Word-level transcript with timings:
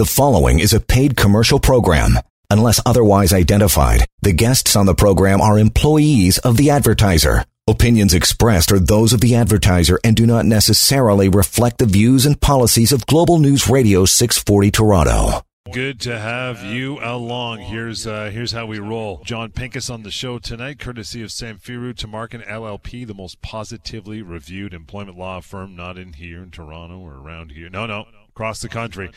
The 0.00 0.06
following 0.06 0.60
is 0.60 0.72
a 0.72 0.80
paid 0.80 1.14
commercial 1.14 1.60
program. 1.60 2.18
Unless 2.48 2.80
otherwise 2.86 3.34
identified, 3.34 4.06
the 4.22 4.32
guests 4.32 4.74
on 4.74 4.86
the 4.86 4.94
program 4.94 5.42
are 5.42 5.58
employees 5.58 6.38
of 6.38 6.56
the 6.56 6.70
advertiser. 6.70 7.44
Opinions 7.68 8.14
expressed 8.14 8.72
are 8.72 8.78
those 8.78 9.12
of 9.12 9.20
the 9.20 9.34
advertiser 9.34 10.00
and 10.02 10.16
do 10.16 10.24
not 10.24 10.46
necessarily 10.46 11.28
reflect 11.28 11.76
the 11.76 11.84
views 11.84 12.24
and 12.24 12.40
policies 12.40 12.92
of 12.92 13.04
Global 13.04 13.38
News 13.38 13.68
Radio 13.68 14.06
640 14.06 14.70
Toronto. 14.70 15.42
Good 15.70 16.00
to 16.00 16.18
have 16.18 16.64
you 16.64 16.98
along. 17.02 17.58
Here's 17.58 18.06
uh, 18.06 18.30
here's 18.32 18.52
how 18.52 18.64
we 18.64 18.78
roll. 18.78 19.20
John 19.26 19.50
Pinkus 19.50 19.92
on 19.92 20.02
the 20.02 20.10
show 20.10 20.38
tonight, 20.38 20.78
courtesy 20.78 21.22
of 21.22 21.28
Samfiru 21.28 21.92
Tamarkin 21.92 22.42
LLP, 22.48 23.06
the 23.06 23.12
most 23.12 23.42
positively 23.42 24.22
reviewed 24.22 24.72
employment 24.72 25.18
law 25.18 25.42
firm, 25.42 25.76
not 25.76 25.98
in 25.98 26.14
here 26.14 26.42
in 26.42 26.50
Toronto 26.50 26.98
or 26.98 27.16
around 27.16 27.52
here. 27.52 27.68
No, 27.68 27.84
no, 27.84 28.06
across 28.30 28.62
the 28.62 28.68
country. 28.70 29.10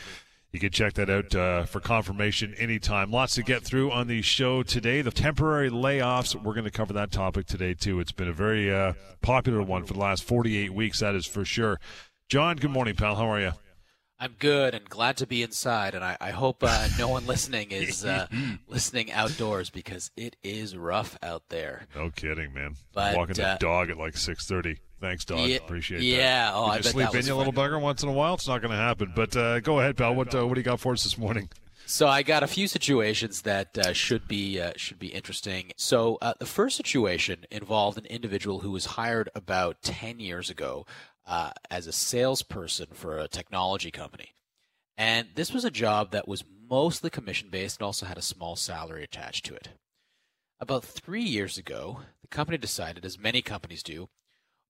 You 0.54 0.60
can 0.60 0.70
check 0.70 0.92
that 0.94 1.10
out 1.10 1.34
uh, 1.34 1.64
for 1.64 1.80
confirmation 1.80 2.54
anytime. 2.54 3.10
Lots 3.10 3.34
to 3.34 3.42
get 3.42 3.64
through 3.64 3.90
on 3.90 4.06
the 4.06 4.22
show 4.22 4.62
today. 4.62 5.02
The 5.02 5.10
temporary 5.10 5.68
layoffs, 5.68 6.40
we're 6.40 6.54
going 6.54 6.62
to 6.62 6.70
cover 6.70 6.92
that 6.92 7.10
topic 7.10 7.46
today, 7.46 7.74
too. 7.74 7.98
It's 7.98 8.12
been 8.12 8.28
a 8.28 8.32
very 8.32 8.72
uh, 8.72 8.92
popular 9.20 9.62
one 9.62 9.82
for 9.82 9.94
the 9.94 9.98
last 9.98 10.22
48 10.22 10.72
weeks, 10.72 11.00
that 11.00 11.16
is 11.16 11.26
for 11.26 11.44
sure. 11.44 11.80
John, 12.28 12.54
good 12.54 12.70
morning, 12.70 12.94
pal. 12.94 13.16
How 13.16 13.26
are 13.32 13.40
you? 13.40 13.52
I'm 14.20 14.36
good 14.38 14.76
and 14.76 14.88
glad 14.88 15.16
to 15.16 15.26
be 15.26 15.42
inside, 15.42 15.96
and 15.96 16.04
I, 16.04 16.16
I 16.20 16.30
hope 16.30 16.62
uh, 16.62 16.86
no 17.00 17.08
one 17.08 17.26
listening 17.26 17.72
is 17.72 18.04
uh, 18.04 18.28
listening 18.68 19.10
outdoors 19.10 19.70
because 19.70 20.12
it 20.16 20.36
is 20.44 20.76
rough 20.76 21.18
out 21.20 21.48
there. 21.48 21.88
No 21.96 22.10
kidding, 22.10 22.54
man. 22.54 22.76
But, 22.92 23.16
Walking 23.16 23.34
the 23.34 23.48
uh, 23.48 23.58
dog 23.58 23.90
at 23.90 23.98
like 23.98 24.14
6:30. 24.14 24.78
Thanks, 25.04 25.26
dog. 25.26 25.46
Yeah, 25.46 25.56
Appreciate 25.56 25.98
that. 25.98 26.04
yeah, 26.04 26.50
oh, 26.54 26.64
Could 26.64 26.70
I 26.70 26.76
you 26.76 26.82
bet 26.82 26.92
sleep 26.92 27.10
that 27.10 27.18
in, 27.18 27.26
you 27.26 27.34
little 27.34 27.52
bugger, 27.52 27.78
once 27.78 28.02
in 28.02 28.08
a 28.08 28.12
while. 28.12 28.32
It's 28.32 28.48
not 28.48 28.62
going 28.62 28.70
to 28.70 28.76
happen. 28.78 29.12
But 29.14 29.36
uh, 29.36 29.60
go 29.60 29.78
ahead, 29.78 29.98
pal. 29.98 30.14
What 30.14 30.34
uh, 30.34 30.46
what 30.46 30.54
do 30.54 30.60
you 30.60 30.64
got 30.64 30.80
for 30.80 30.94
us 30.94 31.04
this 31.04 31.18
morning? 31.18 31.50
So 31.84 32.08
I 32.08 32.22
got 32.22 32.42
a 32.42 32.46
few 32.46 32.66
situations 32.66 33.42
that 33.42 33.76
uh, 33.76 33.92
should 33.92 34.26
be 34.26 34.58
uh, 34.58 34.72
should 34.76 34.98
be 34.98 35.08
interesting. 35.08 35.72
So 35.76 36.16
uh, 36.22 36.32
the 36.38 36.46
first 36.46 36.78
situation 36.78 37.44
involved 37.50 37.98
an 37.98 38.06
individual 38.06 38.60
who 38.60 38.70
was 38.70 38.86
hired 38.86 39.28
about 39.34 39.82
ten 39.82 40.20
years 40.20 40.48
ago 40.48 40.86
uh, 41.26 41.50
as 41.70 41.86
a 41.86 41.92
salesperson 41.92 42.86
for 42.94 43.18
a 43.18 43.28
technology 43.28 43.90
company, 43.90 44.30
and 44.96 45.28
this 45.34 45.52
was 45.52 45.66
a 45.66 45.70
job 45.70 46.12
that 46.12 46.26
was 46.26 46.44
mostly 46.70 47.10
commission 47.10 47.50
based 47.50 47.78
and 47.78 47.84
also 47.84 48.06
had 48.06 48.16
a 48.16 48.22
small 48.22 48.56
salary 48.56 49.04
attached 49.04 49.44
to 49.44 49.54
it. 49.54 49.68
About 50.60 50.82
three 50.82 51.22
years 51.22 51.58
ago, 51.58 52.00
the 52.22 52.28
company 52.28 52.56
decided, 52.56 53.04
as 53.04 53.18
many 53.18 53.42
companies 53.42 53.82
do, 53.82 54.08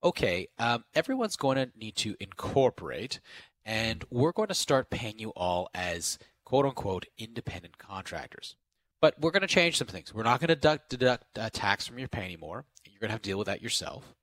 okay, 0.05 0.49
um, 0.59 0.85
everyone's 0.95 1.37
going 1.37 1.57
to 1.57 1.71
need 1.77 1.97
to 1.97 2.15
incorporate, 2.21 3.21
and 3.65 4.05
we're 4.11 4.33
going 4.33 4.49
to 4.49 4.55
start 4.55 4.91
paying 4.91 5.19
you 5.19 5.31
all 5.31 5.69
as 5.75 6.19
quote 6.45 6.67
unquote 6.67 7.07
independent 7.19 7.79
contractors. 7.79 8.55
But 9.01 9.21
we're 9.21 9.33
going 9.33 9.43
to 9.43 9.47
change 9.47 9.77
some 9.77 9.87
things. 9.87 10.15
We're 10.15 10.23
not 10.23 10.41
going 10.41 10.49
to 10.49 10.55
deduct, 10.55 10.91
deduct 10.91 11.39
uh, 11.39 11.51
tax 11.53 11.87
from 11.87 11.99
your 11.99 12.09
pay 12.09 12.25
anymore. 12.25 12.65
You're 12.87 13.01
going 13.01 13.09
to 13.09 13.13
have 13.13 13.23
to 13.23 13.31
deal 13.31 13.39
with 13.39 13.47
that 13.47 13.63
yourself. 13.63 14.15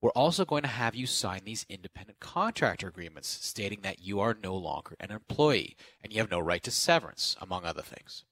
We're 0.00 0.10
also 0.10 0.44
going 0.44 0.62
to 0.62 0.68
have 0.68 0.94
you 0.94 1.06
sign 1.06 1.42
these 1.44 1.66
independent 1.68 2.18
contractor 2.18 2.88
agreements 2.88 3.28
stating 3.28 3.82
that 3.82 4.00
you 4.00 4.20
are 4.20 4.34
no 4.34 4.56
longer 4.56 4.96
an 4.98 5.12
employee 5.12 5.76
and 6.02 6.12
you 6.12 6.20
have 6.20 6.30
no 6.30 6.40
right 6.40 6.62
to 6.64 6.70
severance, 6.70 7.36
among 7.40 7.64
other 7.64 7.82
things. 7.82 8.24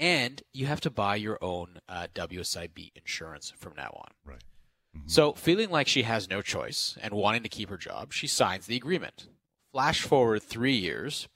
And 0.00 0.42
you 0.52 0.66
have 0.66 0.80
to 0.80 0.90
buy 0.90 1.16
your 1.16 1.38
own 1.42 1.78
uh, 1.88 2.08
WSIB 2.14 2.92
insurance 2.96 3.52
from 3.56 3.74
now 3.76 3.92
on. 3.94 4.10
Right. 4.24 4.42
So, 5.06 5.32
feeling 5.32 5.70
like 5.70 5.88
she 5.88 6.02
has 6.02 6.30
no 6.30 6.42
choice 6.42 6.96
and 7.00 7.14
wanting 7.14 7.42
to 7.42 7.48
keep 7.48 7.68
her 7.70 7.76
job, 7.76 8.12
she 8.12 8.26
signs 8.26 8.66
the 8.66 8.76
agreement. 8.76 9.28
Flash 9.72 10.02
forward 10.02 10.42
three 10.42 10.74
years, 10.74 11.28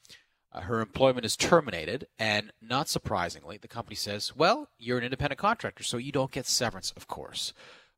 uh, 0.53 0.63
her 0.63 0.81
employment 0.81 1.25
is 1.25 1.37
terminated, 1.37 2.07
and 2.19 2.53
not 2.61 2.89
surprisingly, 2.89 3.57
the 3.57 3.69
company 3.69 3.95
says, 3.95 4.35
Well, 4.35 4.69
you're 4.79 4.99
an 4.99 5.05
independent 5.05 5.39
contractor, 5.39 5.85
so 5.85 5.97
you 5.97 6.11
don't 6.11 6.33
get 6.33 6.47
severance, 6.47 6.93
of 6.97 7.07
course. 7.07 7.53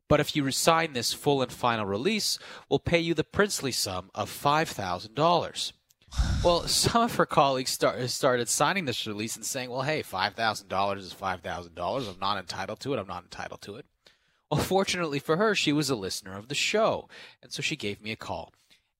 But 0.09 0.21
if 0.21 0.37
you 0.37 0.45
resign 0.45 0.93
this 0.93 1.15
full 1.15 1.41
and 1.41 1.51
final 1.51 1.87
release, 1.87 2.39
we'll 2.69 2.81
pay 2.81 2.99
you 2.99 3.15
the 3.15 3.25
princely 3.25 3.73
sum 3.73 4.11
of 4.15 4.31
$5,000. 4.31 5.73
Well, 6.45 6.67
some 6.67 7.03
of 7.03 7.15
her 7.15 7.25
colleagues 7.25 7.71
start, 7.71 8.11
started 8.11 8.49
signing 8.49 8.85
this 8.85 9.07
release 9.07 9.37
and 9.37 9.47
saying, 9.47 9.71
well, 9.71 9.83
hey, 9.83 10.03
$5,000 10.03 10.99
is 10.99 11.15
$5,000. 11.15 12.09
I'm 12.09 12.21
not 12.21 12.37
entitled 12.37 12.81
to 12.81 12.93
it. 12.93 12.99
I'm 12.99 13.07
not 13.07 13.23
entitled 13.23 13.63
to 13.63 13.77
it. 13.77 13.87
Well, 14.53 14.61
fortunately 14.61 15.19
for 15.19 15.39
her, 15.39 15.55
she 15.55 15.73
was 15.73 15.89
a 15.89 15.97
listener 15.97 16.37
of 16.37 16.49
the 16.49 16.55
show. 16.55 17.09
And 17.43 17.51
so 17.51 17.63
she 17.63 17.75
gave 17.75 18.03
me 18.03 18.13
a 18.13 18.17
call. 18.17 18.53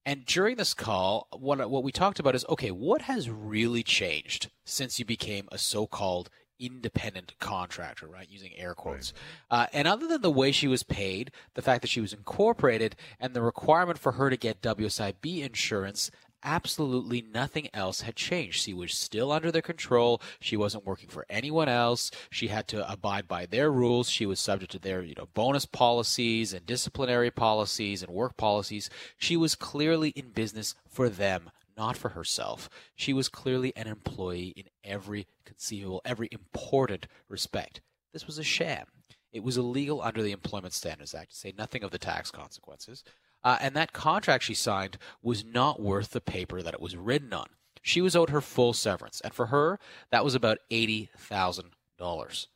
And 0.03 0.25
during 0.25 0.55
this 0.57 0.73
call, 0.73 1.27
what, 1.31 1.69
what 1.69 1.83
we 1.83 1.91
talked 1.91 2.17
about 2.19 2.33
is 2.33 2.43
okay, 2.49 2.71
what 2.71 3.03
has 3.03 3.29
really 3.29 3.83
changed 3.83 4.49
since 4.65 4.97
you 4.97 5.05
became 5.05 5.47
a 5.51 5.59
so 5.59 5.85
called 5.85 6.31
independent 6.59 7.35
contractor, 7.39 8.07
right? 8.07 8.27
Using 8.31 8.53
air 8.57 8.73
quotes. 8.73 9.13
Uh, 9.51 9.67
and 9.73 9.87
other 9.87 10.07
than 10.07 10.23
the 10.23 10.31
way 10.31 10.51
she 10.51 10.67
was 10.67 10.81
paid, 10.81 11.29
the 11.53 11.61
fact 11.61 11.81
that 11.83 11.89
she 11.89 12.01
was 12.01 12.13
incorporated, 12.13 12.95
and 13.19 13.35
the 13.35 13.41
requirement 13.43 13.99
for 13.99 14.13
her 14.13 14.31
to 14.31 14.37
get 14.37 14.61
WSIB 14.61 15.43
insurance, 15.43 16.09
absolutely 16.43 17.21
nothing 17.21 17.69
else 17.73 18.01
had 18.01 18.15
changed. 18.15 18.61
She 18.61 18.73
was 18.73 18.93
still 18.93 19.31
under 19.31 19.51
their 19.51 19.61
control. 19.61 20.21
She 20.39 20.57
wasn't 20.57 20.85
working 20.85 21.09
for 21.09 21.25
anyone 21.29 21.69
else. 21.69 22.11
She 22.29 22.47
had 22.47 22.67
to 22.69 22.89
abide 22.91 23.27
by 23.27 23.45
their 23.45 23.71
rules. 23.71 24.09
She 24.09 24.25
was 24.25 24.39
subject 24.39 24.71
to 24.73 24.79
their, 24.79 25.01
you 25.01 25.15
know, 25.17 25.29
bonus 25.33 25.65
policies 25.65 26.53
and 26.53 26.65
disciplinary 26.65 27.31
policies 27.31 28.03
and 28.03 28.13
work 28.13 28.37
policies. 28.37 28.89
She 29.17 29.37
was 29.37 29.55
clearly 29.55 30.09
in 30.09 30.29
business 30.29 30.75
for 30.87 31.09
them, 31.09 31.49
not 31.77 31.97
for 31.97 32.09
herself. 32.09 32.69
She 32.95 33.13
was 33.13 33.29
clearly 33.29 33.73
an 33.75 33.87
employee 33.87 34.53
in 34.55 34.65
every 34.83 35.27
conceivable, 35.45 36.01
every 36.05 36.29
important 36.31 37.07
respect. 37.29 37.81
This 38.11 38.27
was 38.27 38.37
a 38.37 38.43
sham. 38.43 38.85
It 39.31 39.43
was 39.43 39.57
illegal 39.57 39.99
under 40.01 40.21
the 40.21 40.31
Employment 40.31 40.73
Standards 40.73 41.15
Act, 41.15 41.31
to 41.31 41.35
say 41.35 41.53
nothing 41.57 41.83
of 41.83 41.89
the 41.89 41.97
tax 41.97 42.29
consequences. 42.29 43.03
Uh, 43.43 43.57
and 43.59 43.75
that 43.75 43.93
contract 43.93 44.43
she 44.43 44.53
signed 44.53 44.97
was 45.21 45.43
not 45.43 45.81
worth 45.81 46.11
the 46.11 46.21
paper 46.21 46.61
that 46.61 46.73
it 46.73 46.81
was 46.81 46.95
written 46.95 47.33
on. 47.33 47.47
She 47.81 48.01
was 48.01 48.15
owed 48.15 48.29
her 48.29 48.41
full 48.41 48.71
severance, 48.73 49.19
and 49.21 49.33
for 49.33 49.47
her, 49.47 49.77
that 50.09 50.23
was 50.23 50.35
about 50.35 50.59
eighty 50.71 51.09
thousand 51.17 51.71
dollars. 51.97 52.47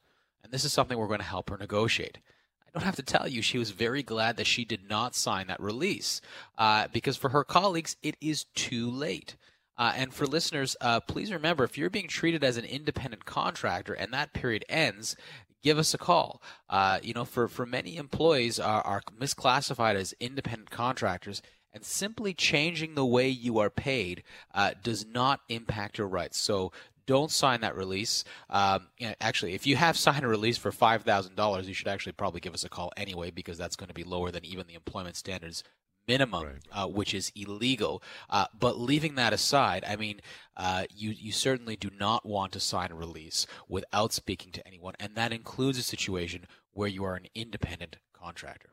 And 0.43 0.53
this 0.53 0.63
is 0.63 0.71
something 0.71 0.97
we're 0.97 1.07
going 1.07 1.19
to 1.19 1.25
help 1.25 1.49
her 1.49 1.57
negotiate. 1.57 2.19
I 2.65 2.69
don't 2.73 2.85
have 2.85 2.95
to 2.95 3.03
tell 3.03 3.27
you, 3.27 3.41
she 3.41 3.57
was 3.57 3.71
very 3.71 4.03
glad 4.03 4.37
that 4.37 4.47
she 4.47 4.63
did 4.63 4.87
not 4.87 5.15
sign 5.15 5.47
that 5.47 5.59
release, 5.61 6.21
uh, 6.57 6.87
because 6.93 7.17
for 7.17 7.29
her 7.29 7.43
colleagues, 7.43 7.97
it 8.01 8.15
is 8.21 8.45
too 8.55 8.89
late. 8.89 9.35
Uh, 9.77 9.93
and 9.95 10.13
for 10.13 10.25
listeners, 10.25 10.75
uh, 10.81 10.99
please 11.01 11.31
remember 11.31 11.63
if 11.63 11.77
you're 11.77 11.89
being 11.89 12.07
treated 12.07 12.43
as 12.43 12.57
an 12.57 12.65
independent 12.65 13.25
contractor 13.25 13.93
and 13.93 14.11
that 14.11 14.33
period 14.33 14.65
ends, 14.69 15.15
give 15.63 15.77
us 15.77 15.93
a 15.93 15.97
call. 15.97 16.41
Uh, 16.69 16.99
you 17.01 17.13
know, 17.13 17.25
for, 17.25 17.47
for 17.47 17.65
many 17.65 17.97
employees 17.97 18.59
are, 18.59 18.81
are 18.81 19.01
misclassified 19.19 19.95
as 19.95 20.13
independent 20.19 20.69
contractors, 20.69 21.41
and 21.73 21.83
simply 21.83 22.33
changing 22.33 22.95
the 22.95 23.05
way 23.05 23.27
you 23.27 23.59
are 23.59 23.69
paid 23.69 24.23
uh, 24.53 24.71
does 24.81 25.05
not 25.05 25.41
impact 25.49 25.97
your 25.97 26.07
rights. 26.07 26.37
So 26.37 26.71
don't 27.05 27.31
sign 27.31 27.61
that 27.61 27.75
release. 27.75 28.23
Um, 28.49 28.87
you 28.97 29.07
know, 29.07 29.15
actually, 29.21 29.53
if 29.53 29.65
you 29.65 29.75
have 29.75 29.97
signed 29.97 30.25
a 30.25 30.27
release 30.27 30.57
for 30.57 30.71
five 30.71 31.03
thousand 31.03 31.35
dollars, 31.35 31.67
you 31.67 31.73
should 31.73 31.87
actually 31.87 32.13
probably 32.13 32.41
give 32.41 32.53
us 32.53 32.63
a 32.63 32.69
call 32.69 32.91
anyway 32.97 33.31
because 33.31 33.57
that's 33.57 33.75
going 33.75 33.87
to 33.87 33.93
be 33.93 34.03
lower 34.03 34.31
than 34.31 34.45
even 34.45 34.67
the 34.67 34.75
employment 34.75 35.15
standards 35.15 35.63
minimum, 36.07 36.45
Right. 36.45 36.55
uh, 36.71 36.87
which 36.87 37.13
is 37.13 37.31
illegal. 37.35 38.01
Uh, 38.29 38.45
but 38.57 38.79
leaving 38.79 39.15
that 39.15 39.33
aside, 39.33 39.83
I 39.87 39.95
mean, 39.95 40.21
uh, 40.55 40.85
you 40.93 41.11
you 41.11 41.31
certainly 41.31 41.75
do 41.75 41.89
not 41.99 42.25
want 42.25 42.51
to 42.53 42.59
sign 42.59 42.91
a 42.91 42.95
release 42.95 43.45
without 43.67 44.13
speaking 44.13 44.51
to 44.53 44.65
anyone, 44.67 44.95
and 44.99 45.15
that 45.15 45.31
includes 45.33 45.77
a 45.77 45.83
situation 45.83 46.47
where 46.71 46.87
you 46.87 47.03
are 47.03 47.15
an 47.15 47.27
independent 47.35 47.97
contractor. 48.13 48.69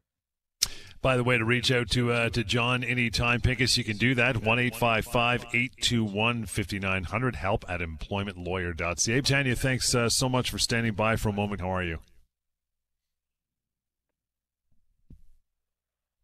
By 1.02 1.18
the 1.18 1.24
way, 1.24 1.36
to 1.36 1.44
reach 1.44 1.70
out 1.70 1.90
to 1.90 2.12
uh, 2.12 2.30
to 2.30 2.42
John 2.44 2.82
anytime, 2.82 3.42
Pinkus, 3.42 3.76
you 3.76 3.84
can 3.84 3.98
do 3.98 4.14
that. 4.14 4.38
1 4.38 4.58
821 4.58 6.46
5900. 6.46 7.36
Help 7.36 7.64
at 7.68 7.80
employmentlawyer.ca. 7.80 9.20
Tanya, 9.20 9.54
thanks 9.54 9.94
uh, 9.94 10.08
so 10.08 10.30
much 10.30 10.50
for 10.50 10.58
standing 10.58 10.94
by 10.94 11.16
for 11.16 11.28
a 11.28 11.32
moment. 11.32 11.60
How 11.60 11.69
are 11.69 11.82
you? 11.84 11.98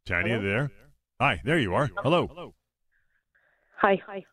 Tanya, 0.06 0.38
Hello? 0.38 0.42
there? 0.48 0.70
Hi, 1.20 1.38
there 1.44 1.58
you 1.58 1.74
are. 1.74 1.90
Hello. 2.02 2.54
Hi. 3.76 4.00
Hi. 4.06 4.24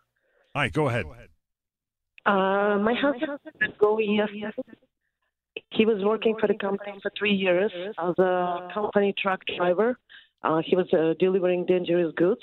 Hi, 0.56 0.70
go 0.70 0.88
ahead. 0.88 1.04
Uh, 2.26 2.78
my 2.80 2.94
husband 2.94 3.30
let 3.60 3.78
go 3.78 4.00
yesterday. 4.00 4.78
He 5.72 5.86
was 5.86 6.02
working 6.02 6.38
for 6.40 6.48
the 6.48 6.54
company 6.54 6.98
for 7.04 7.12
three 7.20 7.34
years 7.34 7.74
as 8.00 8.18
a 8.18 8.70
company 8.74 9.14
truck 9.22 9.42
driver. 9.58 10.00
Uh, 10.44 10.62
he 10.66 10.78
was 10.78 10.88
uh, 10.94 11.14
delivering 11.20 11.66
dangerous 11.66 12.14
goods, 12.16 12.42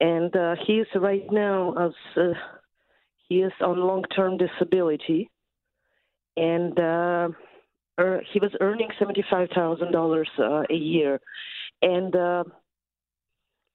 and 0.00 0.36
uh, 0.36 0.54
he 0.66 0.74
is 0.74 0.86
right 0.94 1.24
now 1.32 1.72
as 1.86 1.92
uh, 2.18 2.34
he 3.26 3.36
is 3.36 3.52
on 3.62 3.78
long-term 3.78 4.36
disability, 4.36 5.30
and 6.36 6.78
uh, 6.78 7.28
er, 7.98 8.22
he 8.34 8.38
was 8.38 8.50
earning 8.60 8.88
seventy-five 8.98 9.48
thousand 9.54 9.92
dollars 9.92 10.28
uh, 10.38 10.64
a 10.68 10.74
year, 10.74 11.20
and. 11.80 12.14
Uh, 12.14 12.44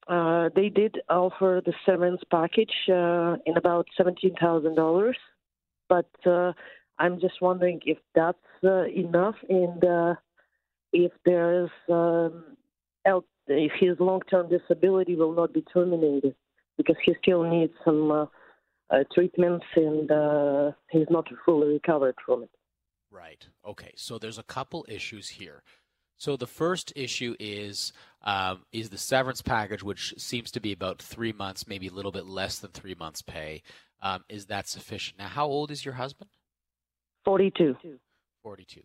Uh, 0.08 0.48
they 0.54 0.70
did 0.70 0.96
offer 1.10 1.60
the 1.64 1.74
severance 1.84 2.22
package 2.30 2.72
uh, 2.88 3.36
in 3.44 3.56
about 3.56 3.86
seventeen 3.96 4.34
thousand 4.40 4.74
dollars, 4.74 5.18
but 5.88 6.10
uh, 6.24 6.52
I'm 6.98 7.20
just 7.20 7.42
wondering 7.42 7.80
if 7.84 7.98
that's 8.14 8.38
uh, 8.64 8.86
enough 8.86 9.34
and 9.50 9.84
uh, 9.84 10.14
if 10.94 11.12
there's 11.26 11.70
um, 11.90 12.44
if 13.50 13.72
his 13.80 13.98
long-term 13.98 14.48
disability 14.48 15.14
will 15.14 15.32
not 15.32 15.52
be 15.52 15.62
terminated 15.72 16.34
because 16.76 16.96
he 17.04 17.14
still 17.22 17.42
needs 17.42 17.72
some 17.84 18.10
uh, 18.10 18.26
treatments 19.14 19.64
and 19.76 20.74
he's 20.90 21.06
not 21.10 21.26
fully 21.44 21.68
recovered 21.68 22.14
from 22.24 22.42
it. 22.42 22.50
Right. 23.10 23.46
Okay. 23.66 23.92
So 23.96 24.18
there's 24.18 24.38
a 24.38 24.42
couple 24.42 24.84
issues 24.88 25.28
here. 25.30 25.62
So 26.18 26.36
the 26.36 26.46
first 26.46 26.92
issue 26.96 27.36
is 27.38 27.92
um, 28.22 28.64
is 28.72 28.90
the 28.90 28.98
severance 28.98 29.42
package, 29.42 29.82
which 29.82 30.14
seems 30.18 30.50
to 30.52 30.60
be 30.60 30.72
about 30.72 31.00
three 31.00 31.32
months, 31.32 31.66
maybe 31.66 31.88
a 31.88 31.92
little 31.92 32.12
bit 32.12 32.26
less 32.26 32.58
than 32.58 32.70
three 32.70 32.94
months' 32.94 33.22
pay. 33.22 33.62
Um, 34.02 34.24
is 34.28 34.46
that 34.46 34.68
sufficient? 34.68 35.18
Now, 35.18 35.28
how 35.28 35.46
old 35.46 35.70
is 35.70 35.84
your 35.84 35.94
husband? 35.94 36.30
Forty-two. 37.24 37.76
Forty-two. 38.42 38.82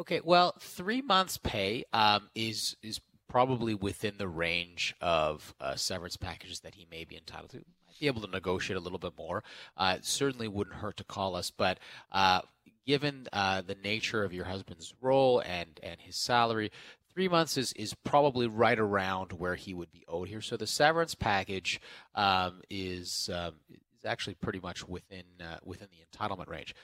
Okay. 0.00 0.20
Well, 0.24 0.54
three 0.60 1.02
months' 1.02 1.38
pay 1.38 1.84
um, 1.92 2.28
is 2.34 2.76
is 2.82 3.00
probably 3.28 3.74
within 3.74 4.14
the 4.16 4.28
range 4.28 4.94
of 5.00 5.54
uh, 5.60 5.74
severance 5.74 6.16
packages 6.16 6.60
that 6.60 6.74
he 6.74 6.86
may 6.90 7.04
be 7.04 7.16
entitled 7.16 7.50
to. 7.50 7.56
Might 7.56 7.98
be 8.00 8.06
able 8.06 8.22
to 8.22 8.30
negotiate 8.30 8.76
a 8.76 8.80
little 8.80 8.98
bit 8.98 9.14
more. 9.18 9.42
Uh, 9.76 9.94
it 9.98 10.04
certainly 10.04 10.46
wouldn't 10.46 10.76
hurt 10.76 10.96
to 10.98 11.04
call 11.04 11.34
us, 11.34 11.50
but 11.50 11.78
uh, 12.12 12.42
given 12.86 13.26
uh, 13.32 13.62
the 13.62 13.76
nature 13.82 14.22
of 14.24 14.32
your 14.32 14.44
husband's 14.44 14.94
role 15.00 15.40
and 15.40 15.80
and 15.82 16.00
his 16.00 16.16
salary, 16.16 16.70
three 17.14 17.28
months 17.28 17.56
is 17.56 17.72
is 17.74 17.94
probably 18.04 18.46
right 18.46 18.78
around 18.78 19.32
where 19.32 19.54
he 19.54 19.72
would 19.74 19.92
be 19.92 20.04
owed 20.08 20.28
here. 20.28 20.40
So 20.40 20.56
the 20.56 20.66
severance 20.66 21.14
package 21.14 21.80
um, 22.14 22.62
is 22.68 23.30
um, 23.32 23.54
is 23.70 24.04
actually 24.04 24.34
pretty 24.34 24.60
much 24.60 24.86
within 24.88 25.24
uh, 25.40 25.58
within 25.64 25.88
the 25.90 26.04
entitlement 26.04 26.48
range. 26.48 26.74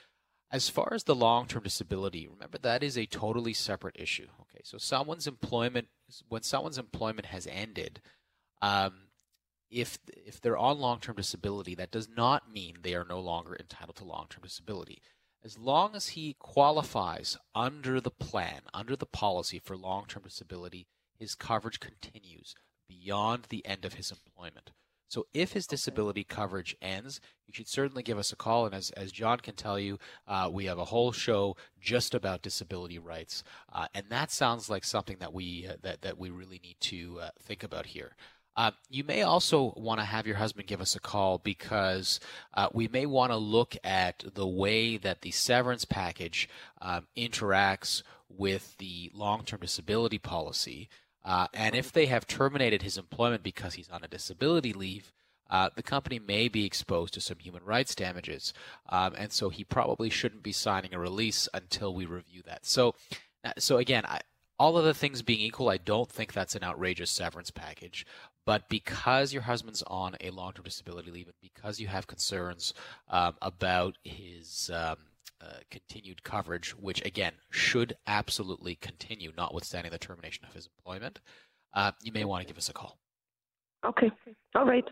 As 0.52 0.68
far 0.68 0.92
as 0.92 1.04
the 1.04 1.14
long-term 1.14 1.62
disability, 1.62 2.26
remember 2.26 2.58
that 2.58 2.82
is 2.82 2.98
a 2.98 3.06
totally 3.06 3.52
separate 3.52 3.94
issue. 3.96 4.26
Okay, 4.40 4.62
so 4.64 4.78
someone's 4.78 5.28
employment, 5.28 5.86
when 6.28 6.42
someone's 6.42 6.78
employment 6.78 7.26
has 7.26 7.46
ended, 7.46 8.00
um, 8.60 9.10
if 9.70 9.98
if 10.08 10.40
they're 10.40 10.58
on 10.58 10.80
long-term 10.80 11.16
disability, 11.16 11.76
that 11.76 11.92
does 11.92 12.08
not 12.08 12.52
mean 12.52 12.78
they 12.82 12.94
are 12.94 13.06
no 13.08 13.20
longer 13.20 13.56
entitled 13.58 13.96
to 13.96 14.04
long-term 14.04 14.42
disability. 14.42 15.00
As 15.42 15.58
long 15.58 15.94
as 15.94 16.08
he 16.08 16.36
qualifies 16.38 17.38
under 17.54 18.00
the 18.00 18.10
plan, 18.10 18.60
under 18.74 18.94
the 18.94 19.06
policy 19.06 19.58
for 19.58 19.76
long-term 19.76 20.24
disability, 20.24 20.86
his 21.18 21.34
coverage 21.34 21.80
continues 21.80 22.54
beyond 22.88 23.46
the 23.48 23.64
end 23.64 23.84
of 23.84 23.94
his 23.94 24.10
employment. 24.10 24.72
So 25.08 25.26
if 25.34 25.52
his 25.54 25.66
disability 25.66 26.22
coverage 26.22 26.76
ends, 26.80 27.20
you 27.46 27.52
should 27.52 27.68
certainly 27.68 28.02
give 28.02 28.16
us 28.16 28.32
a 28.32 28.36
call. 28.36 28.66
And 28.66 28.74
as, 28.74 28.90
as 28.90 29.10
John 29.10 29.38
can 29.38 29.56
tell 29.56 29.78
you, 29.78 29.98
uh, 30.28 30.48
we 30.52 30.66
have 30.66 30.78
a 30.78 30.84
whole 30.84 31.10
show 31.10 31.56
just 31.80 32.14
about 32.14 32.42
disability 32.42 32.98
rights, 32.98 33.42
uh, 33.72 33.86
and 33.92 34.06
that 34.10 34.30
sounds 34.30 34.70
like 34.70 34.84
something 34.84 35.16
that 35.18 35.32
we 35.32 35.66
uh, 35.68 35.74
that 35.82 36.02
that 36.02 36.16
we 36.16 36.30
really 36.30 36.60
need 36.62 36.76
to 36.80 37.18
uh, 37.20 37.30
think 37.42 37.64
about 37.64 37.86
here. 37.86 38.14
Uh, 38.56 38.72
you 38.88 39.04
may 39.04 39.22
also 39.22 39.72
want 39.76 40.00
to 40.00 40.04
have 40.04 40.26
your 40.26 40.36
husband 40.36 40.66
give 40.66 40.80
us 40.80 40.96
a 40.96 41.00
call 41.00 41.38
because 41.38 42.20
uh, 42.54 42.68
we 42.72 42.88
may 42.88 43.06
want 43.06 43.32
to 43.32 43.36
look 43.36 43.76
at 43.84 44.24
the 44.34 44.46
way 44.46 44.96
that 44.96 45.22
the 45.22 45.30
severance 45.30 45.84
package 45.84 46.48
um, 46.82 47.06
interacts 47.16 48.02
with 48.28 48.76
the 48.78 49.10
long-term 49.14 49.60
disability 49.60 50.18
policy. 50.18 50.88
Uh, 51.24 51.46
and 51.54 51.74
if 51.74 51.92
they 51.92 52.06
have 52.06 52.26
terminated 52.26 52.82
his 52.82 52.96
employment 52.98 53.42
because 53.42 53.74
he's 53.74 53.90
on 53.90 54.02
a 54.02 54.08
disability 54.08 54.72
leave, 54.72 55.12
uh, 55.50 55.68
the 55.74 55.82
company 55.82 56.18
may 56.18 56.48
be 56.48 56.64
exposed 56.64 57.12
to 57.14 57.20
some 57.20 57.38
human 57.38 57.64
rights 57.64 57.94
damages. 57.94 58.54
Um, 58.88 59.14
and 59.18 59.32
so 59.32 59.48
he 59.48 59.64
probably 59.64 60.08
shouldn't 60.08 60.42
be 60.42 60.52
signing 60.52 60.94
a 60.94 60.98
release 60.98 61.48
until 61.52 61.94
we 61.94 62.06
review 62.06 62.42
that. 62.46 62.64
So, 62.64 62.94
uh, 63.44 63.52
so 63.58 63.78
again, 63.78 64.04
I, 64.06 64.20
all 64.58 64.76
other 64.76 64.92
things 64.92 65.22
being 65.22 65.40
equal, 65.40 65.70
I 65.70 65.78
don't 65.78 66.08
think 66.08 66.32
that's 66.32 66.54
an 66.54 66.62
outrageous 66.62 67.10
severance 67.10 67.50
package. 67.50 68.06
But 68.46 68.68
because 68.68 69.32
your 69.32 69.42
husband's 69.42 69.82
on 69.86 70.16
a 70.20 70.30
long 70.30 70.52
term 70.52 70.64
disability 70.64 71.10
leave 71.10 71.26
and 71.26 71.36
because 71.40 71.78
you 71.78 71.88
have 71.88 72.06
concerns 72.06 72.72
um, 73.08 73.34
about 73.42 73.96
his 74.02 74.70
um, 74.72 74.96
uh, 75.40 75.58
continued 75.70 76.22
coverage, 76.22 76.70
which 76.70 77.04
again 77.04 77.32
should 77.50 77.94
absolutely 78.06 78.76
continue, 78.76 79.32
notwithstanding 79.36 79.92
the 79.92 79.98
termination 79.98 80.44
of 80.44 80.54
his 80.54 80.68
employment, 80.78 81.20
uh, 81.74 81.92
you 82.02 82.12
may 82.12 82.24
want 82.24 82.42
to 82.42 82.46
give 82.46 82.58
us 82.58 82.68
a 82.68 82.72
call. 82.72 82.98
Okay. 83.84 84.10
All 84.54 84.66
right. 84.66 84.84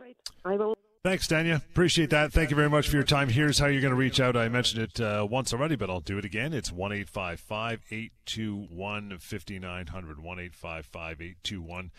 I 0.44 0.56
will. 0.56 0.74
Thanks, 1.04 1.28
Dania. 1.28 1.56
Appreciate 1.56 2.10
that. 2.10 2.32
Thank 2.32 2.50
you 2.50 2.56
very 2.56 2.68
much 2.68 2.88
for 2.88 2.96
your 2.96 3.04
time. 3.04 3.28
Here's 3.28 3.58
how 3.58 3.66
you're 3.66 3.80
going 3.80 3.92
to 3.92 3.96
reach 3.96 4.20
out. 4.20 4.36
I 4.36 4.48
mentioned 4.48 4.82
it 4.82 5.00
uh, 5.00 5.26
once 5.30 5.52
already, 5.52 5.76
but 5.76 5.88
I'll 5.88 6.00
do 6.00 6.18
it 6.18 6.24
again. 6.24 6.52
It's 6.52 6.72
1 6.72 6.92
821 6.92 9.18
5900. 9.18 10.20
1 10.20 10.38
821 10.38 11.90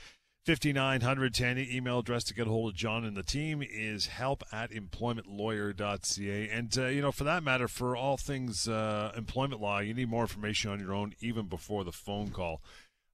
5900 0.50 1.36
Tanya, 1.36 1.64
email 1.70 2.00
address 2.00 2.24
to 2.24 2.34
get 2.34 2.48
a 2.48 2.50
hold 2.50 2.72
of 2.72 2.76
John 2.76 3.06
and 3.06 3.16
the 3.16 3.22
team 3.22 3.62
is 3.62 4.08
help 4.08 4.44
at 4.52 4.72
employmentlawyer.ca. 4.72 6.50
And, 6.50 6.76
uh, 6.76 6.88
you 6.88 7.04
know, 7.04 7.12
for 7.12 7.24
that 7.26 7.44
matter, 7.44 7.68
for 7.68 7.96
all 7.96 8.18
things 8.18 8.68
uh, 8.68 9.12
employment 9.16 9.62
law, 9.62 9.78
you 9.78 9.94
need 9.94 10.10
more 10.10 10.24
information 10.24 10.72
on 10.72 10.80
your 10.80 10.92
own 10.92 11.14
even 11.20 11.46
before 11.46 11.84
the 11.84 11.92
phone 11.92 12.30
call. 12.30 12.64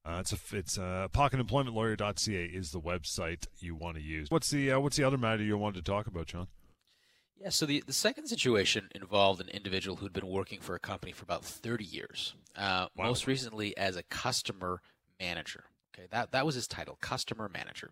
Uh, 0.02 0.20
it's 0.20 0.32
a 0.32 0.56
it's 0.56 0.78
uh, 0.78 1.08
pocketemploymentlawyer.ca 1.12 2.44
is 2.46 2.70
the 2.70 2.80
website 2.80 3.46
you 3.58 3.74
want 3.74 3.98
to 3.98 4.02
use. 4.02 4.30
What's 4.30 4.48
the 4.48 4.72
uh, 4.72 4.80
what's 4.80 4.96
the 4.96 5.04
other 5.04 5.18
matter 5.18 5.42
you 5.42 5.58
wanted 5.58 5.84
to 5.84 5.90
talk 5.90 6.06
about, 6.06 6.28
John? 6.28 6.46
Yeah, 7.38 7.50
so 7.50 7.66
the, 7.66 7.84
the 7.86 7.92
second 7.92 8.28
situation 8.28 8.88
involved 8.94 9.42
an 9.42 9.48
individual 9.48 9.96
who'd 9.96 10.14
been 10.14 10.26
working 10.26 10.60
for 10.60 10.74
a 10.74 10.78
company 10.78 11.12
for 11.12 11.24
about 11.24 11.44
30 11.44 11.84
years, 11.84 12.34
uh, 12.56 12.86
wow. 12.96 13.08
most 13.08 13.26
recently 13.26 13.76
as 13.76 13.94
a 13.96 14.02
customer 14.04 14.80
manager. 15.20 15.64
Okay, 15.96 16.08
that, 16.10 16.32
that 16.32 16.44
was 16.44 16.54
his 16.54 16.68
title, 16.68 16.98
customer 17.00 17.48
manager. 17.48 17.90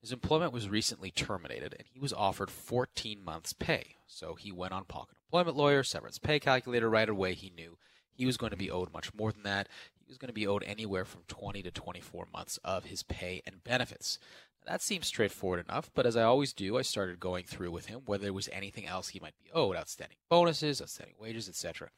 His 0.00 0.12
employment 0.12 0.52
was 0.52 0.68
recently 0.68 1.10
terminated, 1.10 1.74
and 1.78 1.86
he 1.92 2.00
was 2.00 2.12
offered 2.12 2.50
14 2.50 3.22
months' 3.24 3.52
pay. 3.52 3.96
So 4.06 4.34
he 4.34 4.50
went 4.50 4.72
on 4.72 4.84
Pocket 4.84 5.16
Employment 5.28 5.56
Lawyer, 5.56 5.82
severance 5.82 6.18
pay 6.18 6.40
calculator 6.40 6.90
right 6.90 7.08
away. 7.08 7.34
He 7.34 7.50
knew 7.50 7.78
he 8.10 8.26
was 8.26 8.36
going 8.36 8.50
to 8.50 8.56
be 8.56 8.70
owed 8.70 8.92
much 8.92 9.14
more 9.14 9.32
than 9.32 9.44
that. 9.44 9.68
He 9.94 10.08
was 10.08 10.18
going 10.18 10.28
to 10.28 10.34
be 10.34 10.46
owed 10.46 10.64
anywhere 10.64 11.04
from 11.04 11.22
20 11.28 11.62
to 11.62 11.70
24 11.70 12.26
months 12.32 12.58
of 12.64 12.86
his 12.86 13.02
pay 13.02 13.42
and 13.46 13.62
benefits. 13.62 14.18
Now, 14.58 14.72
that 14.72 14.82
seems 14.82 15.06
straightforward 15.06 15.64
enough, 15.68 15.90
but 15.94 16.06
as 16.06 16.16
I 16.16 16.22
always 16.22 16.52
do, 16.52 16.76
I 16.76 16.82
started 16.82 17.20
going 17.20 17.44
through 17.44 17.70
with 17.70 17.86
him 17.86 18.02
whether 18.06 18.24
there 18.24 18.32
was 18.32 18.48
anything 18.52 18.86
else 18.86 19.08
he 19.08 19.20
might 19.20 19.38
be 19.42 19.50
owed 19.52 19.76
outstanding 19.76 20.18
bonuses, 20.28 20.80
outstanding 20.80 21.16
wages, 21.18 21.48
etc. 21.48 21.90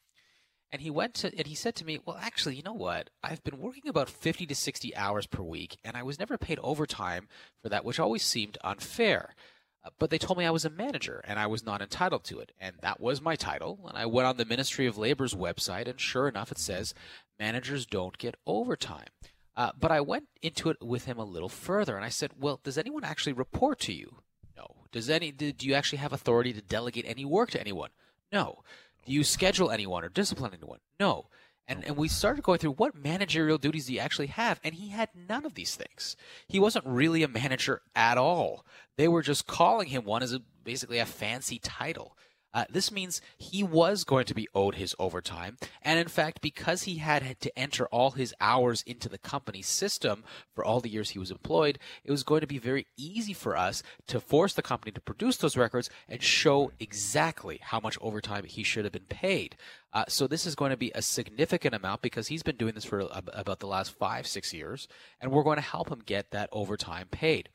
And 0.74 0.82
he 0.82 0.90
went 0.90 1.14
to 1.14 1.32
and 1.38 1.46
he 1.46 1.54
said 1.54 1.76
to 1.76 1.84
me, 1.84 2.00
"Well, 2.04 2.18
actually, 2.20 2.56
you 2.56 2.64
know 2.64 2.74
what? 2.74 3.08
I've 3.22 3.44
been 3.44 3.60
working 3.60 3.86
about 3.86 4.10
50 4.10 4.44
to 4.44 4.56
60 4.56 4.96
hours 4.96 5.24
per 5.24 5.40
week 5.40 5.76
and 5.84 5.96
I 5.96 6.02
was 6.02 6.18
never 6.18 6.36
paid 6.36 6.58
overtime 6.64 7.28
for 7.62 7.68
that, 7.68 7.84
which 7.84 8.00
always 8.00 8.24
seemed 8.24 8.58
unfair." 8.64 9.36
Uh, 9.84 9.90
but 10.00 10.10
they 10.10 10.18
told 10.18 10.36
me 10.36 10.44
I 10.44 10.50
was 10.50 10.64
a 10.64 10.70
manager 10.70 11.22
and 11.28 11.38
I 11.38 11.46
was 11.46 11.64
not 11.64 11.80
entitled 11.80 12.24
to 12.24 12.40
it. 12.40 12.50
And 12.58 12.74
that 12.80 12.98
was 12.98 13.22
my 13.22 13.36
title. 13.36 13.78
And 13.86 13.96
I 13.96 14.06
went 14.06 14.26
on 14.26 14.36
the 14.36 14.44
Ministry 14.44 14.88
of 14.88 14.98
Labor's 14.98 15.32
website, 15.32 15.86
and 15.86 16.00
sure 16.00 16.26
enough, 16.26 16.50
it 16.50 16.58
says 16.58 16.92
managers 17.38 17.86
don't 17.86 18.18
get 18.18 18.34
overtime. 18.44 19.10
Uh, 19.54 19.70
but 19.78 19.92
I 19.92 20.00
went 20.00 20.26
into 20.42 20.70
it 20.70 20.78
with 20.82 21.04
him 21.04 21.20
a 21.20 21.24
little 21.24 21.48
further, 21.48 21.94
and 21.94 22.04
I 22.04 22.08
said, 22.08 22.32
"Well, 22.36 22.58
does 22.64 22.76
anyone 22.76 23.04
actually 23.04 23.34
report 23.34 23.78
to 23.80 23.92
you? 23.92 24.24
No. 24.56 24.66
Does 24.90 25.08
any? 25.08 25.30
Do 25.30 25.54
you 25.60 25.74
actually 25.74 25.98
have 25.98 26.12
authority 26.12 26.52
to 26.52 26.60
delegate 26.60 27.04
any 27.06 27.24
work 27.24 27.52
to 27.52 27.60
anyone? 27.60 27.90
No. 28.32 28.64
Do 29.04 29.12
you 29.12 29.24
schedule 29.24 29.70
anyone 29.70 30.04
or 30.04 30.08
discipline 30.08 30.52
anyone? 30.54 30.78
No. 30.98 31.26
And, 31.66 31.84
and 31.84 31.96
we 31.96 32.08
started 32.08 32.42
going 32.42 32.58
through 32.58 32.72
what 32.72 32.94
managerial 32.94 33.56
duties 33.56 33.86
do 33.86 33.94
you 33.94 34.00
actually 34.00 34.26
have? 34.26 34.60
And 34.62 34.74
he 34.74 34.88
had 34.88 35.08
none 35.14 35.46
of 35.46 35.54
these 35.54 35.74
things. 35.76 36.14
He 36.46 36.60
wasn't 36.60 36.86
really 36.86 37.22
a 37.22 37.28
manager 37.28 37.80
at 37.96 38.18
all. 38.18 38.66
They 38.96 39.08
were 39.08 39.22
just 39.22 39.46
calling 39.46 39.88
him 39.88 40.04
one 40.04 40.22
as 40.22 40.34
a, 40.34 40.40
basically 40.62 40.98
a 40.98 41.06
fancy 41.06 41.58
title. 41.58 42.16
Uh, 42.54 42.64
this 42.70 42.92
means 42.92 43.20
he 43.36 43.64
was 43.64 44.04
going 44.04 44.24
to 44.24 44.34
be 44.34 44.48
owed 44.54 44.76
his 44.76 44.94
overtime. 44.98 45.58
And 45.82 45.98
in 45.98 46.06
fact, 46.08 46.40
because 46.40 46.84
he 46.84 46.98
had, 46.98 47.24
to 47.40 47.58
enter 47.58 47.86
all 47.86 48.12
his 48.12 48.32
hours 48.40 48.82
into 48.86 49.08
the 49.08 49.18
company 49.18 49.60
system 49.60 50.22
for 50.54 50.64
all 50.64 50.80
the 50.80 50.88
years 50.88 51.10
he 51.10 51.18
was 51.18 51.32
employed, 51.32 51.78
it 52.04 52.12
was 52.12 52.22
going 52.22 52.42
to 52.42 52.46
be 52.46 52.58
very 52.58 52.86
easy 52.96 53.32
for 53.32 53.56
us 53.56 53.82
to 54.06 54.20
force 54.20 54.54
the 54.54 54.62
company 54.62 54.92
to 54.92 55.00
produce 55.00 55.36
those 55.38 55.56
records 55.56 55.90
and 56.08 56.22
show 56.22 56.70
exactly 56.78 57.58
how 57.60 57.80
much 57.80 57.98
overtime 58.00 58.44
he 58.44 58.62
should 58.62 58.84
have 58.84 58.92
been 58.92 59.02
paid. 59.02 59.56
Uh, 59.92 60.04
so 60.06 60.26
this 60.26 60.46
is 60.46 60.54
going 60.54 60.70
to 60.70 60.76
be 60.76 60.92
a 60.94 61.02
significant 61.02 61.74
amount 61.74 62.02
because 62.02 62.28
he's 62.28 62.42
been 62.42 62.56
doing 62.56 62.74
this 62.74 62.84
for 62.84 63.00
about 63.10 63.60
the 63.60 63.66
last 63.66 63.90
five, 63.90 64.26
six 64.26 64.52
years, 64.52 64.86
and 65.20 65.32
we're 65.32 65.42
going 65.42 65.56
to 65.56 65.62
help 65.62 65.90
him 65.90 66.02
get 66.04 66.30
that 66.30 66.48
overtime 66.52 67.08
paid. 67.10 67.48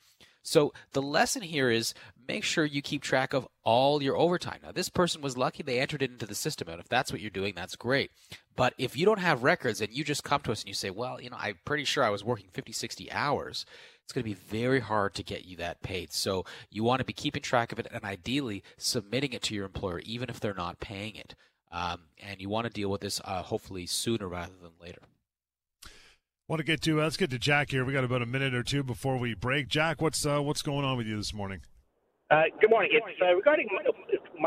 So 0.49 0.73
the 0.93 1.01
lesson 1.03 1.43
here 1.43 1.69
is 1.69 1.93
make 2.27 2.43
sure 2.43 2.65
you 2.65 2.81
keep 2.81 3.03
track 3.03 3.33
of 3.33 3.47
all 3.63 4.01
your 4.01 4.17
overtime. 4.17 4.61
Now, 4.63 4.71
this 4.71 4.89
person 4.89 5.21
was 5.21 5.37
lucky 5.37 5.61
they 5.61 5.79
entered 5.79 6.01
it 6.01 6.09
into 6.09 6.25
the 6.25 6.33
system, 6.33 6.69
and 6.69 6.79
if 6.79 6.89
that's 6.89 7.11
what 7.11 7.21
you're 7.21 7.29
doing, 7.29 7.53
that's 7.55 7.75
great. 7.75 8.09
But 8.55 8.73
if 8.79 8.97
you 8.97 9.05
don't 9.05 9.19
have 9.19 9.43
records 9.43 9.79
and 9.79 9.93
you 9.93 10.03
just 10.03 10.23
come 10.23 10.41
to 10.41 10.51
us 10.51 10.61
and 10.61 10.67
you 10.67 10.73
say, 10.73 10.89
well, 10.89 11.21
you 11.21 11.29
know, 11.29 11.37
I'm 11.39 11.59
pretty 11.65 11.83
sure 11.83 12.03
I 12.03 12.09
was 12.09 12.23
working 12.23 12.47
50, 12.51 12.71
60 12.71 13.11
hours, 13.11 13.63
it's 14.03 14.11
going 14.11 14.23
to 14.23 14.27
be 14.27 14.33
very 14.33 14.79
hard 14.79 15.13
to 15.13 15.23
get 15.23 15.45
you 15.45 15.55
that 15.57 15.83
paid. 15.83 16.11
So 16.13 16.45
you 16.71 16.83
want 16.83 16.97
to 16.97 17.05
be 17.05 17.13
keeping 17.13 17.43
track 17.43 17.71
of 17.71 17.77
it 17.77 17.85
and 17.91 18.03
ideally 18.03 18.63
submitting 18.75 19.33
it 19.33 19.43
to 19.43 19.53
your 19.53 19.65
employer, 19.65 19.99
even 19.99 20.31
if 20.31 20.39
they're 20.39 20.55
not 20.55 20.79
paying 20.79 21.15
it. 21.15 21.35
Um, 21.71 22.05
and 22.17 22.41
you 22.41 22.49
want 22.49 22.65
to 22.65 22.73
deal 22.73 22.89
with 22.89 23.01
this 23.01 23.21
uh, 23.23 23.43
hopefully 23.43 23.85
sooner 23.85 24.27
rather 24.27 24.53
than 24.59 24.71
later. 24.81 25.01
Want 26.49 26.61
to 26.61 26.65
get 26.65 26.81
to 26.81 26.99
uh, 26.99 27.03
let's 27.03 27.15
get 27.15 27.29
to 27.29 27.37
Jack 27.37 27.69
here. 27.69 27.85
We 27.85 27.93
got 27.93 28.03
about 28.03 28.23
a 28.23 28.25
minute 28.25 28.55
or 28.55 28.63
two 28.63 28.81
before 28.81 29.17
we 29.17 29.35
break. 29.35 29.67
Jack, 29.67 30.01
what's 30.01 30.25
uh, 30.25 30.41
what's 30.41 30.63
going 30.63 30.83
on 30.83 30.97
with 30.97 31.05
you 31.05 31.15
this 31.15 31.31
morning? 31.31 31.61
Uh, 32.31 32.49
good 32.59 32.71
morning. 32.71 32.89
It's 32.91 33.21
uh, 33.21 33.35
regarding 33.35 33.69
my, 33.69 33.85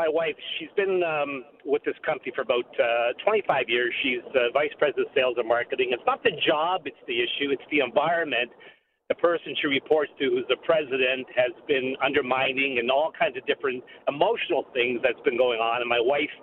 my, 0.03 0.09
wife. 0.09 0.35
She's 0.59 0.67
been 0.75 0.99
um, 0.99 1.45
with 1.63 1.81
this 1.85 1.95
company 2.05 2.33
for 2.35 2.41
about 2.41 2.67
uh, 2.75 3.15
25 3.23 3.69
years. 3.69 3.93
She's 4.03 4.19
uh, 4.35 4.51
vice 4.51 4.75
president 4.77 5.07
of 5.07 5.13
sales 5.15 5.35
and 5.39 5.47
marketing. 5.47 5.95
It's 5.95 6.03
not 6.05 6.21
the 6.23 6.35
job; 6.45 6.81
it's 6.83 6.99
the 7.07 7.23
issue. 7.23 7.55
It's 7.55 7.63
the 7.71 7.79
environment. 7.79 8.51
The 9.07 9.15
person 9.15 9.55
she 9.61 9.67
reports 9.67 10.11
to, 10.19 10.27
who's 10.27 10.47
the 10.49 10.59
president, 10.67 11.23
has 11.39 11.55
been 11.71 11.95
undermining 12.03 12.79
and 12.83 12.91
all 12.91 13.13
kinds 13.17 13.37
of 13.37 13.45
different 13.47 13.81
emotional 14.09 14.67
things 14.75 14.99
that's 14.99 15.23
been 15.23 15.37
going 15.37 15.63
on. 15.63 15.79
And 15.79 15.87
my 15.87 16.03
wife 16.03 16.35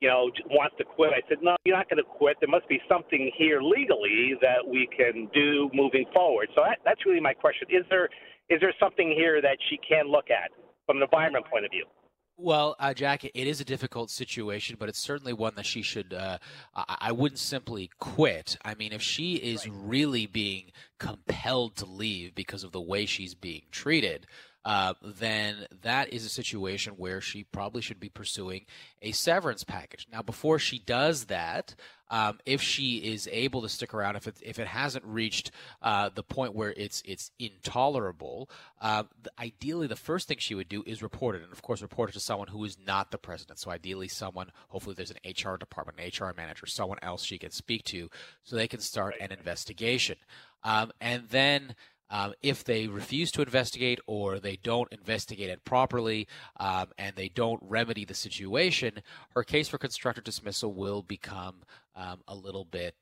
you 0.00 0.08
know, 0.08 0.30
wants 0.50 0.76
to 0.78 0.84
quit. 0.84 1.10
I 1.10 1.26
said, 1.28 1.38
no, 1.42 1.56
you're 1.64 1.76
not 1.76 1.90
going 1.90 2.02
to 2.02 2.08
quit. 2.08 2.36
There 2.40 2.48
must 2.48 2.68
be 2.68 2.80
something 2.88 3.30
here 3.36 3.60
legally 3.60 4.34
that 4.40 4.62
we 4.66 4.88
can 4.96 5.28
do 5.34 5.70
moving 5.74 6.04
forward. 6.14 6.48
So 6.54 6.62
that, 6.62 6.78
that's 6.84 7.04
really 7.04 7.20
my 7.20 7.34
question. 7.34 7.68
Is 7.70 7.84
there 7.90 8.08
is 8.48 8.60
there 8.60 8.72
something 8.80 9.10
here 9.10 9.42
that 9.42 9.58
she 9.68 9.78
can 9.86 10.10
look 10.10 10.30
at 10.30 10.50
from 10.86 10.98
an 10.98 11.02
environment 11.02 11.44
point 11.50 11.64
of 11.64 11.70
view? 11.70 11.84
Well, 12.40 12.76
uh, 12.78 12.94
Jack, 12.94 13.24
it 13.24 13.34
is 13.34 13.60
a 13.60 13.64
difficult 13.64 14.10
situation, 14.10 14.76
but 14.78 14.88
it's 14.88 15.00
certainly 15.00 15.32
one 15.32 15.56
that 15.56 15.66
she 15.66 15.82
should. 15.82 16.14
Uh, 16.14 16.38
I, 16.72 17.10
wouldn't 17.10 17.40
simply 17.40 17.90
quit. 17.98 18.56
I 18.64 18.76
mean, 18.76 18.92
if 18.92 19.02
she 19.02 19.34
is 19.34 19.68
right. 19.68 19.76
really 19.82 20.26
being 20.26 20.70
compelled 21.00 21.74
to 21.78 21.84
leave 21.84 22.36
because 22.36 22.62
of 22.62 22.70
the 22.70 22.80
way 22.80 23.06
she's 23.06 23.34
being 23.34 23.62
treated, 23.72 24.28
uh, 24.64 24.94
then 25.02 25.66
that 25.82 26.12
is 26.12 26.24
a 26.24 26.28
situation 26.28 26.94
where 26.94 27.20
she 27.20 27.44
probably 27.44 27.80
should 27.80 28.00
be 28.00 28.08
pursuing 28.08 28.66
a 29.00 29.12
severance 29.12 29.64
package. 29.64 30.06
Now, 30.12 30.22
before 30.22 30.58
she 30.58 30.78
does 30.78 31.26
that, 31.26 31.74
um, 32.10 32.38
if 32.46 32.62
she 32.62 32.96
is 32.98 33.28
able 33.30 33.62
to 33.62 33.68
stick 33.68 33.92
around, 33.92 34.16
if 34.16 34.26
it 34.26 34.36
if 34.42 34.58
it 34.58 34.66
hasn't 34.66 35.04
reached 35.04 35.50
uh, 35.82 36.10
the 36.14 36.22
point 36.22 36.54
where 36.54 36.72
it's 36.76 37.02
it's 37.04 37.30
intolerable, 37.38 38.48
uh, 38.80 39.04
ideally 39.38 39.86
the 39.86 39.96
first 39.96 40.28
thing 40.28 40.38
she 40.38 40.54
would 40.54 40.68
do 40.68 40.82
is 40.86 41.02
report 41.02 41.36
it, 41.36 41.42
and 41.42 41.52
of 41.52 41.62
course 41.62 41.82
report 41.82 42.10
it 42.10 42.12
to 42.14 42.20
someone 42.20 42.48
who 42.48 42.64
is 42.64 42.78
not 42.78 43.10
the 43.10 43.18
president. 43.18 43.58
So 43.58 43.70
ideally, 43.70 44.08
someone 44.08 44.50
hopefully 44.68 44.94
there's 44.94 45.12
an 45.12 45.18
HR 45.24 45.56
department, 45.56 45.98
an 46.00 46.26
HR 46.26 46.32
manager, 46.34 46.66
someone 46.66 46.98
else 47.02 47.24
she 47.24 47.38
can 47.38 47.50
speak 47.50 47.84
to, 47.84 48.08
so 48.42 48.56
they 48.56 48.68
can 48.68 48.80
start 48.80 49.14
an 49.20 49.32
investigation, 49.32 50.16
um, 50.64 50.92
and 51.00 51.28
then. 51.28 51.74
Um, 52.10 52.34
if 52.42 52.64
they 52.64 52.86
refuse 52.86 53.30
to 53.32 53.42
investigate 53.42 54.00
or 54.06 54.38
they 54.38 54.56
don't 54.62 54.90
investigate 54.92 55.50
it 55.50 55.64
properly 55.64 56.26
um, 56.58 56.88
and 56.96 57.14
they 57.16 57.28
don't 57.28 57.60
remedy 57.62 58.04
the 58.04 58.14
situation, 58.14 59.02
her 59.34 59.42
case 59.42 59.68
for 59.68 59.78
constructive 59.78 60.24
dismissal 60.24 60.72
will 60.72 61.02
become 61.02 61.56
um, 61.94 62.20
a 62.26 62.34
little 62.34 62.64
bit. 62.64 62.94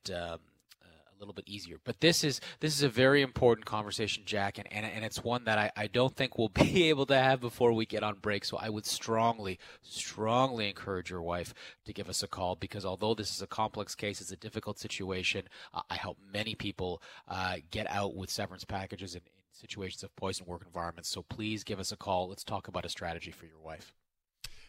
A 1.17 1.19
little 1.19 1.33
bit 1.33 1.49
easier. 1.49 1.79
But 1.83 2.01
this 2.01 2.23
is 2.23 2.41
this 2.61 2.77
is 2.77 2.83
a 2.83 2.89
very 2.89 3.23
important 3.23 3.65
conversation, 3.65 4.25
Jack, 4.27 4.59
and, 4.59 4.71
and, 4.71 4.85
and 4.85 5.05
it's 5.05 5.25
one 5.25 5.45
that 5.45 5.59
I, 5.59 5.71
I 5.75 5.87
don't 5.87 6.15
think 6.15 6.37
we'll 6.37 6.49
be 6.55 6.89
able 6.91 7.07
to 7.07 7.17
have 7.17 7.41
before 7.41 7.73
we 7.73 7.87
get 7.87 8.03
on 8.03 8.17
break. 8.17 8.45
So 8.45 8.59
I 8.59 8.69
would 8.69 8.85
strongly, 8.85 9.59
strongly 9.83 10.69
encourage 10.69 11.11
your 11.11 11.23
wife 11.23 11.55
to 11.87 11.93
give 11.93 12.11
us 12.11 12.23
a 12.23 12.29
call 12.29 12.55
because 12.55 12.85
although 12.85 13.15
this 13.15 13.35
is 13.35 13.41
a 13.41 13.47
complex 13.47 13.95
case, 13.95 14.21
it's 14.21 14.33
a 14.33 14.37
difficult 14.37 14.79
situation. 14.79 15.49
Uh, 15.73 15.83
I 15.89 15.95
help 15.95 16.19
many 16.33 16.55
people 16.55 17.03
uh, 17.29 17.57
get 17.71 17.91
out 17.91 18.15
with 18.15 18.31
severance 18.31 18.65
packages 18.65 19.15
in, 19.15 19.23
in 19.23 19.43
situations 19.53 20.03
of 20.03 20.15
poison 20.17 20.47
work 20.47 20.63
environments. 20.67 21.09
So 21.09 21.23
please 21.23 21.65
give 21.65 21.81
us 21.81 21.93
a 21.93 21.97
call. 21.97 22.29
Let's 22.29 22.45
talk 22.45 22.69
about 22.69 22.85
a 22.85 22.91
strategy 22.91 23.31
for 23.31 23.47
your 23.47 23.59
wife. 23.59 23.95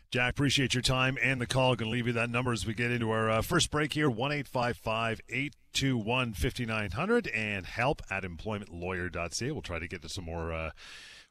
Jack, 0.09 0.31
appreciate 0.31 0.73
your 0.73 0.81
time 0.81 1.17
and 1.21 1.41
the 1.41 1.45
call. 1.45 1.75
Going 1.75 1.91
to 1.91 1.93
leave 1.93 2.07
you 2.07 2.13
that 2.13 2.29
number 2.29 2.53
as 2.53 2.65
we 2.65 2.73
get 2.73 2.91
into 2.91 3.11
our 3.11 3.29
uh, 3.29 3.41
first 3.41 3.69
break 3.69 3.91
here 3.91 4.09
1 4.09 4.31
821 4.31 6.33
5900 6.33 7.27
and 7.27 7.65
help 7.65 8.01
at 8.09 8.23
employmentlawyer.ca. 8.23 9.51
We'll 9.51 9.61
try 9.61 9.79
to 9.79 9.87
get 9.87 10.01
to 10.03 10.09
some 10.09 10.23
more. 10.23 10.53
Uh, 10.53 10.71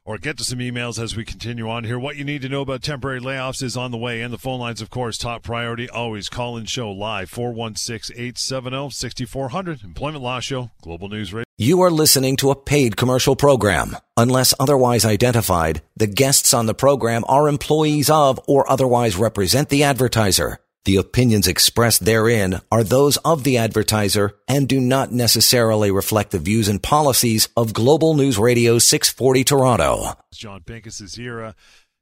or 0.07 0.17
get 0.17 0.37
to 0.37 0.43
some 0.43 0.59
emails 0.59 1.03
as 1.03 1.17
we 1.17 1.25
continue 1.25 1.69
on 1.69 1.83
here. 1.83 1.99
What 1.99 2.15
you 2.15 2.23
need 2.23 2.41
to 2.43 2.49
know 2.49 2.61
about 2.61 2.81
temporary 2.81 3.19
layoffs 3.19 3.61
is 3.61 3.75
on 3.75 3.91
the 3.91 3.97
way, 3.97 4.21
and 4.21 4.33
the 4.33 4.37
phone 4.37 4.59
lines, 4.59 4.81
of 4.81 4.89
course, 4.89 5.17
top 5.17 5.43
priority. 5.43 5.89
Always 5.89 6.29
call 6.29 6.55
in 6.57 6.65
show 6.65 6.89
live 6.89 7.29
416 7.29 8.15
870 8.15 8.89
6400. 8.89 9.83
Employment 9.83 10.23
Law 10.23 10.39
Show, 10.39 10.71
Global 10.81 11.09
News 11.09 11.33
Radio. 11.33 11.43
You 11.57 11.81
are 11.81 11.91
listening 11.91 12.37
to 12.37 12.51
a 12.51 12.55
paid 12.55 12.95
commercial 12.95 13.35
program. 13.35 13.97
Unless 14.15 14.53
otherwise 14.59 15.03
identified, 15.05 15.81
the 15.97 16.07
guests 16.07 16.53
on 16.53 16.67
the 16.67 16.73
program 16.73 17.25
are 17.27 17.49
employees 17.49 18.09
of 18.09 18.39
or 18.47 18.69
otherwise 18.71 19.17
represent 19.17 19.69
the 19.69 19.83
advertiser. 19.83 20.59
The 20.87 20.95
opinions 20.95 21.49
expressed 21.49 22.05
therein 22.05 22.61
are 22.71 22.81
those 22.81 23.17
of 23.17 23.43
the 23.43 23.57
advertiser 23.57 24.37
and 24.47 24.69
do 24.69 24.79
not 24.79 25.11
necessarily 25.11 25.91
reflect 25.91 26.31
the 26.31 26.39
views 26.39 26.69
and 26.69 26.81
policies 26.81 27.49
of 27.57 27.73
Global 27.73 28.13
News 28.13 28.37
Radio 28.37 28.79
640 28.79 29.43
Toronto. 29.43 30.13
John 30.31 30.61
Pinkus 30.61 31.01
is 31.01 31.15
here. 31.15 31.43
Uh, 31.43 31.53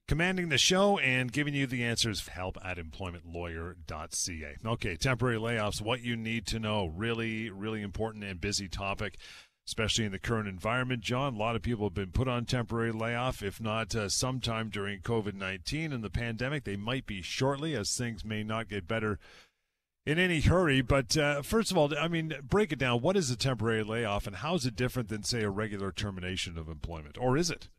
commanding 0.07 0.49
the 0.49 0.59
show 0.59 0.99
and 0.99 1.31
giving 1.31 1.55
you 1.55 1.65
the 1.65 1.83
answers 1.83 2.27
help 2.27 2.59
at 2.63 2.77
employmentlawyer.ca 2.77 4.55
okay 4.63 4.95
temporary 4.95 5.37
layoffs 5.37 5.81
what 5.81 6.03
you 6.03 6.15
need 6.15 6.45
to 6.45 6.59
know 6.59 6.85
really 6.85 7.49
really 7.49 7.81
important 7.81 8.23
and 8.23 8.39
busy 8.39 8.67
topic 8.67 9.17
especially 9.67 10.05
in 10.05 10.11
the 10.11 10.19
current 10.19 10.47
environment. 10.47 11.01
John, 11.01 11.35
a 11.35 11.37
lot 11.37 11.55
of 11.55 11.61
people 11.61 11.85
have 11.87 11.93
been 11.93 12.11
put 12.11 12.27
on 12.27 12.45
temporary 12.45 12.91
layoff, 12.91 13.41
if 13.41 13.59
not 13.59 13.95
uh, 13.95 14.09
sometime 14.09 14.69
during 14.69 15.01
COVID 15.01 15.33
19 15.33 15.91
and 15.91 16.03
the 16.03 16.09
pandemic. 16.09 16.63
They 16.63 16.75
might 16.75 17.05
be 17.05 17.21
shortly, 17.21 17.75
as 17.75 17.95
things 17.95 18.23
may 18.23 18.43
not 18.43 18.69
get 18.69 18.87
better 18.87 19.19
in 20.05 20.19
any 20.19 20.41
hurry. 20.41 20.81
But 20.81 21.17
uh, 21.17 21.41
first 21.41 21.71
of 21.71 21.77
all, 21.77 21.91
I 21.97 22.07
mean, 22.07 22.33
break 22.43 22.71
it 22.71 22.79
down. 22.79 23.01
What 23.01 23.17
is 23.17 23.31
a 23.31 23.37
temporary 23.37 23.83
layoff, 23.83 24.27
and 24.27 24.37
how 24.37 24.55
is 24.55 24.65
it 24.65 24.75
different 24.75 25.09
than, 25.09 25.23
say, 25.23 25.41
a 25.41 25.49
regular 25.49 25.91
termination 25.91 26.57
of 26.57 26.69
employment? 26.69 27.17
Or 27.19 27.37
is 27.37 27.49
it? 27.49 27.69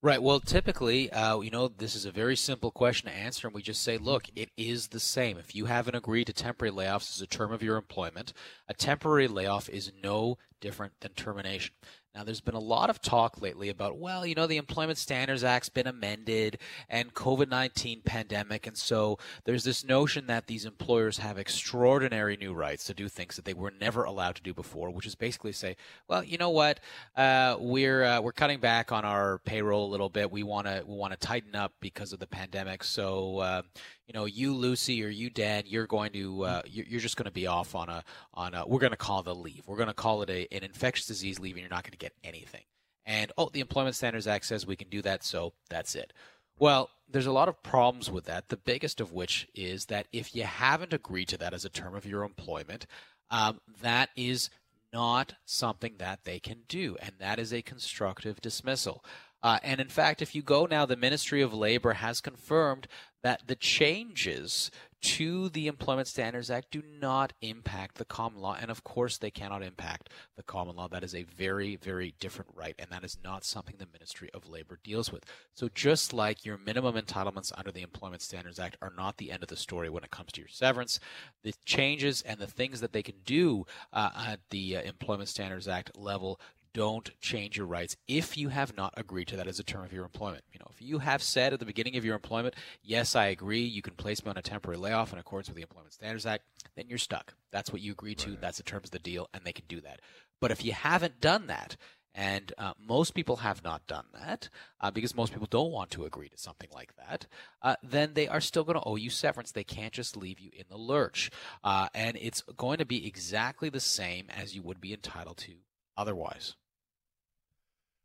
Right. 0.00 0.22
Well, 0.22 0.38
typically, 0.38 1.10
uh, 1.10 1.40
you 1.40 1.50
know, 1.50 1.66
this 1.66 1.96
is 1.96 2.04
a 2.04 2.12
very 2.12 2.36
simple 2.36 2.70
question 2.70 3.10
to 3.10 3.16
answer, 3.16 3.48
and 3.48 3.54
we 3.54 3.62
just 3.62 3.82
say, 3.82 3.98
look, 3.98 4.26
it 4.36 4.50
is 4.56 4.88
the 4.88 5.00
same. 5.00 5.38
If 5.38 5.56
you 5.56 5.64
haven't 5.64 5.96
agreed 5.96 6.26
to 6.26 6.32
temporary 6.32 6.72
layoffs 6.72 7.16
as 7.16 7.20
a 7.20 7.26
term 7.26 7.52
of 7.52 7.64
your 7.64 7.76
employment, 7.76 8.32
a 8.68 8.74
temporary 8.74 9.26
layoff 9.26 9.68
is 9.68 9.90
no 10.00 10.38
different 10.60 10.92
than 11.00 11.12
termination. 11.14 11.74
Now, 12.14 12.24
there's 12.24 12.40
been 12.40 12.54
a 12.54 12.60
lot 12.60 12.90
of 12.90 13.00
talk 13.00 13.40
lately 13.40 13.68
about, 13.68 13.96
well, 13.96 14.26
you 14.26 14.34
know, 14.34 14.46
the 14.46 14.56
Employment 14.56 14.98
Standards 14.98 15.44
Act's 15.44 15.68
been 15.68 15.86
amended 15.86 16.58
and 16.88 17.14
COVID 17.14 17.48
19 17.48 18.00
pandemic. 18.02 18.66
And 18.66 18.76
so 18.76 19.18
there's 19.44 19.62
this 19.62 19.84
notion 19.84 20.26
that 20.26 20.46
these 20.46 20.64
employers 20.64 21.18
have 21.18 21.38
extraordinary 21.38 22.36
new 22.36 22.54
rights 22.54 22.84
to 22.84 22.94
do 22.94 23.08
things 23.08 23.36
that 23.36 23.44
they 23.44 23.54
were 23.54 23.72
never 23.78 24.04
allowed 24.04 24.34
to 24.36 24.42
do 24.42 24.54
before, 24.54 24.90
which 24.90 25.06
is 25.06 25.14
basically 25.14 25.52
say, 25.52 25.76
well, 26.08 26.24
you 26.24 26.38
know 26.38 26.50
what, 26.50 26.80
uh, 27.16 27.56
we're, 27.60 28.02
uh, 28.04 28.20
we're 28.20 28.32
cutting 28.32 28.58
back 28.58 28.90
on 28.90 29.04
our 29.04 29.38
payroll 29.38 29.86
a 29.86 29.90
little 29.90 30.08
bit. 30.08 30.30
We 30.30 30.42
want 30.42 30.66
to 30.66 30.82
we 30.86 30.96
want 30.96 31.12
to 31.12 31.18
tighten 31.18 31.54
up 31.54 31.74
because 31.80 32.12
of 32.12 32.18
the 32.18 32.26
pandemic. 32.26 32.82
So, 32.82 33.38
uh, 33.38 33.62
you 34.08 34.14
know, 34.14 34.24
you 34.24 34.54
Lucy 34.54 35.04
or 35.04 35.08
you 35.08 35.28
Dan, 35.28 35.64
you're 35.66 35.86
going 35.86 36.12
to 36.12 36.42
uh, 36.44 36.62
you're 36.66 37.00
just 37.00 37.16
going 37.16 37.26
to 37.26 37.30
be 37.30 37.46
off 37.46 37.74
on 37.74 37.90
a 37.90 38.02
on 38.32 38.54
a 38.54 38.66
we're 38.66 38.80
going 38.80 38.90
to 38.90 38.96
call 38.96 39.22
a 39.26 39.32
leave. 39.32 39.62
We're 39.66 39.76
going 39.76 39.88
to 39.88 39.94
call 39.94 40.22
it 40.22 40.30
a, 40.30 40.48
an 40.50 40.64
infectious 40.64 41.06
disease 41.06 41.38
leave, 41.38 41.54
and 41.54 41.60
you're 41.60 41.70
not 41.70 41.84
going 41.84 41.92
to 41.92 41.98
get 41.98 42.14
anything. 42.24 42.64
And 43.04 43.30
oh, 43.36 43.50
the 43.52 43.60
Employment 43.60 43.94
Standards 43.94 44.26
Act 44.26 44.46
says 44.46 44.66
we 44.66 44.76
can 44.76 44.88
do 44.88 45.02
that, 45.02 45.24
so 45.24 45.52
that's 45.68 45.94
it. 45.94 46.12
Well, 46.58 46.90
there's 47.08 47.26
a 47.26 47.32
lot 47.32 47.48
of 47.48 47.62
problems 47.62 48.10
with 48.10 48.24
that. 48.24 48.48
The 48.48 48.56
biggest 48.56 49.00
of 49.00 49.12
which 49.12 49.46
is 49.54 49.86
that 49.86 50.08
if 50.12 50.34
you 50.34 50.44
haven't 50.44 50.92
agreed 50.92 51.28
to 51.28 51.38
that 51.38 51.54
as 51.54 51.64
a 51.64 51.70
term 51.70 51.94
of 51.94 52.06
your 52.06 52.22
employment, 52.22 52.86
um, 53.30 53.60
that 53.82 54.08
is 54.16 54.50
not 54.92 55.34
something 55.44 55.94
that 55.98 56.24
they 56.24 56.40
can 56.40 56.60
do, 56.66 56.96
and 57.00 57.12
that 57.18 57.38
is 57.38 57.52
a 57.52 57.62
constructive 57.62 58.40
dismissal. 58.40 59.04
Uh, 59.42 59.58
and 59.62 59.80
in 59.80 59.88
fact, 59.88 60.20
if 60.20 60.34
you 60.34 60.42
go 60.42 60.66
now, 60.66 60.84
the 60.84 60.96
Ministry 60.96 61.42
of 61.42 61.54
Labor 61.54 61.94
has 61.94 62.20
confirmed 62.20 62.88
that 63.22 63.46
the 63.46 63.56
changes 63.56 64.70
to 65.00 65.48
the 65.50 65.68
Employment 65.68 66.08
Standards 66.08 66.50
Act 66.50 66.72
do 66.72 66.82
not 67.00 67.32
impact 67.40 67.96
the 67.96 68.04
common 68.04 68.40
law. 68.40 68.56
And 68.60 68.70
of 68.70 68.82
course, 68.82 69.16
they 69.16 69.30
cannot 69.30 69.62
impact 69.62 70.10
the 70.36 70.42
common 70.42 70.76
law. 70.76 70.88
That 70.88 71.04
is 71.04 71.14
a 71.14 71.22
very, 71.22 71.76
very 71.76 72.14
different 72.18 72.50
right. 72.54 72.74
And 72.78 72.90
that 72.90 73.04
is 73.04 73.16
not 73.22 73.44
something 73.44 73.76
the 73.78 73.86
Ministry 73.92 74.28
of 74.34 74.48
Labor 74.48 74.78
deals 74.82 75.12
with. 75.12 75.24
So, 75.54 75.68
just 75.72 76.12
like 76.12 76.44
your 76.44 76.58
minimum 76.58 76.96
entitlements 76.96 77.52
under 77.56 77.70
the 77.70 77.82
Employment 77.82 78.22
Standards 78.22 78.58
Act 78.58 78.76
are 78.82 78.92
not 78.96 79.18
the 79.18 79.30
end 79.30 79.42
of 79.42 79.48
the 79.48 79.56
story 79.56 79.88
when 79.88 80.04
it 80.04 80.10
comes 80.10 80.32
to 80.32 80.40
your 80.40 80.48
severance, 80.48 80.98
the 81.44 81.54
changes 81.64 82.22
and 82.22 82.40
the 82.40 82.46
things 82.46 82.80
that 82.80 82.92
they 82.92 83.02
can 83.02 83.16
do 83.24 83.66
uh, 83.92 84.10
at 84.16 84.40
the 84.50 84.78
uh, 84.78 84.82
Employment 84.82 85.28
Standards 85.28 85.68
Act 85.68 85.96
level 85.96 86.40
don't 86.72 87.10
change 87.20 87.56
your 87.56 87.66
rights 87.66 87.96
if 88.06 88.36
you 88.36 88.48
have 88.48 88.76
not 88.76 88.94
agreed 88.96 89.28
to 89.28 89.36
that 89.36 89.46
as 89.46 89.58
a 89.58 89.64
term 89.64 89.84
of 89.84 89.92
your 89.92 90.04
employment. 90.04 90.44
You 90.52 90.58
know, 90.60 90.68
if 90.70 90.80
you 90.80 90.98
have 90.98 91.22
said 91.22 91.52
at 91.52 91.60
the 91.60 91.66
beginning 91.66 91.96
of 91.96 92.04
your 92.04 92.14
employment, 92.14 92.54
yes, 92.82 93.16
I 93.16 93.26
agree, 93.26 93.62
you 93.62 93.82
can 93.82 93.94
place 93.94 94.24
me 94.24 94.30
on 94.30 94.36
a 94.36 94.42
temporary 94.42 94.78
layoff 94.78 95.12
in 95.12 95.18
accordance 95.18 95.48
with 95.48 95.56
the 95.56 95.62
Employment 95.62 95.92
Standards 95.92 96.26
Act, 96.26 96.44
then 96.76 96.86
you're 96.88 96.98
stuck. 96.98 97.34
That's 97.50 97.72
what 97.72 97.82
you 97.82 97.92
agreed 97.92 98.18
to. 98.18 98.30
Right. 98.30 98.40
That's 98.40 98.58
the 98.58 98.62
terms 98.62 98.86
of 98.86 98.90
the 98.92 98.98
deal, 98.98 99.28
and 99.32 99.44
they 99.44 99.52
can 99.52 99.64
do 99.68 99.80
that. 99.80 100.00
But 100.40 100.50
if 100.50 100.64
you 100.64 100.72
haven't 100.72 101.20
done 101.20 101.48
that, 101.48 101.76
and 102.14 102.52
uh, 102.58 102.72
most 102.84 103.14
people 103.14 103.36
have 103.36 103.62
not 103.62 103.86
done 103.86 104.06
that 104.12 104.48
uh, 104.80 104.90
because 104.90 105.14
most 105.14 105.32
people 105.32 105.46
don't 105.48 105.70
want 105.70 105.90
to 105.90 106.04
agree 106.04 106.28
to 106.28 106.36
something 106.36 106.68
like 106.74 106.92
that. 106.96 107.26
Uh, 107.62 107.76
then 107.82 108.14
they 108.14 108.26
are 108.26 108.40
still 108.40 108.64
going 108.64 108.78
to 108.78 108.84
owe 108.84 108.96
you 108.96 109.08
severance. 109.08 109.52
They 109.52 109.62
can't 109.62 109.92
just 109.92 110.16
leave 110.16 110.40
you 110.40 110.50
in 110.52 110.64
the 110.68 110.76
lurch. 110.76 111.30
Uh, 111.62 111.88
and 111.94 112.18
it's 112.20 112.42
going 112.56 112.78
to 112.78 112.84
be 112.84 113.06
exactly 113.06 113.68
the 113.68 113.78
same 113.78 114.26
as 114.30 114.56
you 114.56 114.62
would 114.62 114.80
be 114.80 114.92
entitled 114.92 115.36
to 115.38 115.52
otherwise. 115.98 116.54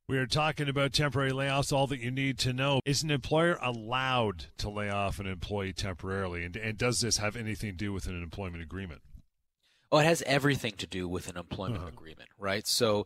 We 0.09 0.17
are 0.17 0.27
talking 0.27 0.67
about 0.67 0.91
temporary 0.91 1.31
layoffs. 1.31 1.71
All 1.71 1.87
that 1.87 2.01
you 2.01 2.11
need 2.11 2.37
to 2.39 2.51
know 2.51 2.81
is 2.85 3.03
an 3.03 3.11
employer 3.11 3.57
allowed 3.61 4.47
to 4.57 4.69
lay 4.69 4.89
off 4.89 5.19
an 5.19 5.27
employee 5.27 5.71
temporarily? 5.71 6.43
And, 6.43 6.57
and 6.57 6.77
does 6.77 6.99
this 6.99 7.17
have 7.17 7.37
anything 7.37 7.71
to 7.71 7.77
do 7.77 7.93
with 7.93 8.07
an 8.07 8.21
employment 8.21 8.61
agreement? 8.61 9.01
Oh, 9.93 9.99
it 9.99 10.05
has 10.05 10.21
everything 10.23 10.73
to 10.73 10.87
do 10.87 11.07
with 11.07 11.29
an 11.29 11.37
employment 11.37 11.81
uh-huh. 11.81 11.91
agreement, 11.93 12.29
right? 12.37 12.67
So 12.67 13.05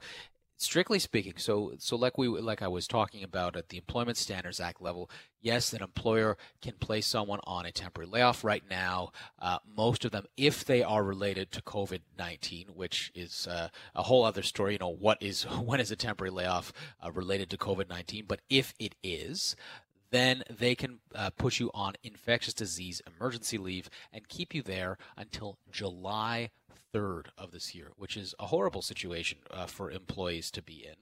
strictly 0.58 1.00
speaking, 1.00 1.34
so 1.38 1.74
so 1.78 1.96
like 1.96 2.18
we 2.18 2.28
like 2.28 2.62
I 2.62 2.68
was 2.68 2.88
talking 2.88 3.24
about 3.24 3.56
at 3.56 3.70
the 3.70 3.78
Employment 3.78 4.18
Standards 4.18 4.60
Act 4.60 4.82
level, 4.82 5.10
yes, 5.40 5.72
an 5.72 5.82
employer 5.82 6.38
can 6.62 6.74
place 6.80 7.08
someone 7.08 7.40
on 7.46 7.66
a 7.66 7.72
temporary 7.72 8.10
layoff 8.10 8.44
right 8.44 8.64
now. 8.70 9.12
Uh, 9.40 9.60
most 9.76 10.04
of 10.04 10.12
them, 10.12 10.26
if 10.36 10.66
they 10.66 10.84
are 10.84 11.04
related 11.04 11.52
to 11.52 11.62
COVID 11.62 12.02
nineteen, 12.18 12.68
which 12.74 13.12
is 13.16 13.48
uh, 13.48 13.70
a 13.96 14.04
whole 14.04 14.26
other 14.26 14.42
story. 14.42 14.74
You 14.74 14.80
know, 14.80 14.90
what 14.90 15.22
is 15.22 15.44
when 15.64 15.80
is 15.80 15.92
a 15.92 15.96
temporary 15.96 16.32
layoff 16.32 16.74
uh, 17.04 17.12
related 17.12 17.50
to 17.52 17.58
COVID 17.58 17.90
nineteen? 17.90 18.26
But 18.28 18.42
if 18.50 18.74
it 18.80 18.96
is, 19.04 19.56
then 20.10 20.44
they 20.50 20.76
can 20.76 21.00
uh, 21.14 21.30
put 21.32 21.60
you 21.60 21.70
on 21.74 21.94
infectious 22.04 22.54
disease 22.54 23.02
emergency 23.06 23.58
leave 23.58 23.90
and 24.12 24.28
keep 24.28 24.54
you 24.54 24.62
there 24.62 24.98
until 25.16 25.58
July 25.72 26.50
3rd 26.94 27.28
of 27.38 27.52
this 27.52 27.76
year, 27.76 27.92
which 27.98 28.16
is 28.16 28.34
a 28.40 28.48
horrible 28.48 28.82
situation 28.82 29.40
uh, 29.52 29.66
for 29.66 29.92
employees 29.92 30.52
to 30.52 30.62
be 30.62 30.86
in. 30.86 30.96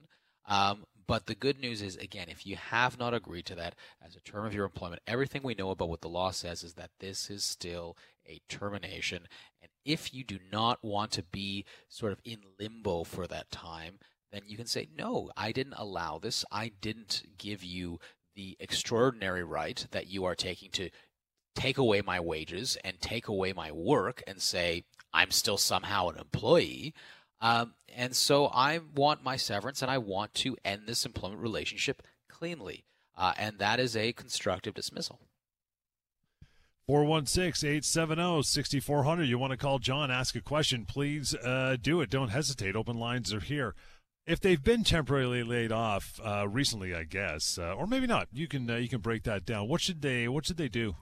Um, 0.48 0.84
but 1.06 1.26
the 1.26 1.34
good 1.34 1.60
news 1.60 1.82
is, 1.82 1.96
again, 1.96 2.26
if 2.28 2.46
you 2.46 2.56
have 2.56 2.98
not 2.98 3.14
agreed 3.14 3.46
to 3.46 3.54
that 3.54 3.74
as 4.04 4.16
a 4.16 4.20
term 4.20 4.44
of 4.44 4.54
your 4.54 4.64
employment, 4.64 5.02
everything 5.06 5.42
we 5.42 5.54
know 5.54 5.70
about 5.70 5.88
what 5.88 6.00
the 6.00 6.08
law 6.08 6.30
says 6.30 6.64
is 6.64 6.74
that 6.74 6.90
this 6.98 7.30
is 7.30 7.44
still 7.44 7.96
a 8.28 8.40
termination. 8.48 9.28
And 9.62 9.70
if 9.84 10.12
you 10.12 10.24
do 10.24 10.38
not 10.52 10.82
want 10.82 11.12
to 11.12 11.22
be 11.22 11.64
sort 11.88 12.12
of 12.12 12.20
in 12.24 12.38
limbo 12.58 13.04
for 13.04 13.26
that 13.28 13.50
time, 13.52 13.98
then 14.32 14.42
you 14.46 14.56
can 14.56 14.66
say, 14.66 14.88
no, 14.96 15.30
I 15.36 15.52
didn't 15.52 15.74
allow 15.76 16.18
this. 16.18 16.44
I 16.50 16.72
didn't 16.80 17.22
give 17.38 17.62
you 17.62 18.00
the 18.36 18.56
extraordinary 18.60 19.42
right 19.42 19.86
that 19.90 20.06
you 20.06 20.24
are 20.24 20.36
taking 20.36 20.70
to 20.70 20.90
take 21.56 21.78
away 21.78 22.02
my 22.02 22.20
wages 22.20 22.76
and 22.84 23.00
take 23.00 23.26
away 23.26 23.52
my 23.52 23.72
work 23.72 24.22
and 24.26 24.40
say, 24.40 24.84
I'm 25.12 25.30
still 25.30 25.56
somehow 25.56 26.08
an 26.08 26.18
employee. 26.18 26.94
Um, 27.40 27.74
and 27.94 28.14
so 28.14 28.46
I 28.46 28.80
want 28.94 29.24
my 29.24 29.36
severance 29.36 29.82
and 29.82 29.90
I 29.90 29.98
want 29.98 30.34
to 30.34 30.56
end 30.64 30.82
this 30.86 31.04
employment 31.04 31.40
relationship 31.40 32.02
cleanly. 32.28 32.84
Uh, 33.16 33.32
and 33.38 33.58
that 33.58 33.80
is 33.80 33.96
a 33.96 34.12
constructive 34.12 34.74
dismissal. 34.74 35.20
416 36.86 37.68
870 37.68 38.42
6400. 38.42 39.24
You 39.24 39.38
want 39.38 39.50
to 39.50 39.56
call 39.56 39.78
John, 39.80 40.10
ask 40.10 40.36
a 40.36 40.40
question, 40.40 40.84
please 40.84 41.34
uh, 41.34 41.76
do 41.80 42.00
it. 42.00 42.10
Don't 42.10 42.28
hesitate. 42.28 42.76
Open 42.76 42.96
lines 42.96 43.34
are 43.34 43.40
here. 43.40 43.74
If 44.26 44.40
they've 44.40 44.62
been 44.62 44.82
temporarily 44.82 45.44
laid 45.44 45.70
off 45.70 46.20
uh, 46.24 46.48
recently, 46.48 46.92
I 46.92 47.04
guess, 47.04 47.58
uh, 47.58 47.74
or 47.74 47.86
maybe 47.86 48.08
not, 48.08 48.26
you 48.32 48.48
can 48.48 48.68
uh, 48.68 48.74
you 48.74 48.88
can 48.88 49.00
break 49.00 49.22
that 49.22 49.46
down. 49.46 49.68
What 49.68 49.80
should 49.80 50.02
they 50.02 50.26
What 50.26 50.46
should 50.46 50.56
they 50.56 50.68
do? 50.68 50.96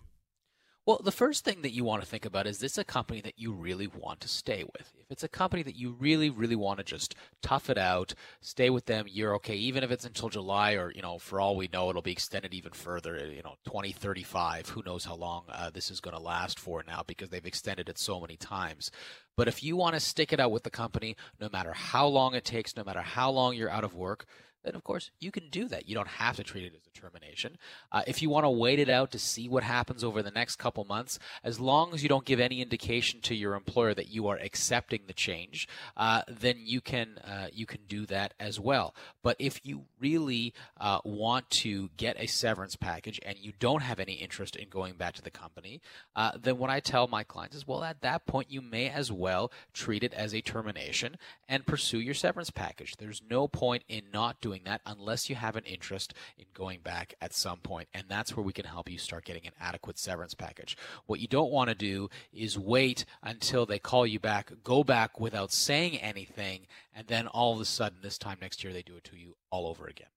Well, 0.87 1.01
the 1.03 1.13
first 1.13 1.47
thing 1.47 1.63
that 1.63 1.73
you 1.73 1.83
want 1.83 2.03
to 2.03 2.09
think 2.09 2.27
about 2.27 2.47
is 2.47 2.59
this 2.59 2.77
a 2.77 2.85
company 2.85 3.23
that 3.23 3.39
you 3.39 3.53
really 3.53 3.87
want 3.87 4.21
to 4.21 4.29
stay 4.29 4.65
with? 4.65 4.93
If 5.01 5.11
it's 5.11 5.23
a 5.23 5.29
company 5.29 5.63
that 5.63 5.77
you 5.77 5.97
really, 5.99 6.29
really 6.29 6.57
want 6.57 6.77
to 6.77 6.85
just 6.85 7.15
tough 7.41 7.71
it 7.71 7.79
out, 7.79 8.13
stay 8.43 8.69
with 8.69 8.85
them, 8.85 9.07
you're 9.09 9.35
okay, 9.37 9.55
even 9.55 9.83
if 9.83 9.91
it's 9.91 10.05
until 10.05 10.29
July 10.29 10.73
or, 10.73 10.93
you 10.93 11.01
know, 11.01 11.19
for 11.19 11.41
all 11.41 11.57
we 11.57 11.71
know, 11.73 11.89
it'll 11.89 12.03
be 12.03 12.13
extended 12.13 12.53
even 12.53 12.73
further, 12.73 13.17
you 13.17 13.43
know, 13.43 13.55
2035. 13.65 14.69
Who 14.69 14.83
knows 14.85 15.07
how 15.07 15.15
long 15.15 15.45
uh, 15.49 15.71
this 15.71 15.91
is 15.91 16.01
going 16.01 16.17
to 16.17 16.23
last 16.23 16.61
for 16.61 16.85
now 16.87 17.03
because 17.07 17.31
they've 17.31 17.47
extended 17.47 17.89
it 17.89 17.97
so 17.97 18.21
many 18.21 18.37
times. 18.37 18.91
But 19.39 19.49
if 19.49 19.65
you 19.65 19.77
want 19.77 19.95
to 19.95 20.01
stick 20.01 20.35
it 20.35 20.41
out 20.41 20.53
with 20.53 20.65
the 20.65 20.71
company, 20.71 21.17
no 21.41 21.49
matter 21.51 21.73
how 21.73 22.07
long 22.07 22.35
it 22.35 22.45
takes, 22.45 22.77
no 22.77 22.85
matter 22.85 23.01
how 23.01 23.31
long 23.31 23.55
you're 23.55 23.71
out 23.71 23.85
of 23.85 23.95
work, 23.95 24.27
then 24.65 24.75
of 24.75 24.85
course 24.85 25.11
you 25.21 25.31
can 25.31 25.49
do 25.51 25.69
that. 25.69 25.89
You 25.89 25.95
don't 25.95 26.09
have 26.09 26.37
to 26.37 26.43
treat 26.43 26.65
it 26.65 26.75
as 26.75 26.87
a 26.87 27.01
termination. 27.01 27.59
Uh, 27.93 28.03
if 28.07 28.23
you 28.23 28.31
want 28.31 28.45
to 28.45 28.51
wait 28.51 28.79
it 28.79 28.89
out 28.89 29.11
to 29.13 29.19
see 29.19 29.49
what 29.49 29.63
happens 29.63 30.03
over 30.03 30.23
the 30.23 30.31
next 30.31 30.57
couple 30.57 30.85
months, 30.85 31.19
as 31.43 31.61
long 31.61 31.95
as 31.95 32.03
you 32.03 32.09
don't 32.09 32.25
give 32.25 32.41
any 32.41 32.61
indication 32.61 33.21
to 33.23 33.35
your 33.35 33.55
employer 33.55 33.95
that 33.95 34.09
you 34.09 34.27
are 34.27 34.39
accepting 34.39 35.03
the 35.07 35.13
change, 35.13 35.69
uh, 35.97 36.23
then 36.29 36.57
you 36.59 36.81
can 36.81 37.19
uh, 37.19 37.49
you 37.53 37.67
can 37.67 37.81
do 37.89 38.07
that 38.07 38.35
as 38.41 38.59
well. 38.59 38.95
But 39.23 39.37
if 39.39 39.61
you 39.65 39.85
really 40.01 40.55
uh, 40.81 41.01
want 41.05 41.49
to 41.51 41.91
get 41.97 42.17
a 42.19 42.27
severance 42.27 42.77
package 42.77 43.21
and 43.25 43.39
you 43.39 43.53
don't 43.59 43.83
have 43.83 44.01
any 44.01 44.15
interest 44.15 44.57
in 44.57 44.69
going 44.69 44.95
back 44.95 45.15
to 45.15 45.23
the 45.23 45.31
company, 45.31 45.81
uh, 46.17 46.33
then 46.41 46.59
what 46.59 46.71
I 46.71 46.81
tell 46.81 47.07
my 47.07 47.25
clients 47.25 47.57
is, 47.57 47.67
well, 47.67 47.85
at 47.85 48.01
that 48.01 48.27
point 48.27 48.51
you 48.51 48.61
may 48.61 48.89
as 48.89 49.13
well 49.13 49.51
treat 49.73 50.03
it 50.03 50.15
as 50.15 50.35
a 50.35 50.41
termination 50.41 51.17
and 51.49 51.67
pursue 51.67 52.01
your 52.01 52.15
severance 52.15 52.51
package. 52.51 52.97
There's 52.97 53.23
no 53.29 53.49
point 53.49 53.85
in 53.89 54.05
not 54.13 54.41
doing 54.41 54.54
doing 54.55 54.65
that 54.65 54.81
unless 54.87 55.29
you 55.29 55.37
have 55.37 55.57
an 55.57 55.65
interest 55.65 56.15
in 56.39 56.45
going 56.55 56.81
back 56.81 57.15
at 57.21 57.35
some 57.35 57.59
point. 57.59 57.89
And 57.93 58.05
that's 58.09 58.37
where 58.37 58.45
we 58.45 58.53
can 58.53 58.65
help 58.65 58.89
you 58.89 58.99
start 58.99 59.25
getting 59.25 59.47
an 59.47 59.53
adequate 59.61 59.99
severance 59.99 60.35
package. 60.35 60.77
What 61.07 61.21
you 61.21 61.27
don't 61.27 61.51
want 61.51 61.71
to 61.71 61.75
do 61.75 62.09
is 62.33 62.59
wait 62.59 63.05
until 63.23 63.67
they 63.67 63.79
call 63.79 64.07
you 64.07 64.21
back, 64.21 64.53
go 64.63 64.85
back 64.85 65.19
without 65.19 65.53
saying 65.53 65.99
anything, 65.99 66.67
and 66.95 67.09
then 67.09 67.27
all 67.27 67.53
of 67.55 67.61
a 67.61 67.65
sudden, 67.65 67.99
this 68.03 68.19
time 68.19 68.39
next 68.41 68.63
year, 68.63 68.73
they 68.73 68.83
do 68.83 68.97
it 68.97 69.05
to 69.05 69.17
you 69.17 69.35
all 69.51 69.67
over 69.67 69.87
again. 69.87 70.09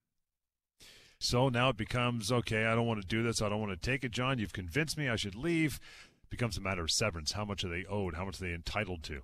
So 1.19 1.49
now 1.49 1.69
it 1.69 1.77
becomes 1.77 2.31
okay, 2.31 2.65
I 2.65 2.75
don't 2.75 2.85
want 2.85 3.01
to 3.01 3.07
do 3.07 3.23
this. 3.23 3.41
I 3.41 3.49
don't 3.49 3.59
want 3.59 3.71
to 3.71 3.91
take 3.91 4.03
it, 4.03 4.11
John. 4.11 4.37
You've 4.37 4.53
convinced 4.53 4.97
me 4.99 5.09
I 5.09 5.15
should 5.15 5.35
leave. 5.35 5.79
It 6.23 6.29
becomes 6.29 6.57
a 6.57 6.61
matter 6.61 6.83
of 6.83 6.91
severance. 6.91 7.31
How 7.31 7.43
much 7.43 7.63
are 7.63 7.69
they 7.69 7.85
owed? 7.89 8.13
How 8.13 8.25
much 8.25 8.39
are 8.39 8.45
they 8.45 8.53
entitled 8.53 9.01
to? 9.03 9.23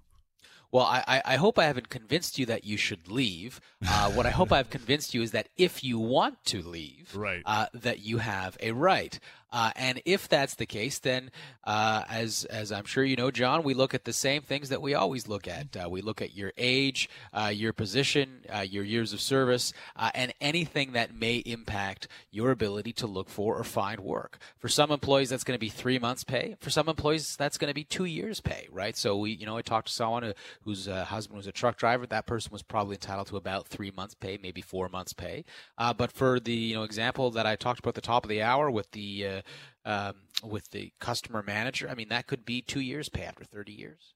Well, 0.74 0.86
I, 0.86 1.22
I 1.24 1.36
hope 1.36 1.60
I 1.60 1.66
haven't 1.66 1.90
convinced 1.90 2.40
you 2.40 2.48
that 2.48 2.66
you 2.66 2.78
should 2.78 3.08
leave. 3.08 3.62
Uh, 3.88 4.10
what 4.12 4.26
I 4.26 4.32
hope 4.32 4.52
I've 4.52 4.70
convinced 4.72 5.14
you 5.14 5.22
is 5.22 5.30
that 5.30 5.50
if 5.56 5.84
you 5.84 6.00
want 6.00 6.44
to 6.46 6.64
leave, 6.64 7.16
right. 7.16 7.44
Uh, 7.46 7.68
that 7.76 8.00
you 8.00 8.18
have 8.18 8.58
a 8.60 8.72
right. 8.72 9.20
Uh, 9.54 9.70
and 9.76 10.02
if 10.04 10.28
that's 10.28 10.56
the 10.56 10.66
case, 10.66 10.98
then 10.98 11.30
uh, 11.64 12.04
as 12.10 12.44
as 12.46 12.72
I'm 12.72 12.86
sure 12.86 13.04
you 13.04 13.16
know, 13.16 13.30
John, 13.30 13.62
we 13.62 13.76
look 13.76 13.94
at 13.94 14.04
the 14.04 14.12
same 14.12 14.42
things 14.42 14.70
that 14.70 14.82
we 14.82 14.96
always 14.96 15.28
look 15.28 15.48
at. 15.48 15.78
Uh, 15.78 15.88
we 15.88 16.02
look 16.02 16.24
at 16.24 16.36
your 16.36 16.52
age, 16.58 17.08
uh, 17.34 17.52
your 17.54 17.72
position, 17.72 18.46
uh, 18.52 18.62
your 18.62 18.84
years 18.84 19.14
of 19.14 19.22
service, 19.22 19.72
uh, 19.96 20.10
and 20.16 20.34
anything 20.42 20.94
that 20.94 21.16
may 21.16 21.38
impact 21.38 22.08
your 22.32 22.50
ability 22.50 22.94
to 22.94 23.06
look 23.06 23.30
for 23.30 23.56
or 23.56 23.64
find 23.64 24.00
work. 24.00 24.40
For 24.58 24.70
some 24.70 24.90
employees, 24.90 25.30
that's 25.30 25.44
going 25.44 25.56
to 25.56 25.62
be 25.64 25.70
three 25.70 26.00
months' 26.00 26.24
pay. 26.24 26.56
For 26.60 26.72
some 26.72 26.90
employees, 26.90 27.36
that's 27.36 27.60
going 27.60 27.70
to 27.70 27.76
be 27.76 27.84
two 27.84 28.06
years' 28.06 28.42
pay. 28.42 28.68
Right? 28.72 28.98
So 28.98 29.18
we, 29.18 29.34
you 29.34 29.46
know, 29.46 29.58
I 29.58 29.62
talked 29.62 29.88
to 29.88 29.94
someone 29.94 30.24
who, 30.24 30.34
whose 30.65 30.88
husband 30.88 31.38
was 31.38 31.47
a 31.47 31.52
truck 31.52 31.78
driver. 31.78 32.06
That 32.06 32.26
person 32.26 32.52
was 32.52 32.63
probably 32.63 32.95
entitled 32.95 33.28
to 33.28 33.38
about 33.38 33.67
three 33.67 33.91
months' 33.91 34.15
pay, 34.15 34.39
maybe 34.41 34.62
four 34.62 34.89
months' 34.89 35.13
pay. 35.13 35.45
but 35.78 36.12
for 36.12 36.39
the 36.39 36.54
you 36.54 36.76
know 36.76 36.84
example 36.84 37.32
that 37.32 37.45
I 37.45 37.56
talked 37.56 37.80
about 37.80 37.89
at 37.89 37.95
the 37.95 38.02
top 38.02 38.26
of 38.26 38.30
the 38.30 38.41
hour 38.41 38.69
with 38.71 38.91
the 38.91 39.43
um, 39.86 40.15
with 40.43 40.71
the 40.71 40.91
customer 40.99 41.43
manager. 41.43 41.89
I 41.89 41.95
mean, 41.95 42.10
that 42.10 42.28
could 42.28 42.45
be 42.45 42.62
two 42.62 42.80
years 42.80 43.10
pay 43.10 43.23
after 43.23 43.43
30 43.43 43.71
years. 43.71 44.13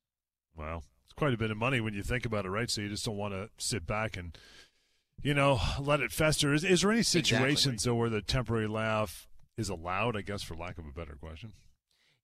Wow. 0.55 0.83
It's 1.05 1.13
quite 1.13 1.33
a 1.33 1.37
bit 1.37 1.51
of 1.51 1.57
money 1.57 1.79
when 1.79 1.93
you 1.93 2.03
think 2.03 2.25
about 2.25 2.45
it, 2.45 2.49
right? 2.49 2.69
So 2.69 2.81
you 2.81 2.89
just 2.89 3.05
don't 3.05 3.17
want 3.17 3.33
to 3.33 3.49
sit 3.57 3.85
back 3.85 4.17
and, 4.17 4.37
you 5.21 5.33
know, 5.33 5.59
let 5.79 5.99
it 5.99 6.11
fester. 6.11 6.53
Is, 6.53 6.63
is 6.63 6.81
there 6.81 6.91
any 6.91 7.03
situations, 7.03 7.65
exactly. 7.65 7.91
though, 7.91 7.95
where 7.95 8.09
the 8.09 8.21
temporary 8.21 8.67
layoff 8.67 9.27
is 9.57 9.69
allowed, 9.69 10.15
I 10.15 10.21
guess, 10.21 10.43
for 10.43 10.55
lack 10.55 10.77
of 10.77 10.85
a 10.85 10.91
better 10.91 11.15
question? 11.15 11.53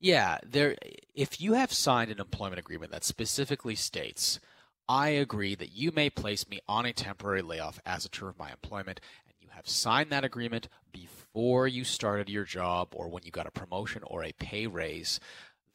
Yeah, 0.04 0.40
there. 0.46 0.76
If 1.16 1.40
you 1.40 1.54
have 1.54 1.72
signed 1.72 2.12
an 2.12 2.20
employment 2.20 2.60
agreement 2.60 2.92
that 2.92 3.06
specifically 3.06 3.76
states, 3.76 4.42
"I 4.86 5.08
agree 5.08 5.56
that 5.56 5.72
you 5.72 5.94
may 5.94 6.10
place 6.10 6.46
me 6.46 6.60
on 6.68 6.86
a 6.86 6.92
temporary 6.92 7.42
layoff 7.42 7.80
as 7.86 8.04
a 8.04 8.10
term 8.10 8.28
of 8.28 8.38
my 8.38 8.52
employment," 8.52 9.00
and 9.26 9.34
you 9.40 9.48
have 9.52 9.66
signed 9.66 10.12
that 10.12 10.26
agreement 10.26 10.68
before 10.92 11.70
you 11.70 11.86
started 11.86 12.28
your 12.28 12.44
job 12.44 12.90
or 12.94 13.08
when 13.08 13.24
you 13.24 13.32
got 13.32 13.48
a 13.48 13.52
promotion 13.52 14.04
or 14.04 14.26
a 14.26 14.34
pay 14.34 14.68
raise, 14.68 15.22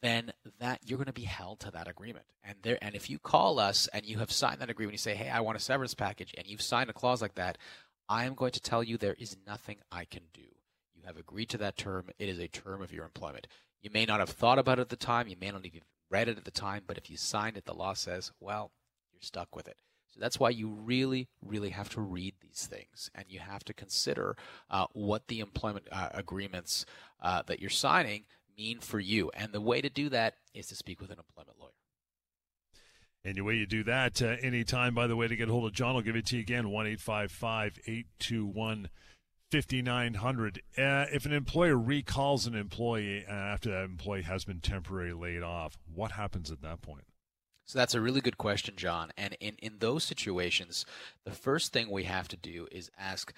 then 0.01 0.31
that 0.59 0.81
you're 0.87 0.99
going 0.99 1.07
to 1.07 1.11
be 1.11 1.23
held 1.23 1.59
to 1.61 1.71
that 1.71 1.87
agreement. 1.87 2.27
And 2.43 2.61
there, 2.61 2.77
and 2.83 2.93
if 2.93 3.09
you 3.09 3.17
call 3.17 3.57
us 3.57 3.87
and 3.87 4.05
you 4.05 4.19
have 4.19 4.31
signed 4.31 4.61
that 4.61 4.69
agreement, 4.69 4.93
you 4.93 4.99
say, 4.99 5.15
"Hey, 5.15 5.29
I 5.29 5.39
want 5.39 5.57
a 5.57 5.59
severance 5.59 5.95
package," 5.95 6.35
and 6.37 6.45
you've 6.45 6.61
signed 6.61 6.91
a 6.91 6.93
clause 6.93 7.23
like 7.23 7.33
that, 7.33 7.57
I 8.07 8.25
am 8.25 8.35
going 8.35 8.51
to 8.51 8.59
tell 8.59 8.83
you 8.83 8.95
there 8.95 9.15
is 9.15 9.37
nothing 9.47 9.81
I 9.91 10.05
can 10.05 10.27
do. 10.33 10.58
Have 11.09 11.17
agreed 11.17 11.49
to 11.49 11.57
that 11.57 11.75
term. 11.75 12.11
It 12.19 12.29
is 12.29 12.37
a 12.37 12.47
term 12.47 12.83
of 12.83 12.93
your 12.93 13.03
employment. 13.03 13.47
You 13.81 13.89
may 13.91 14.05
not 14.05 14.19
have 14.19 14.29
thought 14.29 14.59
about 14.59 14.77
it 14.77 14.83
at 14.83 14.89
the 14.89 14.95
time. 14.95 15.27
You 15.27 15.35
may 15.41 15.47
not 15.47 15.55
have 15.55 15.65
even 15.65 15.81
read 16.11 16.27
it 16.27 16.37
at 16.37 16.45
the 16.45 16.51
time. 16.51 16.83
But 16.85 16.99
if 16.99 17.09
you 17.09 17.17
signed 17.17 17.57
it, 17.57 17.65
the 17.65 17.73
law 17.73 17.95
says, 17.95 18.31
well, 18.39 18.73
you're 19.11 19.23
stuck 19.23 19.55
with 19.55 19.67
it. 19.67 19.77
So 20.13 20.19
that's 20.19 20.39
why 20.39 20.51
you 20.51 20.69
really, 20.69 21.27
really 21.43 21.71
have 21.71 21.89
to 21.89 22.01
read 22.01 22.35
these 22.41 22.67
things 22.69 23.09
and 23.15 23.25
you 23.27 23.39
have 23.39 23.63
to 23.63 23.73
consider 23.73 24.37
uh, 24.69 24.85
what 24.93 25.29
the 25.29 25.39
employment 25.39 25.87
uh, 25.91 26.09
agreements 26.13 26.85
uh, 27.23 27.41
that 27.47 27.59
you're 27.59 27.71
signing 27.71 28.25
mean 28.55 28.79
for 28.79 28.99
you. 28.99 29.31
And 29.33 29.51
the 29.51 29.61
way 29.61 29.81
to 29.81 29.89
do 29.89 30.09
that 30.09 30.35
is 30.53 30.67
to 30.67 30.75
speak 30.75 31.01
with 31.01 31.09
an 31.09 31.17
employment 31.17 31.57
lawyer. 31.59 31.71
And 33.23 33.35
the 33.35 33.41
way 33.41 33.55
you 33.55 33.65
do 33.65 33.83
that 33.85 34.21
uh, 34.21 34.35
anytime, 34.43 34.93
by 34.93 35.07
the 35.07 35.15
way, 35.15 35.27
to 35.27 35.35
get 35.35 35.49
hold 35.49 35.65
of 35.65 35.73
John, 35.73 35.95
I'll 35.95 36.03
give 36.03 36.15
it 36.15 36.27
to 36.27 36.35
you 36.35 36.41
again 36.41 36.69
1 36.69 36.85
821 36.85 38.89
5900. 39.51 40.61
Uh, 40.77 41.05
if 41.11 41.25
an 41.25 41.33
employer 41.33 41.77
recalls 41.77 42.45
an 42.45 42.55
employee 42.55 43.25
uh, 43.27 43.31
after 43.31 43.71
that 43.71 43.83
employee 43.83 44.23
has 44.23 44.45
been 44.45 44.59
temporarily 44.59 45.13
laid 45.13 45.43
off, 45.43 45.77
what 45.93 46.13
happens 46.13 46.51
at 46.51 46.61
that 46.61 46.81
point? 46.81 47.05
So 47.65 47.77
that's 47.77 47.93
a 47.93 48.01
really 48.01 48.21
good 48.21 48.37
question, 48.37 48.75
John. 48.77 49.11
And 49.15 49.37
in, 49.39 49.55
in 49.59 49.77
those 49.77 50.03
situations, 50.03 50.85
the 51.23 51.31
first 51.31 51.71
thing 51.71 51.91
we 51.91 52.03
have 52.05 52.27
to 52.29 52.37
do 52.37 52.67
is 52.71 52.89
ask 52.97 53.33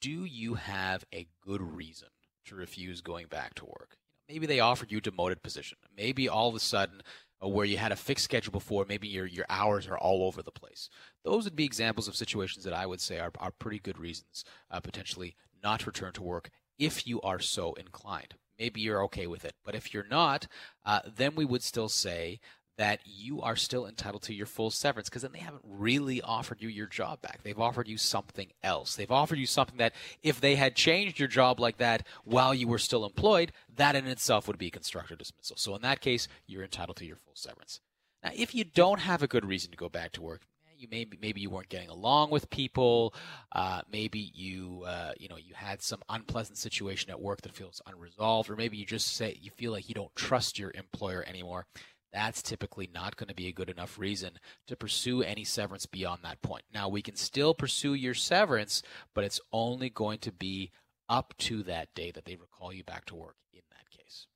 do 0.00 0.24
you 0.26 0.54
have 0.54 1.04
a 1.14 1.26
good 1.40 1.62
reason 1.62 2.08
to 2.44 2.54
refuse 2.54 3.00
going 3.00 3.26
back 3.26 3.54
to 3.54 3.64
work? 3.64 3.96
Maybe 4.28 4.46
they 4.46 4.60
offered 4.60 4.92
you 4.92 4.98
a 4.98 5.00
demoted 5.00 5.42
position. 5.42 5.78
Maybe 5.96 6.28
all 6.28 6.48
of 6.48 6.54
a 6.54 6.60
sudden, 6.60 7.02
where 7.48 7.64
you 7.64 7.76
had 7.76 7.92
a 7.92 7.96
fixed 7.96 8.24
schedule 8.24 8.52
before, 8.52 8.86
maybe 8.88 9.08
your, 9.08 9.26
your 9.26 9.46
hours 9.48 9.86
are 9.86 9.98
all 9.98 10.24
over 10.24 10.42
the 10.42 10.50
place. 10.50 10.88
Those 11.24 11.44
would 11.44 11.56
be 11.56 11.64
examples 11.64 12.08
of 12.08 12.16
situations 12.16 12.64
that 12.64 12.74
I 12.74 12.86
would 12.86 13.00
say 13.00 13.18
are, 13.18 13.32
are 13.38 13.50
pretty 13.50 13.78
good 13.78 13.98
reasons 13.98 14.44
uh, 14.70 14.80
potentially 14.80 15.36
not 15.62 15.80
to 15.80 15.86
return 15.86 16.12
to 16.12 16.22
work 16.22 16.50
if 16.78 17.06
you 17.06 17.20
are 17.22 17.40
so 17.40 17.72
inclined. 17.74 18.34
Maybe 18.58 18.80
you're 18.80 19.02
okay 19.04 19.26
with 19.26 19.44
it. 19.44 19.54
But 19.64 19.74
if 19.74 19.92
you're 19.92 20.06
not, 20.08 20.46
uh, 20.84 21.00
then 21.16 21.34
we 21.34 21.44
would 21.44 21.62
still 21.62 21.88
say 21.88 22.40
that 22.76 23.00
you 23.04 23.40
are 23.40 23.56
still 23.56 23.86
entitled 23.86 24.22
to 24.22 24.34
your 24.34 24.46
full 24.46 24.70
severance 24.70 25.08
because 25.08 25.22
then 25.22 25.32
they 25.32 25.38
haven't 25.38 25.64
really 25.64 26.20
offered 26.22 26.60
you 26.60 26.68
your 26.68 26.86
job 26.86 27.20
back. 27.22 27.42
They've 27.42 27.58
offered 27.58 27.88
you 27.88 27.98
something 27.98 28.48
else. 28.62 28.96
They've 28.96 29.10
offered 29.10 29.38
you 29.38 29.46
something 29.46 29.78
that 29.78 29.94
if 30.22 30.40
they 30.40 30.56
had 30.56 30.74
changed 30.74 31.18
your 31.18 31.28
job 31.28 31.60
like 31.60 31.78
that 31.78 32.06
while 32.24 32.54
you 32.54 32.66
were 32.66 32.78
still 32.78 33.04
employed, 33.04 33.52
that 33.76 33.96
in 33.96 34.06
itself 34.06 34.48
would 34.48 34.58
be 34.58 34.70
constructive 34.70 35.18
dismissal. 35.18 35.56
So 35.56 35.74
in 35.74 35.82
that 35.82 36.00
case, 36.00 36.28
you're 36.46 36.64
entitled 36.64 36.96
to 36.98 37.06
your 37.06 37.16
full 37.16 37.34
severance. 37.36 37.80
Now, 38.22 38.30
if 38.34 38.54
you 38.54 38.64
don't 38.64 39.00
have 39.00 39.22
a 39.22 39.28
good 39.28 39.44
reason 39.44 39.70
to 39.70 39.76
go 39.76 39.88
back 39.88 40.12
to 40.12 40.22
work, 40.22 40.42
you 40.76 40.88
maybe 40.90 41.16
maybe 41.20 41.40
you 41.40 41.50
weren't 41.50 41.68
getting 41.68 41.88
along 41.88 42.30
with 42.30 42.50
people, 42.50 43.14
uh, 43.52 43.82
maybe 43.90 44.30
you 44.34 44.82
uh, 44.86 45.12
you 45.18 45.28
know 45.28 45.36
you 45.36 45.54
had 45.54 45.82
some 45.82 46.00
unpleasant 46.08 46.58
situation 46.58 47.10
at 47.10 47.20
work 47.20 47.42
that 47.42 47.54
feels 47.54 47.80
unresolved, 47.86 48.50
or 48.50 48.56
maybe 48.56 48.76
you 48.76 48.84
just 48.84 49.16
say 49.16 49.38
you 49.40 49.50
feel 49.50 49.72
like 49.72 49.88
you 49.88 49.94
don't 49.94 50.14
trust 50.14 50.58
your 50.58 50.72
employer 50.74 51.24
anymore 51.26 51.66
that's 52.14 52.42
typically 52.42 52.88
not 52.94 53.16
going 53.16 53.28
to 53.28 53.34
be 53.34 53.48
a 53.48 53.52
good 53.52 53.68
enough 53.68 53.98
reason 53.98 54.38
to 54.68 54.76
pursue 54.76 55.20
any 55.20 55.42
severance 55.42 55.84
beyond 55.84 56.20
that 56.22 56.40
point. 56.42 56.62
Now, 56.72 56.88
we 56.88 57.02
can 57.02 57.16
still 57.16 57.54
pursue 57.54 57.94
your 57.94 58.14
severance, 58.14 58.82
but 59.14 59.24
it's 59.24 59.40
only 59.52 59.90
going 59.90 60.20
to 60.20 60.30
be 60.30 60.70
up 61.08 61.34
to 61.38 61.64
that 61.64 61.92
day 61.94 62.12
that 62.12 62.24
they 62.24 62.36
recall 62.36 62.72
you 62.72 62.84
back 62.84 63.04
to 63.06 63.16
work 63.16 63.34
in 63.52 63.62
that 63.70 63.90
case. 63.90 64.26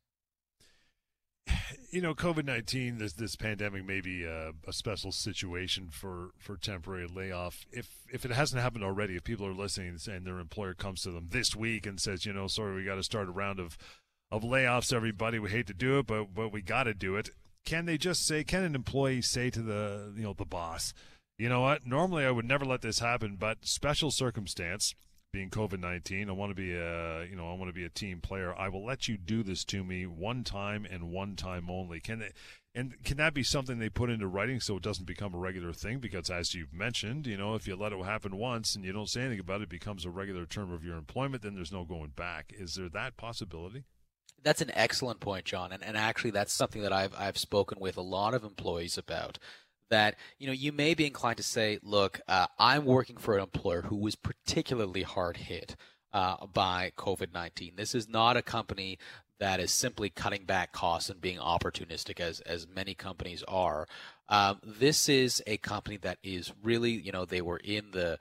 You 1.90 2.02
know, 2.02 2.14
COVID 2.14 2.44
nineteen, 2.44 2.98
this 2.98 3.14
this 3.14 3.34
pandemic 3.34 3.86
may 3.86 4.02
be 4.02 4.24
a, 4.24 4.52
a, 4.66 4.74
special 4.74 5.10
situation 5.10 5.88
for, 5.90 6.32
for 6.38 6.58
temporary 6.58 7.06
layoff. 7.06 7.64
If 7.72 7.88
if 8.12 8.26
it 8.26 8.30
hasn't 8.30 8.60
happened 8.60 8.84
already, 8.84 9.16
if 9.16 9.24
people 9.24 9.46
are 9.46 9.54
listening 9.54 9.98
and 10.06 10.26
their 10.26 10.38
employer 10.38 10.74
comes 10.74 11.02
to 11.02 11.10
them 11.10 11.28
this 11.30 11.56
week 11.56 11.86
and 11.86 11.98
says, 11.98 12.26
you 12.26 12.34
know, 12.34 12.46
sorry, 12.46 12.74
we 12.74 12.84
got 12.84 12.96
to 12.96 13.02
start 13.02 13.28
a 13.28 13.32
round 13.32 13.58
of 13.58 13.78
of 14.30 14.42
layoffs, 14.42 14.92
everybody. 14.92 15.38
We 15.38 15.48
hate 15.48 15.66
to 15.68 15.74
do 15.74 15.98
it, 15.98 16.06
but 16.06 16.34
but 16.34 16.52
we 16.52 16.60
got 16.60 16.84
to 16.84 16.92
do 16.92 17.16
it 17.16 17.30
can 17.68 17.84
they 17.84 17.98
just 17.98 18.26
say 18.26 18.42
can 18.42 18.64
an 18.64 18.74
employee 18.74 19.20
say 19.20 19.50
to 19.50 19.60
the 19.60 20.10
you 20.16 20.22
know 20.22 20.32
the 20.32 20.46
boss 20.46 20.94
you 21.36 21.48
know 21.48 21.60
what? 21.60 21.86
Normally 21.86 22.24
i 22.24 22.30
would 22.30 22.46
never 22.46 22.64
let 22.64 22.80
this 22.80 23.00
happen 23.00 23.36
but 23.38 23.58
special 23.66 24.10
circumstance 24.10 24.94
being 25.30 25.50
covid-19 25.50 26.30
i 26.30 26.32
want 26.32 26.50
to 26.50 26.54
be 26.54 26.72
a 26.72 27.26
you 27.26 27.36
know 27.36 27.50
i 27.50 27.52
want 27.52 27.68
to 27.68 27.74
be 27.74 27.84
a 27.84 27.90
team 27.90 28.22
player. 28.22 28.54
I 28.58 28.70
will 28.70 28.84
let 28.84 29.06
you 29.06 29.18
do 29.18 29.42
this 29.42 29.64
to 29.66 29.84
me 29.84 30.06
one 30.06 30.42
time 30.44 30.86
and 30.90 31.10
one 31.10 31.36
time 31.36 31.68
only. 31.68 32.00
Can 32.00 32.20
they 32.20 32.32
and 32.74 32.94
can 33.04 33.18
that 33.18 33.34
be 33.34 33.42
something 33.42 33.78
they 33.78 33.90
put 33.90 34.08
into 34.08 34.26
writing 34.26 34.60
so 34.60 34.78
it 34.78 34.82
doesn't 34.82 35.06
become 35.06 35.34
a 35.34 35.38
regular 35.38 35.74
thing? 35.74 35.98
Because 35.98 36.30
as 36.30 36.54
you've 36.54 36.72
mentioned 36.72 37.26
you 37.26 37.36
know 37.36 37.54
if 37.54 37.68
you 37.68 37.76
let 37.76 37.92
it 37.92 38.02
happen 38.02 38.36
once 38.36 38.74
and 38.74 38.82
you 38.82 38.92
don't 38.92 39.10
say 39.10 39.20
anything 39.20 39.40
about 39.40 39.60
it, 39.60 39.64
it 39.64 39.68
becomes 39.68 40.06
a 40.06 40.10
regular 40.10 40.46
term 40.46 40.72
of 40.72 40.82
your 40.82 40.96
employment 40.96 41.42
then 41.42 41.54
there's 41.54 41.72
no 41.72 41.84
going 41.84 42.12
back. 42.16 42.54
Is 42.58 42.76
there 42.76 42.88
that 42.88 43.18
possibility 43.18 43.84
that's 44.42 44.60
an 44.60 44.70
excellent 44.74 45.20
point, 45.20 45.44
John, 45.44 45.72
and, 45.72 45.82
and 45.82 45.96
actually 45.96 46.30
that's 46.30 46.52
something 46.52 46.82
that 46.82 46.92
I've 46.92 47.14
I've 47.18 47.38
spoken 47.38 47.78
with 47.80 47.96
a 47.96 48.02
lot 48.02 48.34
of 48.34 48.44
employees 48.44 48.98
about. 48.98 49.38
That 49.90 50.16
you 50.38 50.46
know 50.46 50.52
you 50.52 50.72
may 50.72 50.94
be 50.94 51.06
inclined 51.06 51.38
to 51.38 51.42
say, 51.42 51.78
look, 51.82 52.20
uh, 52.28 52.46
I'm 52.58 52.84
working 52.84 53.16
for 53.16 53.36
an 53.36 53.42
employer 53.42 53.82
who 53.82 53.96
was 53.96 54.16
particularly 54.16 55.02
hard 55.02 55.38
hit 55.38 55.76
uh, 56.12 56.46
by 56.46 56.92
COVID 56.96 57.32
nineteen. 57.32 57.72
This 57.76 57.94
is 57.94 58.08
not 58.08 58.36
a 58.36 58.42
company 58.42 58.98
that 59.40 59.60
is 59.60 59.70
simply 59.70 60.10
cutting 60.10 60.44
back 60.44 60.72
costs 60.72 61.08
and 61.08 61.20
being 61.20 61.38
opportunistic 61.38 62.20
as 62.20 62.40
as 62.40 62.66
many 62.68 62.94
companies 62.94 63.42
are. 63.48 63.86
Um, 64.28 64.60
this 64.62 65.08
is 65.08 65.42
a 65.46 65.56
company 65.56 65.96
that 65.98 66.18
is 66.22 66.52
really, 66.62 66.90
you 66.90 67.12
know, 67.12 67.24
they 67.24 67.40
were 67.40 67.60
in 67.64 67.92
the 67.92 68.18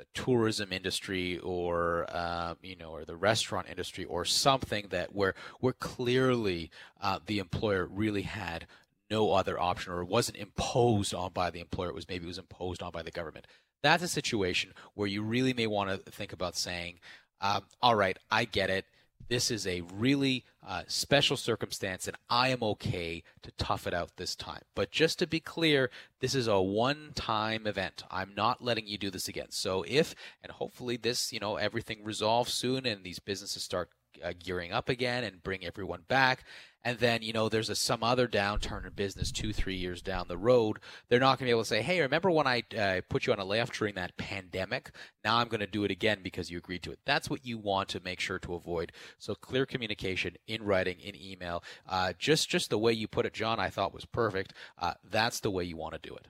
the 0.00 0.06
tourism 0.14 0.72
industry 0.72 1.38
or 1.38 2.06
um, 2.16 2.56
you 2.62 2.74
know 2.74 2.90
or 2.90 3.04
the 3.04 3.16
restaurant 3.16 3.66
industry 3.68 4.04
or 4.06 4.24
something 4.24 4.86
that 4.88 5.14
where 5.14 5.34
where 5.60 5.74
clearly 5.74 6.70
uh, 7.02 7.18
the 7.26 7.38
employer 7.38 7.86
really 7.86 8.22
had 8.22 8.66
no 9.10 9.32
other 9.32 9.60
option 9.60 9.92
or 9.92 10.00
it 10.00 10.08
wasn't 10.08 10.38
imposed 10.38 11.12
on 11.12 11.32
by 11.32 11.50
the 11.50 11.60
employer. 11.60 11.88
It 11.88 11.94
was 11.94 12.08
maybe 12.08 12.24
it 12.24 12.28
was 12.28 12.38
imposed 12.38 12.82
on 12.82 12.92
by 12.92 13.02
the 13.02 13.10
government. 13.10 13.46
That's 13.82 14.02
a 14.02 14.08
situation 14.08 14.72
where 14.94 15.08
you 15.08 15.22
really 15.22 15.52
may 15.52 15.66
want 15.66 15.90
to 15.90 16.10
think 16.10 16.32
about 16.32 16.56
saying 16.56 16.98
um, 17.40 17.62
all 17.82 17.94
right 17.94 18.18
i 18.30 18.44
get 18.44 18.70
it 18.70 18.84
this 19.30 19.50
is 19.50 19.64
a 19.64 19.82
really 19.94 20.44
uh, 20.66 20.82
special 20.88 21.36
circumstance, 21.36 22.08
and 22.08 22.16
I 22.28 22.48
am 22.48 22.64
okay 22.64 23.22
to 23.42 23.52
tough 23.52 23.86
it 23.86 23.94
out 23.94 24.16
this 24.16 24.34
time. 24.34 24.62
But 24.74 24.90
just 24.90 25.20
to 25.20 25.26
be 25.26 25.38
clear, 25.38 25.88
this 26.18 26.34
is 26.34 26.48
a 26.48 26.60
one 26.60 27.12
time 27.14 27.66
event. 27.66 28.02
I'm 28.10 28.32
not 28.36 28.62
letting 28.62 28.88
you 28.88 28.98
do 28.98 29.08
this 29.08 29.28
again. 29.28 29.46
So, 29.50 29.84
if, 29.86 30.16
and 30.42 30.50
hopefully 30.50 30.96
this, 30.96 31.32
you 31.32 31.38
know, 31.38 31.56
everything 31.56 32.02
resolves 32.02 32.52
soon 32.52 32.84
and 32.84 33.04
these 33.04 33.20
businesses 33.20 33.62
start 33.62 33.90
uh, 34.22 34.32
gearing 34.36 34.72
up 34.72 34.88
again 34.88 35.22
and 35.22 35.42
bring 35.42 35.64
everyone 35.64 36.02
back 36.08 36.44
and 36.84 36.98
then 36.98 37.22
you 37.22 37.32
know 37.32 37.48
there's 37.48 37.70
a 37.70 37.74
some 37.74 38.02
other 38.02 38.26
downturn 38.26 38.86
in 38.86 38.92
business 38.92 39.32
two 39.32 39.52
three 39.52 39.74
years 39.74 40.02
down 40.02 40.26
the 40.28 40.36
road 40.36 40.78
they're 41.08 41.20
not 41.20 41.38
going 41.38 41.38
to 41.38 41.44
be 41.44 41.50
able 41.50 41.62
to 41.62 41.68
say 41.68 41.82
hey 41.82 42.00
remember 42.00 42.30
when 42.30 42.46
i 42.46 42.62
uh, 42.78 43.00
put 43.08 43.26
you 43.26 43.32
on 43.32 43.38
a 43.38 43.44
layoff 43.44 43.72
during 43.72 43.94
that 43.94 44.16
pandemic? 44.16 44.90
Now 45.24 45.38
i'm 45.38 45.48
going 45.48 45.60
to 45.60 45.66
do 45.66 45.84
it 45.84 45.90
again 45.90 46.20
because 46.22 46.50
you 46.50 46.58
agreed 46.58 46.82
to 46.84 46.92
it. 46.92 46.98
That's 47.04 47.28
what 47.28 47.44
you 47.44 47.58
want 47.58 47.88
to 47.90 48.00
make 48.00 48.20
sure 48.20 48.38
to 48.40 48.54
avoid. 48.54 48.92
So 49.18 49.34
clear 49.34 49.66
communication 49.66 50.36
in 50.46 50.62
writing 50.62 50.98
in 51.00 51.14
email 51.16 51.62
uh, 51.88 52.12
just 52.18 52.48
just 52.48 52.70
the 52.70 52.78
way 52.78 52.92
you 52.92 53.08
put 53.08 53.26
it 53.26 53.32
john 53.32 53.60
i 53.60 53.68
thought 53.68 53.94
was 53.94 54.04
perfect. 54.04 54.52
Uh, 54.78 54.94
that's 55.08 55.40
the 55.40 55.50
way 55.50 55.64
you 55.64 55.76
want 55.76 55.94
to 56.00 56.08
do 56.08 56.14
it 56.14 56.28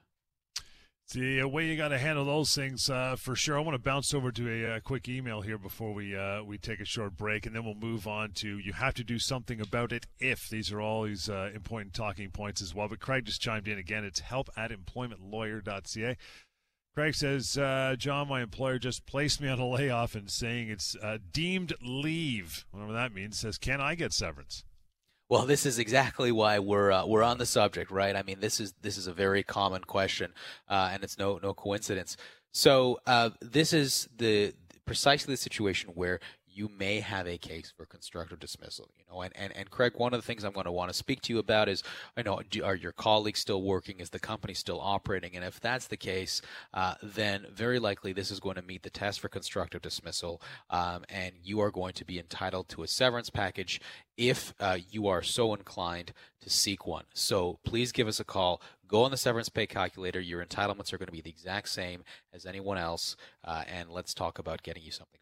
the 1.13 1.45
way 1.45 1.67
you 1.67 1.77
got 1.77 1.89
to 1.89 1.99
handle 1.99 2.25
those 2.25 2.55
things 2.55 2.89
uh, 2.89 3.17
for 3.17 3.37
sure. 3.37 3.57
I 3.57 3.61
want 3.61 3.75
to 3.75 3.83
bounce 3.83 4.15
over 4.15 4.31
to 4.33 4.49
a, 4.49 4.63
a 4.63 4.77
uh, 4.77 4.81
quick 4.81 5.09
email 5.09 5.41
here 5.41 5.59
before 5.59 5.93
we 5.93 6.17
uh, 6.17 6.43
we 6.43 6.59
take 6.59 6.81
a 6.81 6.85
short 6.85 7.17
break, 7.17 7.47
and 7.47 7.55
then 7.55 7.65
we'll 7.65 7.75
move 7.75 8.07
on 8.07 8.33
to 8.33 8.59
you 8.59 8.73
have 8.73 8.95
to 8.95 9.05
do 9.05 9.19
something 9.19 9.61
about 9.61 9.93
it 9.93 10.07
if 10.19 10.49
these 10.49 10.73
are 10.73 10.81
all 10.81 11.05
these 11.05 11.29
uh, 11.29 11.51
important 11.55 11.95
talking 11.95 12.31
points 12.31 12.63
as 12.63 12.75
well. 12.75 12.89
But 12.89 13.01
Craig 13.01 13.25
just 13.27 13.41
chimed 13.41 13.69
in 13.69 13.79
again. 13.79 14.05
It's 14.05 14.21
help 14.21 14.49
at 14.57 14.71
employmentlawyer.ca. 14.71 16.17
Craig 16.95 17.15
says, 17.15 17.57
uh, 17.57 17.95
John, 17.97 18.29
my 18.29 18.43
employer 18.43 18.79
just 18.79 19.07
placed 19.07 19.41
me 19.41 19.49
on 19.49 19.61
a 19.61 19.67
layoff 19.67 20.17
and 20.17 20.29
saying 20.29 20.71
it's 20.71 20.97
uh, 21.01 21.19
deemed 21.33 21.73
leave, 21.81 22.67
whatever 22.73 22.93
that 22.93 23.15
means. 23.15 23.39
Says, 23.39 23.59
can 23.59 23.81
I 23.81 23.95
get 23.95 24.13
severance? 24.13 24.65
Well, 25.31 25.47
this 25.47 25.65
is 25.65 25.79
exactly 25.79 26.33
why 26.33 26.59
we're 26.59 26.91
uh, 26.91 27.07
we're 27.07 27.23
on 27.23 27.39
the 27.39 27.47
subject, 27.47 27.93
right? 27.93 28.17
I 28.17 28.23
mean, 28.25 28.41
this 28.41 28.59
is 28.59 28.75
this 28.83 28.99
is 28.99 29.07
a 29.07 29.13
very 29.13 29.45
common 29.45 29.85
question, 29.85 30.33
uh, 30.69 30.91
and 30.93 31.05
it's 31.05 31.19
no 31.19 31.39
no 31.41 31.55
coincidence. 31.55 32.17
So 32.53 32.99
uh, 33.07 33.31
this 33.41 33.73
is 33.73 34.09
the 34.19 34.55
precisely 34.87 35.35
the 35.35 35.39
situation 35.39 35.91
where 35.95 36.19
you 36.61 36.69
may 36.79 37.01
have 37.01 37.27
a 37.27 37.39
case 37.39 37.73
for 37.75 37.87
constructive 37.87 38.39
dismissal. 38.39 38.91
You 38.99 39.05
know, 39.11 39.23
and, 39.23 39.35
and, 39.35 39.51
and 39.57 39.71
Craig, 39.71 39.95
one 39.97 40.13
of 40.13 40.21
the 40.21 40.27
things 40.27 40.45
I'm 40.45 40.53
going 40.53 40.67
to 40.67 40.73
want 40.73 40.91
to 40.91 40.95
speak 40.95 41.23
to 41.23 41.33
you 41.33 41.39
about 41.39 41.71
is, 41.71 41.83
I 42.19 42.23
know, 42.23 42.43
do, 42.51 42.63
are 42.63 42.75
your 42.75 42.93
colleagues 42.93 43.41
still 43.41 43.63
working? 43.63 43.99
Is 43.99 44.11
the 44.11 44.19
company 44.19 44.53
still 44.53 44.79
operating? 44.79 45.35
And 45.35 45.43
if 45.43 45.59
that's 45.59 45.87
the 45.87 45.97
case, 45.97 46.43
uh, 46.75 46.97
then 47.03 47.47
very 47.51 47.79
likely 47.79 48.13
this 48.13 48.31
is 48.31 48.41
going 48.41 48.57
to 48.57 48.63
meet 48.63 48.83
the 48.83 48.91
test 48.91 49.21
for 49.21 49.31
constructive 49.31 49.81
dismissal, 49.81 50.43
um, 50.69 51.05
and 51.09 51.33
you 51.43 51.61
are 51.61 51.71
going 51.71 51.95
to 51.95 52.05
be 52.05 52.19
entitled 52.19 52.69
to 52.69 52.83
a 52.83 52.87
severance 52.87 53.31
package 53.31 53.81
if 54.19 54.53
uh, 54.61 54.77
you 54.91 55.09
are 55.09 55.23
so 55.23 55.55
inclined 55.55 56.13
to 56.43 56.51
seek 56.51 56.87
one. 56.87 57.05
So 57.15 57.59
please 57.65 57.91
give 57.91 58.07
us 58.07 58.21
a 58.21 58.25
call. 58.25 58.61
Go 58.87 59.05
on 59.05 59.11
the 59.11 59.17
severance 59.17 59.49
pay 59.49 59.67
calculator. 59.67 60.21
Your 60.21 60.45
entitlements 60.45 60.93
are 60.93 60.99
going 60.99 61.07
to 61.07 61.13
be 61.13 61.23
the 61.23 61.31
exact 61.31 61.71
same 61.71 62.05
as 62.35 62.45
anyone 62.45 62.77
else, 62.77 63.17
uh, 63.45 63.63
and 63.67 63.89
let's 63.89 64.13
talk 64.13 64.39
about 64.39 64.63
getting 64.63 64.83
you 64.83 64.91
something. 64.91 65.21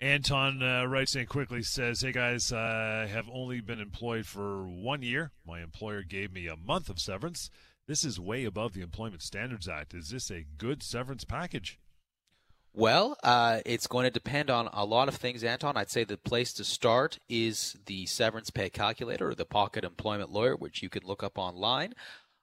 Anton 0.00 0.62
uh, 0.62 0.84
writes 0.84 1.16
in 1.16 1.26
quickly 1.26 1.62
says, 1.62 2.02
Hey 2.02 2.12
guys, 2.12 2.52
I 2.52 3.06
have 3.06 3.28
only 3.32 3.60
been 3.60 3.80
employed 3.80 4.26
for 4.26 4.64
one 4.68 5.02
year. 5.02 5.32
My 5.46 5.62
employer 5.62 6.02
gave 6.02 6.32
me 6.32 6.48
a 6.48 6.56
month 6.56 6.90
of 6.90 7.00
severance. 7.00 7.48
This 7.88 8.04
is 8.04 8.20
way 8.20 8.44
above 8.44 8.74
the 8.74 8.82
Employment 8.82 9.22
Standards 9.22 9.68
Act. 9.68 9.94
Is 9.94 10.10
this 10.10 10.30
a 10.30 10.44
good 10.58 10.82
severance 10.82 11.24
package? 11.24 11.78
Well, 12.74 13.16
uh, 13.22 13.60
it's 13.64 13.86
going 13.86 14.04
to 14.04 14.10
depend 14.10 14.50
on 14.50 14.68
a 14.70 14.84
lot 14.84 15.08
of 15.08 15.14
things, 15.14 15.42
Anton. 15.42 15.78
I'd 15.78 15.90
say 15.90 16.04
the 16.04 16.18
place 16.18 16.52
to 16.54 16.64
start 16.64 17.18
is 17.26 17.74
the 17.86 18.04
severance 18.04 18.50
pay 18.50 18.68
calculator 18.68 19.30
or 19.30 19.34
the 19.34 19.46
Pocket 19.46 19.82
Employment 19.82 20.30
Lawyer, 20.30 20.56
which 20.56 20.82
you 20.82 20.90
can 20.90 21.04
look 21.06 21.22
up 21.22 21.38
online, 21.38 21.94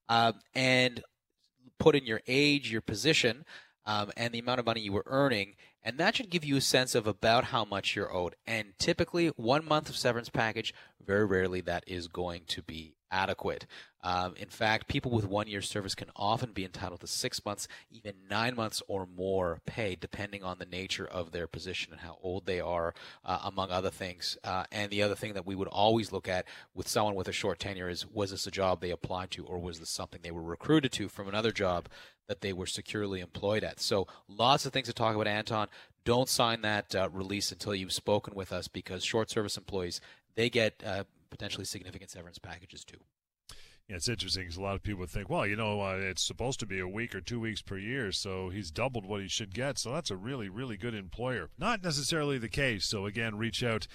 uh, 0.09 0.31
and 0.55 1.03
put 1.77 1.95
in 1.95 2.05
your 2.05 2.21
age, 2.25 2.71
your 2.71 2.81
position, 2.81 3.45
um, 3.85 4.11
and 4.17 4.33
the 4.33 4.39
amount 4.39 4.59
of 4.59 4.65
money 4.65 4.81
you 4.81 4.93
were 4.93 5.03
earning, 5.05 5.53
and 5.83 5.97
that 5.97 6.15
should 6.15 6.29
give 6.29 6.45
you 6.45 6.55
a 6.57 6.61
sense 6.61 6.95
of 6.95 7.07
about 7.07 7.45
how 7.45 7.65
much 7.65 7.95
you're 7.95 8.13
owed. 8.13 8.35
And 8.47 8.73
typically, 8.79 9.27
one 9.29 9.65
month 9.65 9.89
of 9.89 9.97
severance 9.97 10.29
package, 10.29 10.73
very 11.05 11.25
rarely 11.25 11.61
that 11.61 11.83
is 11.87 12.07
going 12.07 12.41
to 12.47 12.61
be 12.61 12.95
adequate. 13.13 13.67
Um, 14.01 14.33
in 14.35 14.49
fact, 14.49 14.89
people 14.89 15.11
with 15.11 15.25
one 15.25 15.47
year 15.47 15.61
service 15.61 15.95
can 15.95 16.09
often 16.15 16.51
be 16.51 16.65
entitled 16.65 16.99
to 17.01 17.07
six 17.07 17.45
months, 17.45 17.69
even 17.89 18.15
nine 18.29 18.55
months 18.55 18.81
or 18.87 19.05
more 19.05 19.61
pay, 19.65 19.95
depending 19.95 20.43
on 20.43 20.57
the 20.57 20.65
nature 20.65 21.05
of 21.07 21.31
their 21.31 21.47
position 21.47 21.93
and 21.93 22.01
how 22.01 22.17
old 22.21 22.45
they 22.45 22.59
are, 22.59 22.93
uh, 23.23 23.39
among 23.45 23.71
other 23.71 23.91
things. 23.91 24.37
Uh, 24.43 24.65
and 24.71 24.91
the 24.91 25.03
other 25.03 25.15
thing 25.15 25.33
that 25.33 25.45
we 25.45 25.55
would 25.55 25.69
always 25.69 26.11
look 26.11 26.27
at 26.27 26.45
with 26.73 26.87
someone 26.87 27.15
with 27.15 27.29
a 27.29 27.31
short 27.31 27.59
tenure 27.59 27.87
is 27.87 28.05
was 28.05 28.31
this 28.31 28.47
a 28.47 28.51
job 28.51 28.81
they 28.81 28.91
applied 28.91 29.31
to, 29.31 29.45
or 29.45 29.59
was 29.59 29.79
this 29.79 29.89
something 29.89 30.19
they 30.21 30.31
were 30.31 30.43
recruited 30.43 30.91
to 30.91 31.07
from 31.07 31.29
another 31.29 31.51
job 31.51 31.87
that 32.27 32.41
they 32.41 32.51
were 32.51 32.65
securely 32.65 33.21
employed 33.21 33.63
at? 33.63 33.79
So, 33.79 34.07
lots 34.27 34.65
of 34.65 34.73
things 34.73 34.87
to 34.87 34.93
talk 34.93 35.15
about, 35.15 35.27
Anton. 35.27 35.67
Don't 36.05 36.27
sign 36.27 36.63
that 36.63 36.93
uh, 36.93 37.07
release 37.13 37.53
until 37.53 37.73
you've 37.73 37.93
spoken 37.93 38.35
with 38.35 38.51
us 38.51 38.67
because 38.67 39.05
short 39.05 39.29
service 39.29 39.55
employees 39.55 40.01
they 40.35 40.49
get 40.49 40.83
uh, 40.85 41.03
potentially 41.29 41.65
significant 41.65 42.11
severance 42.11 42.39
packages 42.39 42.83
too. 42.83 42.97
Yeah, 43.89 43.97
it's 43.97 44.07
interesting 44.07 44.43
because 44.43 44.55
a 44.55 44.61
lot 44.61 44.75
of 44.75 44.83
people 44.83 45.05
think, 45.05 45.29
well, 45.29 45.45
you 45.45 45.57
know, 45.57 45.81
uh, 45.81 45.95
it's 45.95 46.23
supposed 46.23 46.59
to 46.61 46.65
be 46.65 46.79
a 46.79 46.87
week 46.87 47.13
or 47.13 47.19
two 47.19 47.39
weeks 47.39 47.61
per 47.61 47.77
year, 47.77 48.13
so 48.13 48.47
he's 48.49 48.71
doubled 48.71 49.05
what 49.05 49.21
he 49.21 49.27
should 49.27 49.53
get. 49.53 49.77
So 49.77 49.91
that's 49.91 50.09
a 50.09 50.15
really, 50.15 50.47
really 50.47 50.77
good 50.77 50.95
employer. 50.95 51.49
Not 51.57 51.83
necessarily 51.83 52.37
the 52.37 52.47
case. 52.47 52.85
So 52.85 53.05
again, 53.05 53.37
reach 53.37 53.61
out 53.61 53.87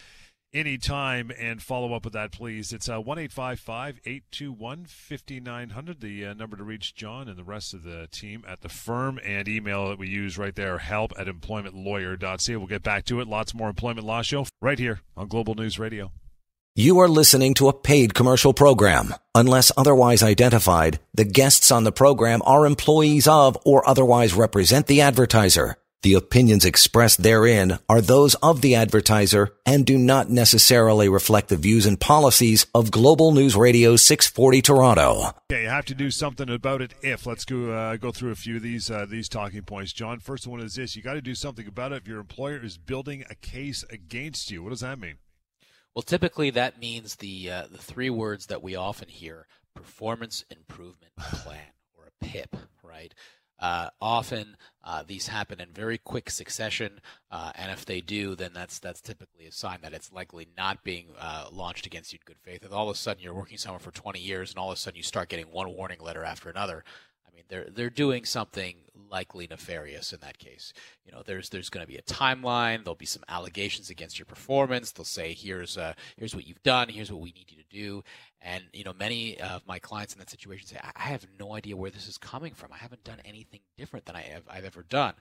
anytime 0.53 1.31
and 1.38 1.62
follow 1.62 1.94
up 1.94 2.05
with 2.05 2.12
that, 2.12 2.33
please. 2.33 2.72
It's 2.72 2.88
uh, 2.88 3.01
1 3.01 3.18
821 3.18 4.85
5900, 4.85 6.01
the 6.01 6.27
uh, 6.27 6.35
number 6.35 6.57
to 6.59 6.64
reach 6.64 6.94
John 6.94 7.27
and 7.27 7.38
the 7.38 7.44
rest 7.44 7.72
of 7.72 7.83
the 7.83 8.09
team 8.11 8.44
at 8.46 8.61
the 8.61 8.68
firm, 8.68 9.18
and 9.24 9.48
email 9.48 9.88
that 9.88 9.98
we 9.98 10.09
use 10.09 10.37
right 10.37 10.55
there 10.55 10.79
help 10.79 11.12
at 11.18 11.27
employmentlawyer.ca. 11.29 12.57
We'll 12.57 12.66
get 12.66 12.83
back 12.83 13.05
to 13.07 13.20
it. 13.20 13.29
Lots 13.29 13.55
more 13.55 13.68
employment 13.70 14.07
law 14.07 14.20
show 14.20 14.46
right 14.61 14.79
here 14.79 15.01
on 15.16 15.29
Global 15.29 15.55
News 15.55 15.79
Radio. 15.79 16.12
You 16.79 17.01
are 17.01 17.09
listening 17.09 17.55
to 17.55 17.67
a 17.67 17.73
paid 17.73 18.14
commercial 18.14 18.55
program. 18.55 19.12
Unless 19.35 19.73
otherwise 19.77 20.23
identified, 20.23 21.01
the 21.12 21.25
guests 21.25 21.73
on 21.73 21.83
the 21.83 21.91
program 21.91 22.41
are 22.47 22.64
employees 22.64 23.27
of 23.27 23.59
or 23.67 23.83
otherwise 23.88 24.33
represent 24.33 24.87
the 24.87 25.01
advertiser. 25.01 25.75
The 26.05 26.14
opinions 26.14 26.64
expressed 26.64 27.21
therein 27.21 27.81
are 27.88 28.01
those 28.01 28.37
of 28.37 28.61
the 28.61 28.77
advertiser 28.77 29.57
and 29.67 29.85
do 29.85 29.99
not 29.99 30.31
necessarily 30.31 31.09
reflect 31.09 31.49
the 31.49 31.57
views 31.57 31.85
and 31.85 31.99
policies 31.99 32.67
of 32.73 32.93
Global 32.93 33.33
News 33.33 33.57
Radio 33.57 33.97
640 33.97 34.62
Toronto. 34.62 35.33
Okay, 35.51 35.64
you 35.64 35.69
have 35.69 35.87
to 35.87 35.97
do 35.97 36.12
something 36.12 36.49
about 36.49 36.81
it. 36.81 36.95
If 37.03 37.27
let's 37.27 37.45
go 37.45 37.73
uh, 37.73 37.97
go 37.97 38.12
through 38.12 38.31
a 38.31 38.37
few 38.37 38.55
of 38.55 38.62
these 38.62 38.88
uh, 38.88 39.05
these 39.11 39.29
talking 39.29 39.62
points, 39.62 39.93
John. 39.93 40.21
First 40.21 40.47
one 40.47 40.61
is 40.61 40.77
this: 40.77 40.95
you 40.95 41.03
got 41.03 41.14
to 41.14 41.21
do 41.21 41.35
something 41.35 41.67
about 41.67 41.91
it 41.91 42.03
if 42.03 42.07
your 42.07 42.21
employer 42.21 42.64
is 42.64 42.79
building 42.79 43.25
a 43.29 43.35
case 43.35 43.85
against 43.91 44.53
you. 44.53 44.62
What 44.62 44.71
does 44.71 44.83
that 44.83 45.01
mean? 45.01 45.17
Well, 45.99 46.05
typically 46.05 46.51
that 46.51 46.79
means 46.79 47.17
the 47.17 47.51
uh, 47.51 47.67
the 47.69 47.77
three 47.77 48.09
words 48.09 48.47
that 48.47 48.63
we 48.63 48.77
often 48.77 49.09
hear: 49.09 49.49
performance 49.75 50.45
improvement 50.49 51.13
plan 51.17 51.73
or 51.97 52.05
a 52.07 52.25
PIP, 52.25 52.55
right? 52.85 53.13
Uh, 53.59 53.91
often 54.01 54.57
uh, 54.85 55.03
these 55.05 55.27
happen 55.27 55.61
in 55.61 55.73
very 55.73 55.99
quick 55.99 56.31
succession, 56.31 57.01
uh, 57.33 57.51
and 57.57 57.73
if 57.73 57.85
they 57.85 58.01
do, 58.01 58.37
then 58.37 58.53
that's 58.53 58.79
that's 58.79 59.01
typically 59.01 59.47
a 59.47 59.51
sign 59.51 59.81
that 59.83 59.93
it's 59.93 60.13
likely 60.13 60.47
not 60.57 60.85
being 60.85 61.09
uh, 61.19 61.49
launched 61.51 61.85
against 61.85 62.13
you 62.13 62.21
in 62.21 62.33
good 62.33 62.41
faith. 62.41 62.65
If 62.65 62.73
all 62.73 62.89
of 62.89 62.95
a 62.95 62.97
sudden 62.97 63.21
you're 63.21 63.35
working 63.35 63.59
somewhere 63.59 63.81
for 63.81 63.91
20 63.91 64.21
years, 64.21 64.51
and 64.51 64.59
all 64.61 64.71
of 64.71 64.77
a 64.77 64.81
sudden 64.81 64.99
you 64.99 65.03
start 65.03 65.29
getting 65.29 65.47
one 65.47 65.75
warning 65.75 65.99
letter 65.99 66.23
after 66.23 66.49
another, 66.49 66.85
mean 67.38 67.44
they're 67.48 67.68
they're 67.70 67.90
doing 67.90 68.24
something 68.24 68.77
likely 69.11 69.46
nefarious 69.48 70.12
in 70.12 70.20
that 70.20 70.38
case. 70.38 70.72
You 71.05 71.12
know, 71.12 71.22
there's 71.24 71.48
there's 71.48 71.70
going 71.70 71.85
to 71.85 71.90
be 71.90 71.98
a 71.98 72.03
timeline. 72.03 72.85
There'll 72.85 72.94
be 72.94 73.07
some 73.07 73.24
allegations 73.29 73.90
against 73.90 74.18
your 74.18 74.27
performance. 74.27 74.92
They'll 74.92 75.05
say, 75.05 75.33
here's 75.33 75.79
uh, 75.79 75.94
here's 76.16 76.35
what 76.35 76.46
you've 76.46 76.62
done. 76.62 76.88
Here's 76.88 77.11
what 77.11 77.20
we 77.20 77.33
need 77.33 77.51
you 77.51 77.62
to 77.62 77.68
do. 77.70 78.05
And 78.40 78.64
you 78.72 78.85
know, 78.85 78.92
many 78.92 79.40
of 79.40 79.66
my 79.66 79.79
clients 79.79 80.12
in 80.12 80.18
that 80.18 80.31
situation 80.31 80.66
say, 80.66 80.81
I 80.83 81.03
have 81.03 81.27
no 81.38 81.55
idea 81.55 81.77
where 81.77 81.90
this 81.90 82.09
is 82.09 82.18
coming 82.18 82.55
from. 82.55 82.72
I 82.72 82.79
haven't 82.79 83.05
done 83.05 83.18
anything 83.24 83.61
different 83.77 84.07
than 84.07 84.16
I 84.16 84.22
have 84.22 84.42
I've 84.48 84.64
ever 84.64 84.83
done. 84.83 85.14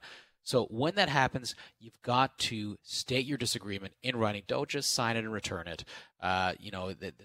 So 0.43 0.65
when 0.69 0.95
that 0.95 1.09
happens, 1.09 1.55
you've 1.77 2.01
got 2.03 2.37
to 2.39 2.77
state 2.81 3.25
your 3.25 3.37
disagreement 3.37 3.93
in 4.01 4.15
writing. 4.15 4.43
Don't 4.47 4.69
just 4.69 4.91
sign 4.91 5.17
it 5.17 5.25
and 5.25 5.33
return 5.33 5.67
it. 5.67 5.83
Uh, 6.21 6.53
you 6.57 6.71
know, 6.71 6.87
it, 6.87 7.15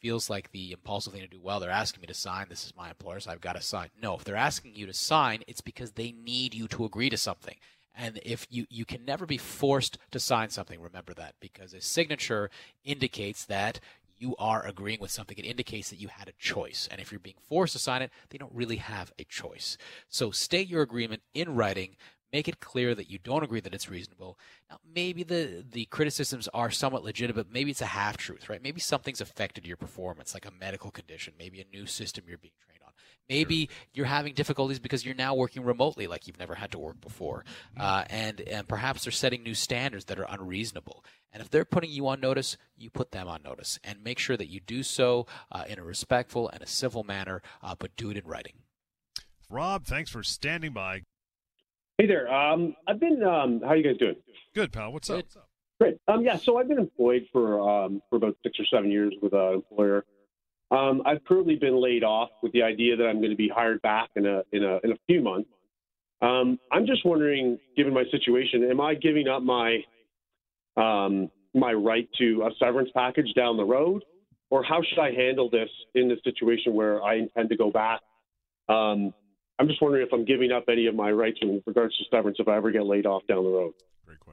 feels 0.00 0.30
like 0.30 0.50
the 0.52 0.72
impulsive 0.72 1.12
thing 1.12 1.22
to 1.22 1.28
do. 1.28 1.40
Well, 1.40 1.60
they're 1.60 1.70
asking 1.70 2.00
me 2.00 2.06
to 2.06 2.14
sign. 2.14 2.46
This 2.48 2.64
is 2.64 2.74
my 2.76 2.88
employer, 2.88 3.20
so 3.20 3.30
I've 3.30 3.40
got 3.40 3.56
to 3.56 3.62
sign. 3.62 3.88
No, 4.00 4.14
if 4.14 4.24
they're 4.24 4.36
asking 4.36 4.74
you 4.74 4.86
to 4.86 4.94
sign, 4.94 5.42
it's 5.46 5.60
because 5.60 5.92
they 5.92 6.12
need 6.12 6.54
you 6.54 6.68
to 6.68 6.84
agree 6.84 7.10
to 7.10 7.16
something. 7.16 7.56
And 7.96 8.20
if 8.24 8.46
you, 8.48 8.66
you 8.70 8.84
can 8.84 9.04
never 9.04 9.26
be 9.26 9.38
forced 9.38 9.98
to 10.12 10.20
sign 10.20 10.50
something, 10.50 10.80
remember 10.80 11.14
that, 11.14 11.34
because 11.40 11.74
a 11.74 11.80
signature 11.80 12.48
indicates 12.84 13.44
that 13.46 13.80
you 14.16 14.34
are 14.38 14.66
agreeing 14.66 15.00
with 15.00 15.10
something. 15.10 15.36
It 15.36 15.44
indicates 15.44 15.90
that 15.90 16.00
you 16.00 16.08
had 16.08 16.28
a 16.28 16.32
choice. 16.38 16.88
And 16.90 17.00
if 17.00 17.12
you're 17.12 17.18
being 17.20 17.36
forced 17.48 17.72
to 17.74 17.78
sign 17.78 18.02
it, 18.02 18.10
they 18.30 18.38
don't 18.38 18.54
really 18.54 18.76
have 18.76 19.12
a 19.18 19.24
choice. 19.24 19.76
So 20.08 20.30
state 20.30 20.68
your 20.68 20.82
agreement 20.82 21.22
in 21.34 21.54
writing. 21.54 21.96
Make 22.32 22.48
it 22.48 22.60
clear 22.60 22.94
that 22.94 23.10
you 23.10 23.18
don't 23.18 23.42
agree 23.42 23.60
that 23.60 23.74
it's 23.74 23.88
reasonable. 23.88 24.38
Now, 24.68 24.78
maybe 24.94 25.22
the, 25.22 25.64
the 25.70 25.86
criticisms 25.86 26.48
are 26.52 26.70
somewhat 26.70 27.04
legitimate. 27.04 27.50
Maybe 27.50 27.70
it's 27.70 27.80
a 27.80 27.86
half 27.86 28.16
truth, 28.16 28.48
right? 28.48 28.62
Maybe 28.62 28.80
something's 28.80 29.20
affected 29.20 29.66
your 29.66 29.78
performance, 29.78 30.34
like 30.34 30.46
a 30.46 30.50
medical 30.50 30.90
condition, 30.90 31.34
maybe 31.38 31.60
a 31.60 31.76
new 31.76 31.86
system 31.86 32.24
you're 32.28 32.38
being 32.38 32.52
trained 32.64 32.82
on. 32.84 32.92
Maybe 33.28 33.68
you're 33.92 34.06
having 34.06 34.32
difficulties 34.32 34.78
because 34.78 35.04
you're 35.04 35.14
now 35.14 35.34
working 35.34 35.62
remotely, 35.62 36.06
like 36.06 36.26
you've 36.26 36.38
never 36.38 36.54
had 36.54 36.72
to 36.72 36.78
work 36.78 37.00
before, 37.00 37.44
mm-hmm. 37.76 37.80
uh, 37.80 38.04
and 38.08 38.40
and 38.40 38.66
perhaps 38.66 39.04
they're 39.04 39.12
setting 39.12 39.42
new 39.42 39.54
standards 39.54 40.06
that 40.06 40.18
are 40.18 40.26
unreasonable. 40.28 41.04
And 41.30 41.42
if 41.42 41.50
they're 41.50 41.66
putting 41.66 41.90
you 41.90 42.08
on 42.08 42.20
notice, 42.20 42.56
you 42.76 42.88
put 42.88 43.10
them 43.10 43.28
on 43.28 43.42
notice, 43.42 43.78
and 43.84 44.02
make 44.02 44.18
sure 44.18 44.38
that 44.38 44.48
you 44.48 44.60
do 44.60 44.82
so 44.82 45.26
uh, 45.52 45.64
in 45.68 45.78
a 45.78 45.84
respectful 45.84 46.48
and 46.48 46.62
a 46.62 46.66
civil 46.66 47.04
manner, 47.04 47.42
uh, 47.62 47.74
but 47.78 47.96
do 47.96 48.10
it 48.10 48.16
in 48.16 48.24
writing. 48.24 48.54
Rob, 49.50 49.84
thanks 49.84 50.10
for 50.10 50.22
standing 50.22 50.72
by. 50.72 51.02
Hey 51.98 52.06
there. 52.06 52.32
Um, 52.32 52.76
I've 52.86 53.00
been. 53.00 53.24
Um, 53.24 53.60
how 53.60 53.74
you 53.74 53.82
guys 53.82 53.96
doing? 53.98 54.14
Good, 54.54 54.72
pal. 54.72 54.92
What's 54.92 55.10
up? 55.10 55.24
Great. 55.80 55.96
Um, 56.06 56.22
yeah. 56.24 56.36
So 56.36 56.56
I've 56.56 56.68
been 56.68 56.78
employed 56.78 57.26
for 57.32 57.58
um, 57.60 58.00
for 58.08 58.14
about 58.14 58.36
six 58.44 58.56
or 58.60 58.66
seven 58.72 58.88
years 58.92 59.12
with 59.20 59.32
an 59.32 59.54
employer. 59.54 60.04
Um, 60.70 61.02
I've 61.04 61.24
currently 61.24 61.56
been 61.56 61.82
laid 61.82 62.04
off 62.04 62.28
with 62.40 62.52
the 62.52 62.62
idea 62.62 62.94
that 62.96 63.04
I'm 63.04 63.18
going 63.18 63.30
to 63.30 63.36
be 63.36 63.48
hired 63.48 63.82
back 63.82 64.10
in 64.14 64.26
a 64.26 64.42
in 64.52 64.62
a 64.62 64.78
in 64.84 64.92
a 64.92 64.96
few 65.08 65.22
months. 65.22 65.50
Um, 66.22 66.60
I'm 66.70 66.86
just 66.86 67.04
wondering, 67.04 67.58
given 67.76 67.92
my 67.92 68.04
situation, 68.12 68.62
am 68.70 68.80
I 68.80 68.94
giving 68.94 69.26
up 69.26 69.42
my 69.42 69.78
um, 70.76 71.32
my 71.52 71.72
right 71.72 72.08
to 72.18 72.42
a 72.42 72.50
severance 72.60 72.90
package 72.94 73.34
down 73.34 73.56
the 73.56 73.64
road, 73.64 74.04
or 74.50 74.62
how 74.62 74.82
should 74.88 75.00
I 75.00 75.10
handle 75.10 75.50
this 75.50 75.70
in 75.96 76.06
the 76.06 76.16
situation 76.22 76.74
where 76.74 77.02
I 77.02 77.16
intend 77.16 77.48
to 77.48 77.56
go 77.56 77.72
back? 77.72 78.02
Um, 78.68 79.12
I'm 79.58 79.66
just 79.68 79.82
wondering 79.82 80.06
if 80.06 80.12
I'm 80.12 80.24
giving 80.24 80.52
up 80.52 80.64
any 80.68 80.86
of 80.86 80.94
my 80.94 81.10
rights 81.10 81.38
in 81.42 81.62
regards 81.66 81.96
to 81.98 82.04
severance 82.10 82.38
if 82.38 82.48
I 82.48 82.56
ever 82.56 82.70
get 82.70 82.84
laid 82.84 83.06
off 83.06 83.26
down 83.26 83.44
the 83.44 83.50
road. 83.50 83.74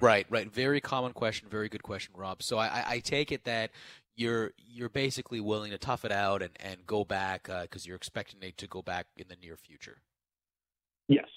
Right, 0.01 0.25
right. 0.29 0.51
Very 0.51 0.81
common 0.81 1.13
question. 1.13 1.47
Very 1.49 1.69
good 1.69 1.83
question, 1.83 2.13
Rob. 2.17 2.43
So 2.43 2.57
I, 2.57 2.83
I 2.87 2.99
take 2.99 3.31
it 3.31 3.45
that 3.45 3.71
you're 4.15 4.51
you're 4.57 4.89
basically 4.89 5.39
willing 5.39 5.71
to 5.71 5.77
tough 5.77 6.05
it 6.05 6.11
out 6.11 6.41
and, 6.41 6.51
and 6.59 6.85
go 6.85 7.05
back 7.05 7.43
because 7.43 7.85
uh, 7.85 7.87
you're 7.87 7.95
expecting 7.95 8.39
to 8.55 8.67
go 8.67 8.81
back 8.81 9.07
in 9.17 9.27
the 9.29 9.35
near 9.35 9.57
future. 9.57 10.01
Yes. 11.07 11.27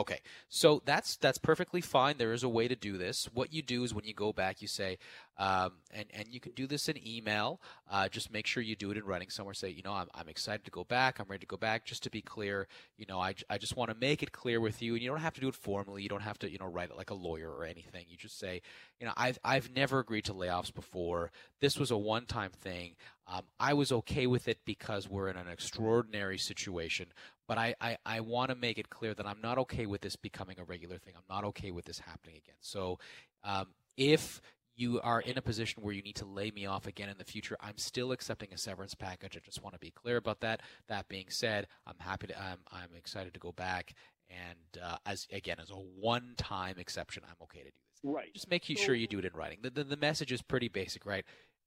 Okay, 0.00 0.20
so 0.48 0.80
that's 0.86 1.16
that's 1.16 1.36
perfectly 1.36 1.82
fine. 1.82 2.16
There 2.16 2.32
is 2.32 2.42
a 2.42 2.48
way 2.48 2.66
to 2.68 2.74
do 2.74 2.96
this. 2.96 3.28
What 3.34 3.52
you 3.52 3.60
do 3.60 3.84
is 3.84 3.92
when 3.92 4.06
you 4.06 4.14
go 4.14 4.32
back, 4.32 4.62
you 4.62 4.66
say, 4.66 4.96
um, 5.36 5.72
and 5.92 6.06
and 6.14 6.26
you 6.30 6.40
can 6.40 6.52
do 6.52 6.66
this 6.66 6.88
in 6.88 6.96
email. 7.06 7.60
Uh, 7.90 8.08
just 8.08 8.32
make 8.32 8.46
sure 8.46 8.62
you 8.62 8.74
do 8.74 8.90
it 8.90 8.96
in 8.96 9.04
writing 9.04 9.28
somewhere. 9.28 9.52
Say, 9.52 9.68
you 9.68 9.82
know, 9.82 9.92
I'm 9.92 10.08
I'm 10.14 10.30
excited 10.30 10.64
to 10.64 10.70
go 10.70 10.84
back. 10.84 11.18
I'm 11.18 11.26
ready 11.28 11.40
to 11.40 11.46
go 11.46 11.58
back. 11.58 11.84
Just 11.84 12.02
to 12.04 12.10
be 12.10 12.22
clear, 12.22 12.66
you 12.96 13.04
know, 13.10 13.20
I, 13.20 13.34
I 13.50 13.58
just 13.58 13.76
want 13.76 13.90
to 13.90 13.96
make 13.96 14.22
it 14.22 14.32
clear 14.32 14.58
with 14.58 14.80
you, 14.80 14.94
and 14.94 15.02
you 15.02 15.10
don't 15.10 15.20
have 15.20 15.34
to 15.34 15.40
do 15.42 15.48
it 15.48 15.54
formally. 15.54 16.02
You 16.02 16.08
don't 16.08 16.22
have 16.22 16.38
to 16.38 16.50
you 16.50 16.56
know 16.56 16.66
write 16.66 16.88
it 16.88 16.96
like 16.96 17.10
a 17.10 17.14
lawyer 17.14 17.50
or 17.50 17.64
anything. 17.66 18.06
You 18.08 18.16
just 18.16 18.38
say, 18.38 18.62
you 19.00 19.06
know, 19.06 19.12
I've 19.18 19.38
I've 19.44 19.70
never 19.76 19.98
agreed 19.98 20.24
to 20.26 20.32
layoffs 20.32 20.72
before. 20.72 21.30
This 21.60 21.76
was 21.76 21.90
a 21.90 21.98
one 21.98 22.24
time 22.24 22.52
thing. 22.52 22.94
Um, 23.26 23.42
I 23.60 23.74
was 23.74 23.92
okay 23.92 24.26
with 24.26 24.48
it 24.48 24.58
because 24.64 25.08
we're 25.08 25.28
in 25.28 25.36
an 25.36 25.46
extraordinary 25.46 26.38
situation, 26.38 27.06
but 27.50 27.58
I, 27.58 27.74
I, 27.80 27.98
I 28.06 28.20
want 28.20 28.50
to 28.50 28.54
make 28.54 28.78
it 28.78 28.90
clear 28.90 29.12
that 29.12 29.26
I'm 29.26 29.40
not 29.42 29.58
okay 29.58 29.84
with 29.84 30.02
this 30.02 30.14
becoming 30.14 30.60
a 30.60 30.62
regular 30.62 30.98
thing. 30.98 31.14
I'm 31.16 31.24
not 31.28 31.42
okay 31.46 31.72
with 31.72 31.84
this 31.84 31.98
happening 31.98 32.36
again. 32.36 32.54
So 32.60 33.00
um, 33.42 33.66
if 33.96 34.40
you 34.76 35.00
are 35.00 35.20
in 35.20 35.36
a 35.36 35.42
position 35.42 35.82
where 35.82 35.92
you 35.92 36.00
need 36.00 36.14
to 36.14 36.24
lay 36.24 36.52
me 36.52 36.66
off 36.66 36.86
again 36.86 37.08
in 37.08 37.18
the 37.18 37.24
future, 37.24 37.56
I'm 37.60 37.76
still 37.76 38.12
accepting 38.12 38.50
a 38.52 38.56
severance 38.56 38.94
package. 38.94 39.36
I 39.36 39.40
just 39.44 39.64
want 39.64 39.74
to 39.74 39.80
be 39.80 39.90
clear 39.90 40.16
about 40.16 40.42
that. 40.42 40.60
That 40.86 41.08
being 41.08 41.24
said, 41.28 41.66
I'm 41.88 41.98
happy 41.98 42.28
to. 42.28 42.40
I'm, 42.40 42.58
I'm 42.70 42.94
excited 42.96 43.34
to 43.34 43.40
go 43.40 43.50
back, 43.50 43.94
and 44.30 44.80
uh, 44.80 44.98
as 45.04 45.26
again 45.32 45.56
as 45.60 45.70
a 45.70 45.74
one-time 45.74 46.76
exception, 46.78 47.24
I'm 47.28 47.34
okay 47.42 47.64
to 47.64 47.64
do 47.64 47.70
this. 47.70 48.00
Right. 48.04 48.32
Just 48.32 48.48
make 48.48 48.62
sure 48.62 48.94
you 48.94 49.08
do 49.08 49.18
it 49.18 49.24
in 49.24 49.32
writing. 49.34 49.58
The, 49.60 49.70
the, 49.70 49.82
the 49.82 49.96
message 49.96 50.30
is 50.30 50.40
pretty 50.40 50.68
basic, 50.68 51.04
right? 51.04 51.24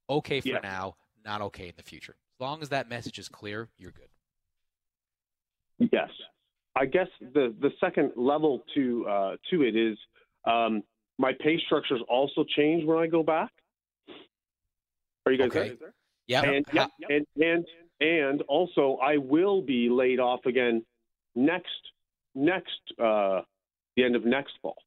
Okay 0.10 0.40
for 0.40 0.48
Yeah. 0.48 0.60
now, 0.64 0.96
not 1.26 1.42
okay 1.42 1.68
in 1.68 1.74
the 1.76 1.84
future. 1.84 2.16
As 2.38 2.40
long 2.40 2.62
as 2.62 2.70
that 2.70 2.88
message 2.88 3.20
is 3.20 3.28
clear, 3.28 3.68
you're 3.78 3.92
good. 3.92 4.08
Yes. 5.92 6.10
I 6.76 6.86
guess 6.86 7.08
the 7.34 7.54
the 7.62 7.72
second 7.80 8.12
level 8.16 8.64
to 8.74 9.06
uh, 9.08 9.36
to 9.52 9.62
it 9.62 9.76
is 9.76 9.98
um, 10.46 10.84
my 11.20 11.32
pay 11.40 11.60
structures 11.66 12.02
also 12.10 12.44
change 12.56 12.84
when 12.86 12.98
I 12.98 13.08
go 13.08 13.24
back. 13.24 13.52
Are 15.26 15.32
you 15.32 15.38
guys 15.38 15.48
Okay. 15.48 15.78
there? 15.80 15.94
Yeah. 16.28 16.42
And, 16.44 16.66
yeah, 16.74 16.88
and 17.10 17.26
and 17.40 17.66
and 18.02 18.42
also 18.44 18.98
I 19.02 19.18
will 19.18 19.62
be 19.62 19.90
laid 19.90 20.20
off 20.20 20.46
again 20.46 20.84
next 21.36 21.70
next 22.34 22.80
uh, 23.00 23.42
the 23.96 24.04
end 24.04 24.16
of 24.16 24.26
next 24.26 24.54
fall. 24.62 24.78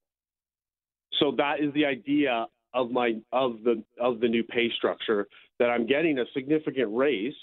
So 1.20 1.32
that 1.36 1.60
is 1.60 1.72
the 1.74 1.86
idea 1.86 2.46
of 2.74 2.90
my 2.90 3.14
of 3.32 3.62
the 3.64 3.82
of 4.00 4.20
the 4.20 4.28
new 4.28 4.42
pay 4.42 4.70
structure 4.76 5.28
that 5.58 5.70
I'm 5.70 5.86
getting 5.86 6.18
a 6.18 6.24
significant 6.34 6.94
raise, 6.94 7.34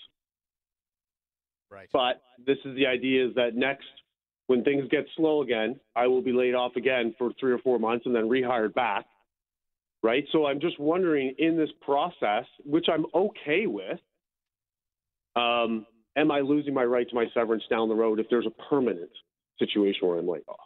right. 1.73 1.89
but 1.91 2.21
this 2.45 2.57
is 2.65 2.75
the 2.75 2.85
idea 2.85 3.27
is 3.27 3.35
that 3.35 3.55
next 3.55 3.85
when 4.47 4.63
things 4.63 4.83
get 4.91 5.05
slow 5.15 5.41
again, 5.41 5.79
I 5.95 6.07
will 6.07 6.21
be 6.21 6.33
laid 6.33 6.53
off 6.53 6.75
again 6.75 7.15
for 7.17 7.31
three 7.39 7.51
or 7.53 7.59
four 7.59 7.79
months 7.79 8.05
and 8.05 8.13
then 8.13 8.23
rehired 8.23 8.73
back. 8.73 9.05
Right. 10.03 10.25
So 10.33 10.45
I'm 10.45 10.59
just 10.59 10.77
wondering 10.79 11.33
in 11.37 11.55
this 11.57 11.69
process, 11.81 12.43
which 12.65 12.87
I'm 12.91 13.05
okay 13.15 13.67
with, 13.67 13.99
um, 15.37 15.85
am 16.17 16.29
I 16.29 16.41
losing 16.41 16.73
my 16.73 16.83
right 16.83 17.07
to 17.07 17.15
my 17.15 17.25
severance 17.33 17.63
down 17.69 17.87
the 17.87 17.95
road 17.95 18.19
if 18.19 18.27
there's 18.29 18.45
a 18.45 18.63
permanent 18.69 19.09
situation 19.59 20.07
where 20.07 20.19
I'm 20.19 20.27
laid 20.27 20.43
off? 20.49 20.59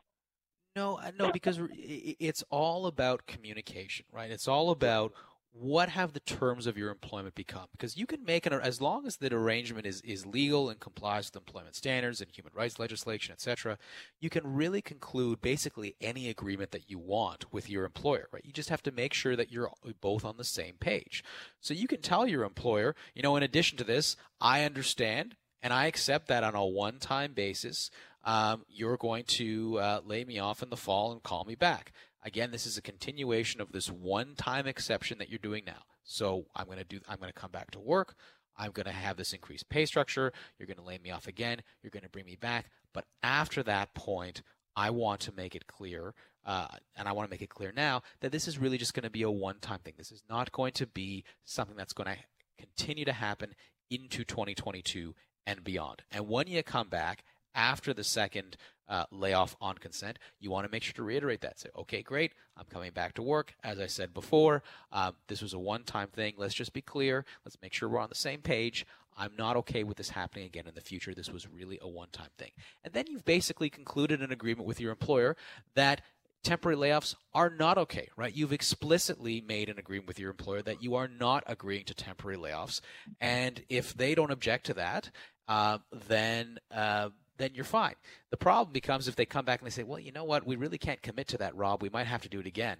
No, 0.75 0.97
uh, 0.97 1.11
no, 1.17 1.31
because 1.31 1.59
r- 1.59 1.69
i- 1.71 1.75
i- 2.09 2.15
it's 2.19 2.43
all 2.49 2.87
about 2.87 3.27
communication, 3.27 4.05
right? 4.11 4.31
It's 4.31 4.47
all 4.47 4.71
about 4.71 5.13
what 5.59 5.89
have 5.89 6.13
the 6.13 6.19
terms 6.19 6.67
of 6.67 6.77
your 6.77 6.89
employment 6.89 7.35
become? 7.35 7.67
Because 7.71 7.97
you 7.97 8.05
can 8.05 8.23
make 8.23 8.45
an 8.45 8.53
as 8.53 8.81
long 8.81 9.05
as 9.07 9.17
the 9.17 9.33
arrangement 9.33 9.85
is 9.85 10.01
is 10.01 10.25
legal 10.25 10.69
and 10.69 10.79
complies 10.79 11.27
with 11.27 11.35
employment 11.35 11.75
standards 11.75 12.21
and 12.21 12.29
human 12.31 12.53
rights 12.53 12.79
legislation, 12.79 13.33
etc. 13.33 13.77
You 14.19 14.29
can 14.29 14.55
really 14.55 14.81
conclude 14.81 15.41
basically 15.41 15.95
any 16.01 16.29
agreement 16.29 16.71
that 16.71 16.89
you 16.89 16.99
want 16.99 17.51
with 17.51 17.69
your 17.69 17.85
employer, 17.85 18.27
right? 18.31 18.45
You 18.45 18.53
just 18.53 18.69
have 18.69 18.83
to 18.83 18.91
make 18.91 19.13
sure 19.13 19.35
that 19.35 19.51
you're 19.51 19.71
both 20.01 20.23
on 20.25 20.37
the 20.37 20.43
same 20.43 20.75
page. 20.79 21.23
So 21.59 21.73
you 21.73 21.87
can 21.87 22.01
tell 22.01 22.27
your 22.27 22.43
employer, 22.43 22.95
you 23.13 23.21
know, 23.21 23.35
in 23.35 23.43
addition 23.43 23.77
to 23.79 23.83
this, 23.83 24.15
I 24.39 24.63
understand 24.63 25.35
and 25.61 25.73
I 25.73 25.87
accept 25.87 26.27
that 26.27 26.43
on 26.43 26.55
a 26.55 26.65
one-time 26.65 27.33
basis 27.33 27.89
um, 28.27 28.65
you're 28.67 28.97
going 28.97 29.23
to 29.23 29.79
uh, 29.79 30.01
lay 30.05 30.25
me 30.25 30.37
off 30.37 30.61
in 30.61 30.69
the 30.69 30.77
fall 30.77 31.13
and 31.13 31.23
call 31.23 31.45
me 31.45 31.55
back. 31.55 31.93
Again, 32.27 32.51
this 32.51 32.65
is 32.65 32.77
a 32.77 32.81
continuation 32.81 33.61
of 33.61 33.71
this 33.71 33.89
one-time 33.89 34.67
exception 34.67 35.17
that 35.19 35.29
you're 35.29 35.39
doing 35.39 35.63
now. 35.65 35.83
So 36.03 36.47
I'm 36.53 36.65
going 36.65 36.77
to 36.77 36.83
do. 36.83 36.99
I'm 37.07 37.19
going 37.19 37.31
to 37.31 37.39
come 37.39 37.51
back 37.51 37.71
to 37.71 37.79
work. 37.79 38.15
I'm 38.57 38.71
going 38.71 38.85
to 38.85 38.91
have 38.91 39.15
this 39.15 39.31
increased 39.31 39.69
pay 39.69 39.85
structure. 39.85 40.33
You're 40.59 40.67
going 40.67 40.77
to 40.77 40.83
lay 40.83 40.97
me 40.97 41.09
off 41.09 41.27
again. 41.27 41.61
You're 41.81 41.89
going 41.89 42.03
to 42.03 42.09
bring 42.09 42.25
me 42.25 42.35
back. 42.35 42.69
But 42.93 43.05
after 43.23 43.63
that 43.63 43.93
point, 43.93 44.41
I 44.75 44.89
want 44.89 45.21
to 45.21 45.31
make 45.31 45.55
it 45.55 45.67
clear, 45.67 46.13
uh, 46.45 46.67
and 46.97 47.07
I 47.07 47.13
want 47.13 47.29
to 47.29 47.31
make 47.31 47.41
it 47.41 47.49
clear 47.49 47.71
now 47.73 48.01
that 48.19 48.33
this 48.33 48.45
is 48.45 48.59
really 48.59 48.77
just 48.77 48.93
going 48.93 49.05
to 49.05 49.09
be 49.09 49.23
a 49.23 49.31
one-time 49.31 49.79
thing. 49.79 49.93
This 49.97 50.11
is 50.11 50.21
not 50.29 50.51
going 50.51 50.73
to 50.73 50.85
be 50.85 51.23
something 51.45 51.77
that's 51.77 51.93
going 51.93 52.09
to 52.09 52.17
continue 52.57 53.05
to 53.05 53.13
happen 53.13 53.55
into 53.89 54.25
2022 54.25 55.15
and 55.45 55.63
beyond. 55.63 56.01
And 56.11 56.27
when 56.27 56.47
you 56.47 56.61
come 56.61 56.89
back 56.89 57.23
after 57.57 57.93
the 57.93 58.03
second 58.05 58.55
uh, 58.87 59.03
layoff 59.11 59.57
on 59.59 59.77
consent, 59.77 60.17
you 60.39 60.49
want 60.49 60.65
to 60.65 60.71
make 60.71 60.83
sure 60.83 60.93
to 60.93 61.03
reiterate 61.03 61.41
that. 61.41 61.59
Say, 61.59 61.69
okay, 61.77 62.01
great, 62.01 62.31
I'm 62.55 62.65
coming 62.65 62.91
back 62.91 63.15
to 63.15 63.21
work. 63.21 63.55
As 63.63 63.79
I 63.79 63.87
said 63.87 64.13
before, 64.13 64.63
uh, 64.93 65.11
this 65.27 65.41
was 65.41 65.53
a 65.53 65.59
one 65.59 65.83
time 65.83 66.07
thing. 66.07 66.35
Let's 66.37 66.53
just 66.53 66.71
be 66.71 66.81
clear. 66.81 67.25
Let's 67.43 67.57
make 67.61 67.73
sure 67.73 67.89
we're 67.89 67.99
on 67.99 68.09
the 68.09 68.15
same 68.15 68.39
page. 68.39 68.85
I'm 69.17 69.35
not 69.35 69.57
okay 69.57 69.83
with 69.83 69.97
this 69.97 70.11
happening 70.11 70.45
again 70.45 70.67
in 70.67 70.75
the 70.75 70.81
future. 70.81 71.13
This 71.13 71.31
was 71.31 71.49
really 71.49 71.79
a 71.81 71.87
one 71.87 72.09
time 72.11 72.29
thing. 72.37 72.51
And 72.83 72.93
then 72.93 73.05
you've 73.07 73.25
basically 73.25 73.69
concluded 73.69 74.21
an 74.21 74.31
agreement 74.31 74.67
with 74.67 74.79
your 74.79 74.91
employer 74.91 75.35
that 75.73 76.01
temporary 76.43 76.77
layoffs 76.77 77.15
are 77.33 77.49
not 77.49 77.77
okay, 77.79 78.09
right? 78.15 78.33
You've 78.33 78.53
explicitly 78.53 79.41
made 79.41 79.69
an 79.69 79.79
agreement 79.79 80.07
with 80.07 80.19
your 80.19 80.29
employer 80.29 80.61
that 80.61 80.83
you 80.83 80.95
are 80.95 81.07
not 81.07 81.43
agreeing 81.47 81.85
to 81.85 81.95
temporary 81.95 82.37
layoffs. 82.37 82.79
And 83.19 83.63
if 83.69 83.95
they 83.95 84.13
don't 84.13 84.31
object 84.31 84.67
to 84.67 84.75
that, 84.75 85.09
uh, 85.47 85.79
then 86.07 86.59
uh, 86.71 87.09
then 87.37 87.51
you're 87.53 87.63
fine. 87.63 87.95
The 88.31 88.37
problem 88.37 88.73
becomes 88.73 89.07
if 89.07 89.15
they 89.15 89.25
come 89.25 89.45
back 89.45 89.59
and 89.59 89.67
they 89.67 89.71
say, 89.71 89.83
well, 89.83 89.99
you 89.99 90.11
know 90.11 90.23
what, 90.23 90.45
we 90.45 90.55
really 90.55 90.77
can't 90.77 91.01
commit 91.01 91.27
to 91.29 91.37
that, 91.37 91.55
Rob. 91.55 91.81
We 91.81 91.89
might 91.89 92.07
have 92.07 92.21
to 92.23 92.29
do 92.29 92.39
it 92.39 92.47
again. 92.47 92.77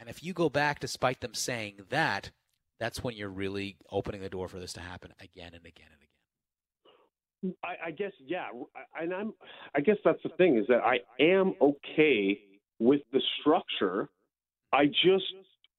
And 0.00 0.08
if 0.08 0.22
you 0.22 0.32
go 0.32 0.48
back 0.48 0.80
despite 0.80 1.20
them 1.20 1.34
saying 1.34 1.80
that, 1.90 2.30
that's 2.78 3.02
when 3.02 3.16
you're 3.16 3.28
really 3.28 3.76
opening 3.90 4.20
the 4.20 4.28
door 4.28 4.48
for 4.48 4.58
this 4.58 4.72
to 4.74 4.80
happen 4.80 5.12
again 5.20 5.52
and 5.54 5.66
again 5.66 5.88
and 5.92 6.02
again. 7.42 7.54
I, 7.64 7.88
I 7.88 7.90
guess 7.92 8.12
yeah, 8.26 8.48
and 9.00 9.14
I'm. 9.14 9.32
I 9.74 9.80
guess 9.80 9.96
that's 10.04 10.22
the 10.24 10.30
thing 10.30 10.58
is 10.58 10.66
that 10.68 10.80
I 10.82 10.98
am 11.22 11.54
okay 11.60 12.40
with 12.80 13.00
the 13.12 13.20
structure. 13.40 14.08
I 14.72 14.86
just 14.86 15.24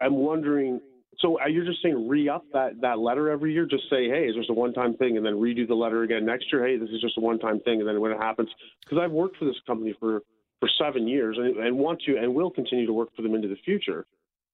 am 0.02 0.15
wondering. 0.15 0.80
So 1.21 1.38
you're 1.47 1.63
you 1.63 1.69
just 1.69 1.84
saying 1.84 2.08
re-up 2.08 2.45
that 2.53 2.79
that 2.82 2.99
letter 2.99 3.29
every 3.29 3.53
year? 3.53 3.65
Just 3.65 3.84
say, 3.89 4.08
hey, 4.08 4.25
it's 4.27 4.38
just 4.38 4.49
a 4.49 4.53
one-time 4.53 4.95
thing, 4.95 5.17
and 5.17 5.25
then 5.25 5.34
redo 5.34 5.67
the 5.67 5.75
letter 5.75 6.03
again 6.03 6.25
next 6.25 6.45
year. 6.51 6.65
Hey, 6.65 6.77
this 6.77 6.89
is 6.89 7.01
just 7.01 7.17
a 7.17 7.21
one-time 7.21 7.60
thing, 7.62 7.79
and 7.79 7.88
then 7.88 7.99
when 7.99 8.12
it 8.12 8.17
happens, 8.17 8.49
because 8.86 8.99
I've 9.03 9.12
worked 9.12 9.38
for 9.38 9.45
this 9.45 9.58
company 9.67 9.93
for 9.99 10.21
for 10.60 10.69
seven 10.82 11.08
years, 11.08 11.38
and, 11.38 11.58
and 11.58 11.77
want 11.77 12.01
to 12.03 12.17
and 12.17 12.34
will 12.34 12.51
continue 12.51 12.86
to 12.86 12.93
work 12.93 13.10
for 13.15 13.21
them 13.21 13.36
into 13.36 13.47
the 13.49 13.58
future. 13.65 14.05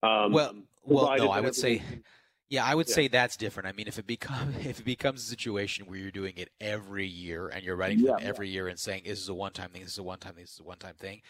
Um, 0.01 0.31
well, 0.33 0.55
well, 0.83 1.15
no, 1.17 1.29
I 1.29 1.39
would 1.39 1.55
say, 1.55 1.81
yeah, 2.49 2.65
I 2.65 2.73
would 2.73 2.87
Yeah. 2.89 2.95
say 2.95 3.07
that's 3.09 3.37
different. 3.37 3.67
I 3.69 3.71
mean, 3.71 3.87
if 3.87 3.99
it 3.99 4.07
become 4.07 4.53
if 4.65 4.79
it 4.79 4.85
becomes 4.85 5.21
a 5.21 5.25
situation 5.27 5.85
where 5.85 5.99
you're 5.99 6.11
doing 6.11 6.33
it 6.37 6.49
every 6.59 7.05
year 7.07 7.47
and 7.47 7.63
you're 7.63 7.75
writing 7.75 7.99
for 7.99 8.07
them 8.07 8.17
Yeah. 8.21 8.27
every 8.27 8.49
year 8.49 8.67
and 8.69 8.79
saying 8.79 9.03
this 9.05 9.19
is 9.19 9.29
a 9.29 9.35
one 9.35 9.51
time 9.51 9.69
thing, 9.69 9.83
this 9.83 9.91
is 9.91 9.99
a 9.99 10.03
one 10.03 10.17
time 10.17 10.33
thing, 10.33 10.43
this 10.43 10.53
is 10.53 10.59
a 10.61 10.63
one 10.63 10.77
time 10.79 10.95
thing. 10.95 11.21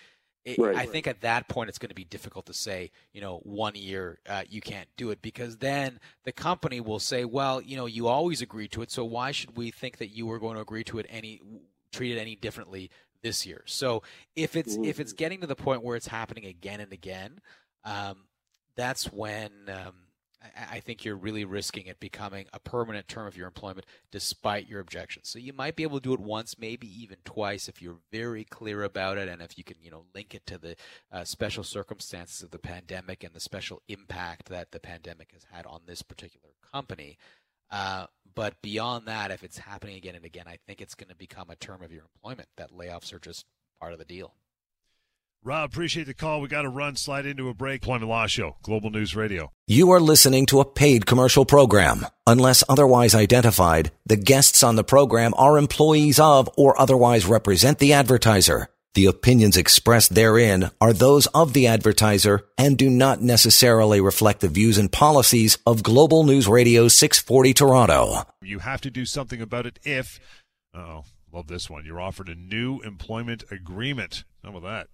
It, 0.45 0.59
Right. 0.59 0.75
I 0.75 0.85
think 0.85 1.07
at 1.07 1.21
that 1.21 1.47
point 1.47 1.69
it's 1.69 1.79
going 1.79 1.89
to 1.89 1.95
be 1.95 2.03
difficult 2.03 2.45
to 2.45 2.53
say, 2.53 2.91
you 3.13 3.19
know, 3.19 3.39
one 3.43 3.73
year 3.73 4.19
uh, 4.29 4.43
you 4.47 4.61
can't 4.61 4.87
do 4.95 5.09
it 5.09 5.19
because 5.21 5.57
then 5.57 5.99
the 6.23 6.31
company 6.31 6.79
will 6.79 6.99
say, 6.99 7.25
well, 7.25 7.59
you 7.59 7.75
know, 7.75 7.87
you 7.87 8.07
always 8.07 8.43
agreed 8.43 8.71
to 8.73 8.83
it, 8.83 8.91
so 8.91 9.03
why 9.03 9.31
should 9.31 9.57
we 9.57 9.71
think 9.71 9.97
that 9.97 10.09
you 10.09 10.27
were 10.27 10.37
going 10.39 10.55
to 10.55 10.61
agree 10.61 10.83
to 10.85 10.99
it 10.99 11.07
any 11.09 11.41
treat 11.91 12.15
it 12.15 12.19
any 12.19 12.35
differently 12.35 12.91
this 13.23 13.45
year? 13.45 13.63
So 13.65 14.03
if 14.35 14.55
it's 14.55 14.77
if 14.83 14.99
it's 14.99 15.13
getting 15.13 15.41
to 15.41 15.47
the 15.47 15.55
point 15.55 15.83
where 15.83 15.95
it's 15.95 16.07
happening 16.07 16.45
again 16.45 16.79
and 16.79 16.93
again, 16.93 17.39
um, 17.83 18.27
that's 18.75 19.11
when 19.11 19.51
um, 19.67 19.93
I, 20.71 20.79
think 20.79 21.03
you're 21.03 21.15
really 21.15 21.45
risking 21.45 21.87
it 21.87 21.99
becoming 21.99 22.45
a 22.53 22.59
permanent 22.59 23.07
term 23.07 23.27
of 23.27 23.37
your 23.37 23.47
employment 23.47 23.85
despite 24.11 24.67
your 24.67 24.79
objections. 24.79 25.29
So 25.29 25.39
you 25.39 25.53
might 25.53 25.75
be 25.75 25.83
able 25.83 25.99
to 25.99 26.03
do 26.03 26.13
it 26.13 26.19
once, 26.19 26.57
maybe 26.59 26.87
even 27.01 27.17
twice 27.25 27.67
if 27.67 27.81
you're 27.81 27.99
very 28.11 28.43
clear 28.43 28.83
about 28.83 29.17
it 29.17 29.27
and 29.27 29.41
if 29.41 29.57
you 29.57 29.63
can, 29.63 29.77
you 29.81 29.91
know, 29.91 30.05
link 30.13 30.35
it 30.35 30.45
to 30.47 30.57
the 30.57 30.75
uh, 31.11 31.23
special 31.23 31.63
circumstances 31.63 32.43
of 32.43 32.51
the 32.51 32.59
pandemic 32.59 33.23
and 33.23 33.33
the 33.33 33.39
special 33.39 33.81
impact 33.87 34.49
that 34.49 34.71
the 34.71 34.79
pandemic 34.79 35.31
has 35.33 35.45
had 35.51 35.65
on 35.65 35.81
this 35.85 36.01
particular 36.01 36.49
company. 36.71 37.17
Uh, 37.71 38.05
but 38.35 38.61
beyond 38.61 39.07
that, 39.07 39.31
if 39.31 39.43
it's 39.43 39.57
happening 39.57 39.95
again 39.95 40.15
and 40.15 40.25
again, 40.25 40.45
I 40.47 40.57
think 40.67 40.81
it's 40.81 40.95
going 40.95 41.09
to 41.09 41.15
become 41.15 41.49
a 41.49 41.55
term 41.55 41.81
of 41.81 41.91
your 41.91 42.03
employment 42.03 42.49
that 42.57 42.71
layoffs 42.71 43.13
are 43.13 43.19
just 43.19 43.45
part 43.79 43.93
of 43.93 43.99
the 43.99 44.05
deal. 44.05 44.33
Rob, 45.45 45.69
appreciate 45.69 46.07
the 46.07 46.15
call. 46.15 46.41
We 46.41 46.47
got 46.47 46.63
to 46.63 46.69
run, 46.69 46.95
slide 46.95 47.27
into 47.27 47.49
a 47.49 47.53
break. 47.53 47.83
Employment 47.83 48.09
Law 48.09 48.25
Show, 48.25 48.55
Global 48.63 48.89
News 48.89 49.15
Radio. 49.15 49.51
You 49.67 49.91
are 49.91 49.99
listening 49.99 50.47
to 50.47 50.59
a 50.59 50.65
paid 50.65 51.05
commercial 51.05 51.45
program. 51.45 52.07
Unless 52.25 52.63
otherwise 52.67 53.13
identified, 53.13 53.91
the 54.07 54.15
guests 54.15 54.63
on 54.63 54.75
the 54.75 54.83
program 54.83 55.35
are 55.37 55.59
employees 55.59 56.19
of 56.19 56.49
or 56.57 56.81
otherwise 56.81 57.27
represent 57.27 57.77
the 57.77 57.93
advertiser. 57.93 58.69
The 58.95 59.05
opinions 59.05 59.55
expressed 59.55 60.15
therein 60.15 60.71
are 60.81 60.93
those 60.93 61.27
of 61.27 61.53
the 61.53 61.67
advertiser 61.67 62.47
and 62.57 62.75
do 62.75 62.89
not 62.89 63.21
necessarily 63.21 64.01
reflect 64.01 64.39
the 64.39 64.47
views 64.47 64.79
and 64.79 64.91
policies 64.91 65.59
of 65.67 65.83
Global 65.83 66.23
News 66.23 66.47
Radio 66.47 66.87
640 66.87 67.53
Toronto. 67.53 68.23
You 68.41 68.57
have 68.59 68.81
to 68.81 68.89
do 68.89 69.05
something 69.05 69.41
about 69.41 69.67
it 69.67 69.77
if, 69.83 70.19
oh, 70.73 71.03
love 71.31 71.45
this 71.45 71.69
one. 71.69 71.85
You're 71.85 72.01
offered 72.01 72.29
a 72.29 72.35
new 72.35 72.79
employment 72.79 73.43
agreement. 73.51 74.23
How 74.43 74.49
about 74.49 74.63
that? 74.63 74.87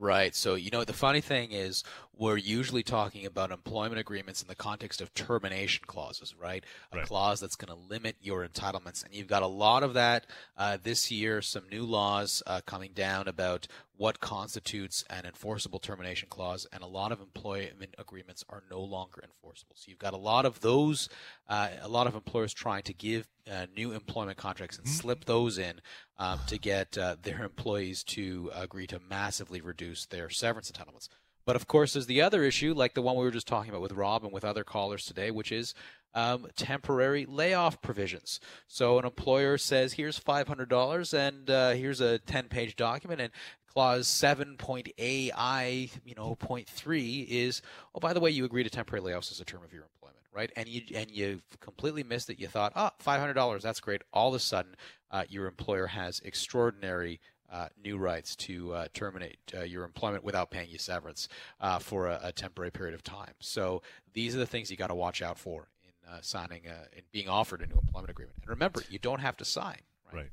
Right. 0.00 0.32
So, 0.34 0.54
you 0.54 0.70
know, 0.70 0.84
the 0.84 0.92
funny 0.92 1.20
thing 1.20 1.50
is, 1.50 1.82
we're 2.16 2.36
usually 2.36 2.82
talking 2.84 3.26
about 3.26 3.50
employment 3.50 3.98
agreements 4.00 4.42
in 4.42 4.48
the 4.48 4.54
context 4.54 5.00
of 5.00 5.12
termination 5.14 5.84
clauses, 5.86 6.34
right? 6.40 6.64
A 6.92 6.98
Right. 6.98 7.06
clause 7.06 7.40
that's 7.40 7.56
going 7.56 7.76
to 7.76 7.88
limit 7.88 8.16
your 8.20 8.46
entitlements. 8.46 9.04
And 9.04 9.12
you've 9.14 9.26
got 9.28 9.42
a 9.42 9.48
lot 9.48 9.82
of 9.82 9.94
that 9.94 10.26
uh, 10.56 10.78
this 10.82 11.10
year, 11.10 11.42
some 11.42 11.68
new 11.68 11.84
laws 11.84 12.42
uh, 12.46 12.60
coming 12.66 12.92
down 12.94 13.26
about 13.28 13.66
what 13.98 14.20
constitutes 14.20 15.04
an 15.10 15.26
enforceable 15.26 15.80
termination 15.80 16.28
clause, 16.30 16.66
and 16.72 16.82
a 16.82 16.86
lot 16.86 17.12
of 17.12 17.20
employment 17.20 17.94
agreements 17.98 18.44
are 18.48 18.62
no 18.70 18.80
longer 18.80 19.20
enforceable. 19.22 19.74
So 19.76 19.90
you've 19.90 19.98
got 19.98 20.14
a 20.14 20.18
lot 20.18 20.46
of 20.46 20.60
those, 20.60 21.08
uh, 21.48 21.68
a 21.82 21.88
lot 21.88 22.06
of 22.06 22.14
employers 22.14 22.54
trying 22.54 22.84
to 22.84 22.94
give 22.94 23.28
uh, 23.52 23.66
new 23.76 23.92
employment 23.92 24.38
contracts 24.38 24.78
and 24.78 24.86
mm-hmm. 24.86 24.96
slip 24.96 25.24
those 25.24 25.58
in 25.58 25.80
um, 26.18 26.38
to 26.46 26.58
get 26.58 26.96
uh, 26.96 27.16
their 27.20 27.42
employees 27.42 28.04
to 28.04 28.50
agree 28.54 28.86
to 28.86 29.00
massively 29.10 29.60
reduce 29.60 30.06
their 30.06 30.30
severance 30.30 30.70
entitlements. 30.70 31.08
But 31.44 31.56
of 31.56 31.66
course, 31.66 31.94
there's 31.94 32.06
the 32.06 32.20
other 32.20 32.44
issue, 32.44 32.74
like 32.74 32.92
the 32.94 33.02
one 33.02 33.16
we 33.16 33.24
were 33.24 33.30
just 33.30 33.48
talking 33.48 33.70
about 33.70 33.80
with 33.80 33.92
Rob 33.92 34.22
and 34.22 34.32
with 34.32 34.44
other 34.44 34.64
callers 34.64 35.06
today, 35.06 35.30
which 35.30 35.50
is 35.50 35.74
um, 36.14 36.46
temporary 36.56 37.26
layoff 37.26 37.80
provisions. 37.82 38.40
So 38.66 38.98
an 38.98 39.04
employer 39.04 39.58
says, 39.58 39.94
"Here's 39.94 40.18
$500 40.18 41.14
and 41.14 41.50
uh, 41.50 41.70
here's 41.70 42.00
a 42.00 42.18
10-page 42.20 42.76
document," 42.76 43.20
and 43.20 43.32
clause 43.66 44.08
7.ai, 44.08 45.90
you 46.04 46.14
know, 46.14 46.34
point 46.34 46.68
three 46.68 47.26
is, 47.28 47.62
"Oh, 47.94 48.00
by 48.00 48.12
the 48.12 48.20
way, 48.20 48.30
you 48.30 48.44
agree 48.44 48.64
to 48.64 48.70
temporary 48.70 49.04
layoffs 49.04 49.30
as 49.30 49.40
a 49.40 49.44
term 49.44 49.62
of 49.62 49.72
your 49.72 49.82
employment." 49.82 50.16
Right, 50.30 50.52
and 50.56 50.68
you 50.68 50.82
and 50.94 51.10
you 51.10 51.40
completely 51.58 52.04
missed 52.04 52.30
it. 52.30 52.38
You 52.38 52.46
thought, 52.46 52.72
oh, 52.76 52.90
hundred 53.04 53.34
dollars, 53.34 53.62
that's 53.62 53.80
great. 53.80 54.02
All 54.12 54.28
of 54.28 54.34
a 54.34 54.38
sudden, 54.38 54.76
uh, 55.10 55.24
your 55.28 55.46
employer 55.48 55.88
has 55.88 56.20
extraordinary 56.20 57.18
uh, 57.50 57.68
new 57.82 57.96
rights 57.96 58.36
to 58.36 58.72
uh, 58.72 58.88
terminate 58.92 59.38
uh, 59.56 59.62
your 59.62 59.84
employment 59.84 60.24
without 60.24 60.50
paying 60.50 60.68
you 60.68 60.78
severance 60.78 61.28
uh, 61.60 61.78
for 61.78 62.06
a, 62.06 62.20
a, 62.24 62.32
temporary 62.32 62.70
period 62.70 62.94
of 62.94 63.02
time. 63.02 63.32
So 63.40 63.82
these 64.12 64.36
are 64.36 64.38
the 64.38 64.46
things 64.46 64.70
you 64.70 64.76
got 64.76 64.88
to 64.88 64.94
watch 64.94 65.22
out 65.22 65.38
for 65.38 65.68
uh, 66.10 66.18
signing 66.20 66.62
and 66.66 67.02
being 67.12 67.28
offered 67.28 67.62
a 67.62 67.66
new 67.66 67.78
employment 67.78 68.10
agreement. 68.10 68.36
And 68.42 68.50
remember, 68.50 68.82
you 68.88 68.98
don't 68.98 69.20
have 69.20 69.36
to 69.38 69.44
sign. 69.44 69.80
Right. 70.06 70.14
right. 70.14 70.30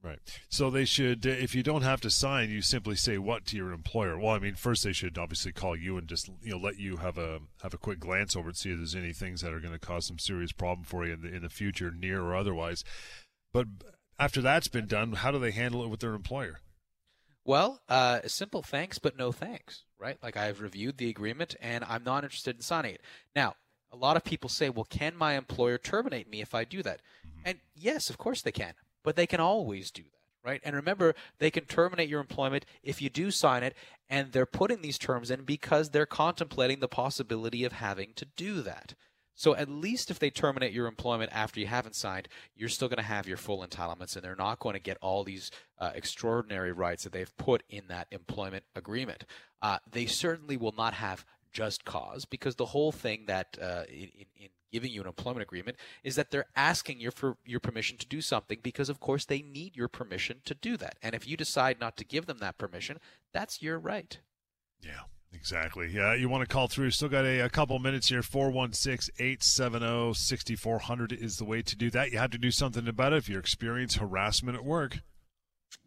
Right. 0.00 0.20
So 0.48 0.70
they 0.70 0.84
should, 0.84 1.26
if 1.26 1.56
you 1.56 1.64
don't 1.64 1.82
have 1.82 2.00
to 2.02 2.10
sign, 2.10 2.50
you 2.50 2.62
simply 2.62 2.94
say 2.94 3.18
what 3.18 3.44
to 3.46 3.56
your 3.56 3.72
employer. 3.72 4.16
Well, 4.16 4.32
I 4.32 4.38
mean, 4.38 4.54
first 4.54 4.84
they 4.84 4.92
should 4.92 5.18
obviously 5.18 5.50
call 5.50 5.74
you 5.74 5.98
and 5.98 6.06
just 6.06 6.30
you 6.40 6.52
know 6.52 6.56
let 6.56 6.78
you 6.78 6.98
have 6.98 7.18
a 7.18 7.40
have 7.62 7.74
a 7.74 7.78
quick 7.78 7.98
glance 7.98 8.36
over 8.36 8.50
and 8.50 8.56
see 8.56 8.70
if 8.70 8.76
there's 8.76 8.94
any 8.94 9.12
things 9.12 9.40
that 9.40 9.52
are 9.52 9.58
going 9.58 9.72
to 9.72 9.78
cause 9.80 10.06
some 10.06 10.20
serious 10.20 10.52
problem 10.52 10.84
for 10.84 11.04
you 11.04 11.14
in 11.14 11.22
the 11.22 11.34
in 11.34 11.42
the 11.42 11.48
future, 11.48 11.90
near 11.90 12.22
or 12.22 12.36
otherwise. 12.36 12.84
But 13.52 13.66
after 14.20 14.40
that's 14.40 14.68
been 14.68 14.86
done, 14.86 15.14
how 15.14 15.32
do 15.32 15.40
they 15.40 15.50
handle 15.50 15.82
it 15.82 15.90
with 15.90 15.98
their 15.98 16.14
employer? 16.14 16.60
Well, 17.44 17.80
uh, 17.88 18.20
simple 18.26 18.62
thanks, 18.62 18.98
but 18.98 19.16
no 19.16 19.32
thanks, 19.32 19.84
right? 19.98 20.18
Like 20.22 20.36
I've 20.36 20.60
reviewed 20.60 20.98
the 20.98 21.08
agreement 21.08 21.56
and 21.60 21.82
I'm 21.82 22.04
not 22.04 22.22
interested 22.22 22.54
in 22.54 22.62
signing 22.62 22.94
it. 22.94 23.00
Now, 23.34 23.54
a 23.92 23.96
lot 23.96 24.16
of 24.16 24.24
people 24.24 24.48
say, 24.48 24.68
well, 24.70 24.86
can 24.88 25.16
my 25.16 25.34
employer 25.34 25.78
terminate 25.78 26.28
me 26.28 26.40
if 26.40 26.54
I 26.54 26.64
do 26.64 26.82
that? 26.82 27.00
Mm-hmm. 27.26 27.40
And 27.44 27.58
yes, 27.74 28.10
of 28.10 28.18
course 28.18 28.42
they 28.42 28.52
can, 28.52 28.74
but 29.02 29.16
they 29.16 29.26
can 29.26 29.40
always 29.40 29.90
do 29.90 30.02
that. 30.02 30.12
Right? 30.44 30.60
And 30.64 30.74
remember, 30.74 31.14
they 31.40 31.50
can 31.50 31.64
terminate 31.64 32.08
your 32.08 32.20
employment 32.20 32.64
if 32.82 33.02
you 33.02 33.10
do 33.10 33.30
sign 33.30 33.62
it, 33.62 33.76
and 34.08 34.32
they're 34.32 34.46
putting 34.46 34.80
these 34.80 34.96
terms 34.96 35.30
in 35.30 35.42
because 35.42 35.90
they're 35.90 36.06
contemplating 36.06 36.80
the 36.80 36.88
possibility 36.88 37.64
of 37.64 37.72
having 37.72 38.12
to 38.14 38.24
do 38.24 38.62
that. 38.62 38.94
So 39.34 39.54
at 39.54 39.68
least 39.68 40.10
if 40.10 40.18
they 40.18 40.30
terminate 40.30 40.72
your 40.72 40.86
employment 40.86 41.30
after 41.34 41.60
you 41.60 41.66
haven't 41.66 41.96
signed, 41.96 42.28
you're 42.56 42.68
still 42.68 42.88
going 42.88 42.96
to 42.96 43.02
have 43.04 43.28
your 43.28 43.36
full 43.36 43.64
entitlements, 43.66 44.16
and 44.16 44.24
they're 44.24 44.34
not 44.34 44.58
going 44.58 44.72
to 44.72 44.80
get 44.80 44.96
all 45.02 45.22
these 45.22 45.50
uh, 45.78 45.90
extraordinary 45.94 46.72
rights 46.72 47.04
that 47.04 47.12
they've 47.12 47.36
put 47.36 47.62
in 47.68 47.88
that 47.88 48.08
employment 48.10 48.64
agreement. 48.74 49.24
Uh, 49.60 49.78
they 49.90 50.06
certainly 50.06 50.56
will 50.56 50.74
not 50.76 50.94
have 50.94 51.26
just 51.52 51.84
cause 51.84 52.24
because 52.24 52.56
the 52.56 52.66
whole 52.66 52.92
thing 52.92 53.24
that 53.26 53.58
uh, 53.60 53.84
in, 53.88 54.10
in, 54.36 54.48
giving 54.70 54.92
you 54.92 55.00
an 55.00 55.06
employment 55.06 55.42
agreement 55.42 55.76
is 56.04 56.16
that 56.16 56.30
they're 56.30 56.46
asking 56.54 57.00
you 57.00 57.10
for 57.10 57.38
your 57.46 57.60
permission 57.60 57.96
to 57.96 58.06
do 58.06 58.20
something 58.20 58.58
because 58.62 58.88
of 58.88 59.00
course 59.00 59.24
they 59.24 59.40
need 59.40 59.76
your 59.76 59.88
permission 59.88 60.40
to 60.44 60.54
do 60.54 60.76
that 60.76 60.96
and 61.02 61.14
if 61.14 61.26
you 61.26 61.36
decide 61.36 61.80
not 61.80 61.96
to 61.96 62.04
give 62.04 62.26
them 62.26 62.38
that 62.38 62.58
permission 62.58 62.98
that's 63.32 63.62
your 63.62 63.78
right 63.78 64.18
yeah 64.82 65.04
Exactly. 65.32 65.90
Yeah, 65.92 66.14
you 66.14 66.28
want 66.28 66.48
to 66.48 66.52
call 66.52 66.68
through. 66.68 66.90
Still 66.90 67.08
got 67.08 67.24
a, 67.24 67.40
a 67.40 67.50
couple 67.50 67.78
minutes 67.78 68.08
here. 68.08 68.22
416 68.22 69.14
870 69.18 70.14
6400 70.14 71.12
is 71.12 71.36
the 71.36 71.44
way 71.44 71.62
to 71.62 71.76
do 71.76 71.90
that. 71.90 72.10
You 72.10 72.18
have 72.18 72.30
to 72.30 72.38
do 72.38 72.50
something 72.50 72.88
about 72.88 73.12
it 73.12 73.16
if 73.18 73.28
you 73.28 73.38
experience 73.38 73.96
harassment 73.96 74.56
at 74.56 74.64
work. 74.64 74.98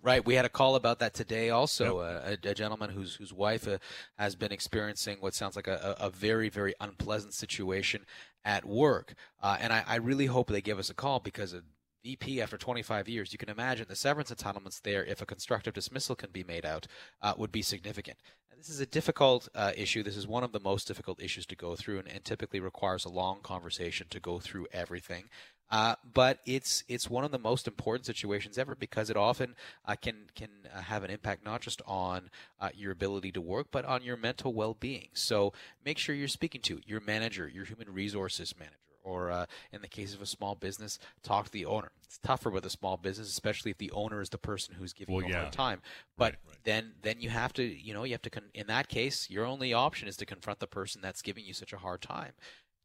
Right. 0.03 0.25
We 0.25 0.34
had 0.34 0.45
a 0.45 0.49
call 0.49 0.75
about 0.75 0.99
that 0.99 1.13
today 1.13 1.51
also. 1.51 2.01
Yep. 2.01 2.39
Uh, 2.41 2.47
a, 2.47 2.51
a, 2.51 2.55
gentleman 2.55 2.89
whose, 2.89 3.15
whose 3.15 3.32
wife 3.32 3.67
uh, 3.67 3.77
has 4.17 4.36
been 4.36 4.51
experiencing 4.51 5.17
what 5.19 5.36
sounds 5.36 5.55
like 5.55 5.67
a, 5.67 5.95
a 5.99 6.09
very, 6.09 6.49
very 6.49 6.73
unpleasant 6.79 7.34
situation 7.34 8.05
at 8.43 8.65
work. 8.65 9.13
Uh, 9.41 9.57
and 9.59 9.71
I, 9.71 9.84
I, 9.88 9.95
really 9.97 10.25
hope 10.25 10.49
they 10.49 10.61
give 10.61 10.79
us 10.79 10.89
a 10.89 10.95
call 10.95 11.19
because 11.19 11.55
VP 12.03 12.41
after 12.41 12.57
25 12.57 13.07
years, 13.07 13.32
you 13.32 13.38
can 13.38 13.49
imagine 13.49 13.86
the 13.88 13.95
severance 13.95 14.32
entitlements 14.32 14.82
there, 14.82 15.05
if 15.05 15.21
a 15.21 15.25
constructive 15.25 15.73
dismissal 15.73 16.15
can 16.15 16.32
be 16.32 16.43
made 16.43 16.65
out, 16.65 16.88
uh, 17.21 17.34
would 17.38 17.51
be 17.51 17.61
significant. 17.61 18.17
And 18.49 18.59
this 18.59 18.69
is 18.69 18.79
a 18.79 18.86
difficult 18.86 19.47
uh, 19.53 19.71
issue. 19.77 20.01
This 20.01 20.17
is 20.17 20.27
one 20.27 20.43
of 20.43 20.51
the 20.51 20.59
most 20.59 20.88
difficult 20.88 21.21
issues 21.21 21.45
to 21.47 21.55
go 21.55 21.75
through, 21.75 21.99
and, 21.99 22.07
and 22.07 22.25
typically 22.25 22.59
requires 22.59 23.05
a 23.05 23.09
long 23.09 23.41
conversation 23.43 24.07
to 24.09 24.19
go 24.19 24.39
through 24.39 24.67
everything. 24.71 25.25
Uh, 25.72 25.95
but 26.13 26.39
it's 26.45 26.84
it's 26.89 27.09
one 27.09 27.24
of 27.24 27.32
the 27.32 27.39
most 27.39 27.65
important 27.65 28.05
situations 28.05 28.57
ever 28.57 28.76
because 28.76 29.09
it 29.09 29.15
often 29.15 29.55
uh, 29.86 29.95
can 29.95 30.26
can 30.36 30.49
uh, 30.76 30.82
have 30.82 31.03
an 31.03 31.09
impact 31.09 31.45
not 31.45 31.61
just 31.61 31.82
on 31.88 32.30
uh, 32.59 32.69
your 32.76 32.91
ability 32.91 33.32
to 33.32 33.39
work 33.39 33.67
but 33.72 33.86
on 33.86 34.03
your 34.03 34.17
mental 34.17 34.53
well-being. 34.53 35.07
So 35.13 35.53
make 35.86 35.97
sure 35.97 36.13
you're 36.13 36.28
speaking 36.28 36.61
to 36.63 36.82
your 36.86 36.99
manager, 36.99 37.47
your 37.47 37.63
human 37.63 37.91
resources 37.93 38.53
manager 38.59 38.76
or 39.03 39.32
uh, 39.32 39.45
in 39.72 39.82
the 39.82 39.88
case 39.88 40.13
of 40.13 40.22
a 40.22 40.26
small 40.26 40.55
business, 40.55 40.99
talk 41.24 41.45
to 41.45 41.51
the 41.51 41.65
owner. 41.65 41.91
It's 42.03 42.17
tougher 42.19 42.49
with 42.49 42.65
a 42.65 42.69
small 42.69 42.97
business, 42.97 43.30
especially 43.30 43.72
if 43.72 43.78
the 43.78 43.91
owner 43.91 44.22
is 44.22 44.30
the 44.30 44.38
person 44.38 44.76
who's 44.76 44.93
giving 44.93 45.15
well, 45.15 45.24
you 45.24 45.30
a 45.30 45.32
yeah. 45.32 45.41
hard 45.41 45.53
time. 45.53 45.82
But 46.17 46.34
right, 46.34 46.36
right. 46.47 46.57
then, 46.63 46.91
then 47.01 47.22
you 47.22 47.30
have 47.30 47.53
to, 47.53 47.63
you 47.63 47.93
know, 47.93 48.03
you 48.03 48.11
have 48.11 48.22
to. 48.24 48.30
Con- 48.30 48.51
in 48.53 48.67
that 48.67 48.89
case, 48.89 49.30
your 49.30 49.45
only 49.45 49.74
option 49.74 50.07
is 50.07 50.17
to 50.17 50.26
confront 50.26 50.59
the 50.59 50.67
person 50.67 51.01
that's 51.01 51.22
giving 51.22 51.45
you 51.45 51.53
such 51.53 51.74
a 51.74 51.78
hard 51.78 52.01
time. 52.01 52.34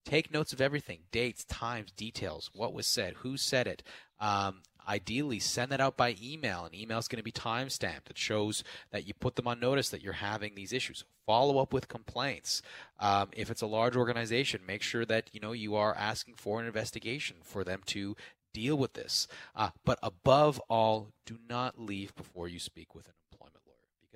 Take 0.06 0.32
notes 0.32 0.54
of 0.54 0.60
everything: 0.62 1.00
dates, 1.10 1.44
times, 1.44 1.90
details, 1.90 2.50
what 2.54 2.72
was 2.72 2.86
said, 2.86 3.14
who 3.18 3.36
said 3.36 3.66
it. 3.66 3.82
Um, 4.18 4.62
ideally 4.88 5.40
send 5.40 5.72
that 5.72 5.80
out 5.80 5.96
by 5.96 6.16
email. 6.22 6.64
An 6.64 6.74
email 6.74 6.98
is 6.98 7.08
going 7.08 7.18
to 7.18 7.24
be 7.24 7.32
time 7.32 7.68
stamped. 7.68 8.08
It 8.08 8.16
shows 8.16 8.62
that 8.92 9.06
you 9.06 9.14
put 9.14 9.36
them 9.36 9.48
on 9.48 9.60
notice 9.60 9.88
that 9.90 10.02
you're 10.02 10.14
having 10.14 10.54
these 10.54 10.72
issues. 10.72 11.04
Follow 11.26 11.58
up 11.58 11.72
with 11.72 11.88
complaints. 11.88 12.62
Um, 13.00 13.30
if 13.32 13.50
it's 13.50 13.62
a 13.62 13.66
large 13.66 13.96
organization, 13.96 14.60
make 14.64 14.82
sure 14.82 15.04
that 15.04 15.28
you 15.32 15.40
know 15.40 15.52
you 15.52 15.74
are 15.74 15.94
asking 15.96 16.34
for 16.36 16.60
an 16.60 16.66
investigation 16.66 17.38
for 17.42 17.64
them 17.64 17.80
to 17.86 18.16
deal 18.54 18.76
with 18.76 18.92
this. 18.94 19.26
Uh, 19.54 19.70
but 19.84 19.98
above 20.02 20.60
all, 20.70 21.08
do 21.26 21.36
not 21.48 21.80
leave 21.80 22.14
before 22.14 22.48
you 22.48 22.60
speak 22.60 22.94
with 22.94 23.06
an. 23.06 23.14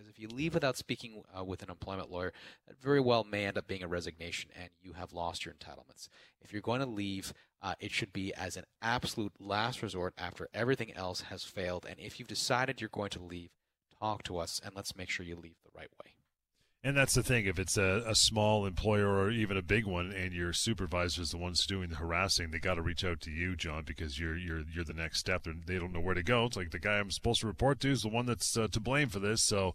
Because 0.01 0.11
if 0.11 0.19
you 0.19 0.29
leave 0.29 0.55
without 0.55 0.79
speaking 0.79 1.25
uh, 1.39 1.45
with 1.45 1.63
an 1.63 1.69
employment 1.69 2.11
lawyer, 2.11 2.33
that 2.67 2.81
very 2.81 3.01
well 3.01 3.23
may 3.23 3.45
end 3.45 3.59
up 3.59 3.67
being 3.67 3.83
a 3.83 3.89
resignation 3.89 4.51
and 4.59 4.71
you 4.81 4.95
have 4.95 5.13
lost 5.13 5.45
your 5.45 5.53
entitlements. 5.53 6.09
If 6.41 6.55
you're 6.55 6.63
going 6.63 6.81
to 6.81 6.87
leave, 6.87 7.35
uh, 7.61 7.75
it 7.81 7.91
should 7.91 8.11
be 8.11 8.33
as 8.33 8.57
an 8.57 8.65
absolute 8.81 9.33
last 9.39 9.83
resort 9.83 10.15
after 10.17 10.49
everything 10.55 10.95
else 10.95 11.23
has 11.23 11.45
failed. 11.45 11.85
And 11.87 12.01
if 12.01 12.19
you've 12.19 12.29
decided 12.29 12.81
you're 12.81 12.89
going 12.89 13.11
to 13.11 13.23
leave, 13.23 13.51
talk 13.99 14.23
to 14.23 14.39
us 14.39 14.59
and 14.65 14.75
let's 14.75 14.97
make 14.97 15.11
sure 15.11 15.27
you 15.27 15.37
leave 15.37 15.57
the 15.65 15.79
right 15.79 15.91
way. 16.03 16.15
And 16.83 16.97
that's 16.97 17.15
the 17.15 17.23
thing. 17.23 17.45
If 17.45 17.59
it's 17.59 17.77
a, 17.77 18.03
a 18.07 18.15
small 18.15 18.65
employer 18.65 19.07
or 19.07 19.31
even 19.31 19.59
a 19.59 19.63
big 19.63 19.85
one, 19.85 20.13
and 20.13 20.33
your 20.33 20.55
supervisor 20.55 21.21
is 21.21 21.31
the 21.31 21.37
ones 21.37 21.67
doing 21.67 21.91
the 21.91 21.97
harassing, 21.97 22.51
they 22.51 22.59
got 22.59 22.75
to 22.75 22.83
reach 22.83 23.05
out 23.05 23.21
to 23.23 23.31
you, 23.31 23.55
John, 23.55 23.85
because 23.85 24.19
you're 24.19 24.37
you're 24.37 24.63
you're 24.73 24.85
the 24.85 24.95
next 24.95 25.19
step. 25.19 25.47
they 25.67 25.79
don't 25.79 25.93
know 25.93 26.01
where 26.01 26.15
to 26.15 26.23
go. 26.23 26.47
It's 26.47 26.57
like 26.57 26.71
the 26.71 26.79
guy 26.79 26.99
I'm 26.99 27.11
supposed 27.11 27.43
to 27.43 27.47
report 27.47 27.81
to 27.81 27.91
is 27.91 28.03
the 28.03 28.09
one 28.09 28.25
that's 28.25 28.57
uh, 28.57 28.69
to 28.73 28.81
blame 28.81 29.11
for 29.11 29.19
this. 29.19 29.43
So 29.43 29.75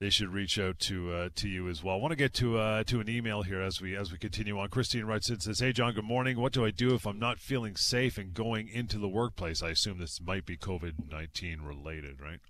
they 0.00 0.10
should 0.10 0.32
reach 0.32 0.58
out 0.58 0.80
to 0.80 1.12
uh, 1.12 1.28
to 1.36 1.48
you 1.48 1.68
as 1.68 1.84
well. 1.84 1.94
I 1.94 1.98
want 1.98 2.12
to 2.12 2.16
get 2.16 2.34
to 2.34 2.58
uh, 2.58 2.82
to 2.84 2.98
an 2.98 3.08
email 3.08 3.42
here 3.42 3.60
as 3.60 3.80
we 3.80 3.94
as 3.94 4.10
we 4.10 4.18
continue 4.18 4.58
on. 4.58 4.70
Christine 4.70 5.04
writes 5.04 5.30
in 5.30 5.38
says, 5.38 5.60
"Hey 5.60 5.72
John, 5.72 5.94
good 5.94 6.04
morning. 6.04 6.40
What 6.40 6.52
do 6.52 6.64
I 6.64 6.72
do 6.72 6.94
if 6.94 7.06
I'm 7.06 7.20
not 7.20 7.38
feeling 7.38 7.76
safe 7.76 8.18
and 8.18 8.34
going 8.34 8.66
into 8.66 8.98
the 8.98 9.08
workplace? 9.08 9.62
I 9.62 9.68
assume 9.68 9.98
this 9.98 10.20
might 10.20 10.46
be 10.46 10.56
COVID 10.56 11.10
nineteen 11.12 11.60
related, 11.60 12.20
right?" 12.20 12.40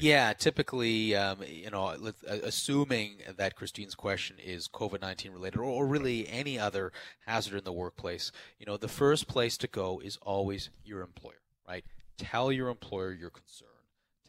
Yeah, 0.00 0.32
typically, 0.32 1.14
um, 1.16 1.38
you 1.46 1.70
know, 1.70 1.86
uh, 1.86 2.12
assuming 2.42 3.18
that 3.36 3.56
Christine's 3.56 3.94
question 3.94 4.36
is 4.38 4.68
COVID 4.68 5.00
nineteen 5.00 5.32
related, 5.32 5.58
or, 5.58 5.64
or 5.64 5.86
really 5.86 6.28
any 6.28 6.58
other 6.58 6.92
hazard 7.26 7.58
in 7.58 7.64
the 7.64 7.72
workplace, 7.72 8.30
you 8.58 8.66
know, 8.66 8.76
the 8.76 8.88
first 8.88 9.26
place 9.26 9.56
to 9.58 9.66
go 9.66 10.00
is 10.00 10.18
always 10.22 10.70
your 10.84 11.00
employer, 11.00 11.42
right? 11.66 11.84
Tell 12.18 12.52
your 12.52 12.68
employer 12.68 13.12
your 13.12 13.30
concern 13.30 13.68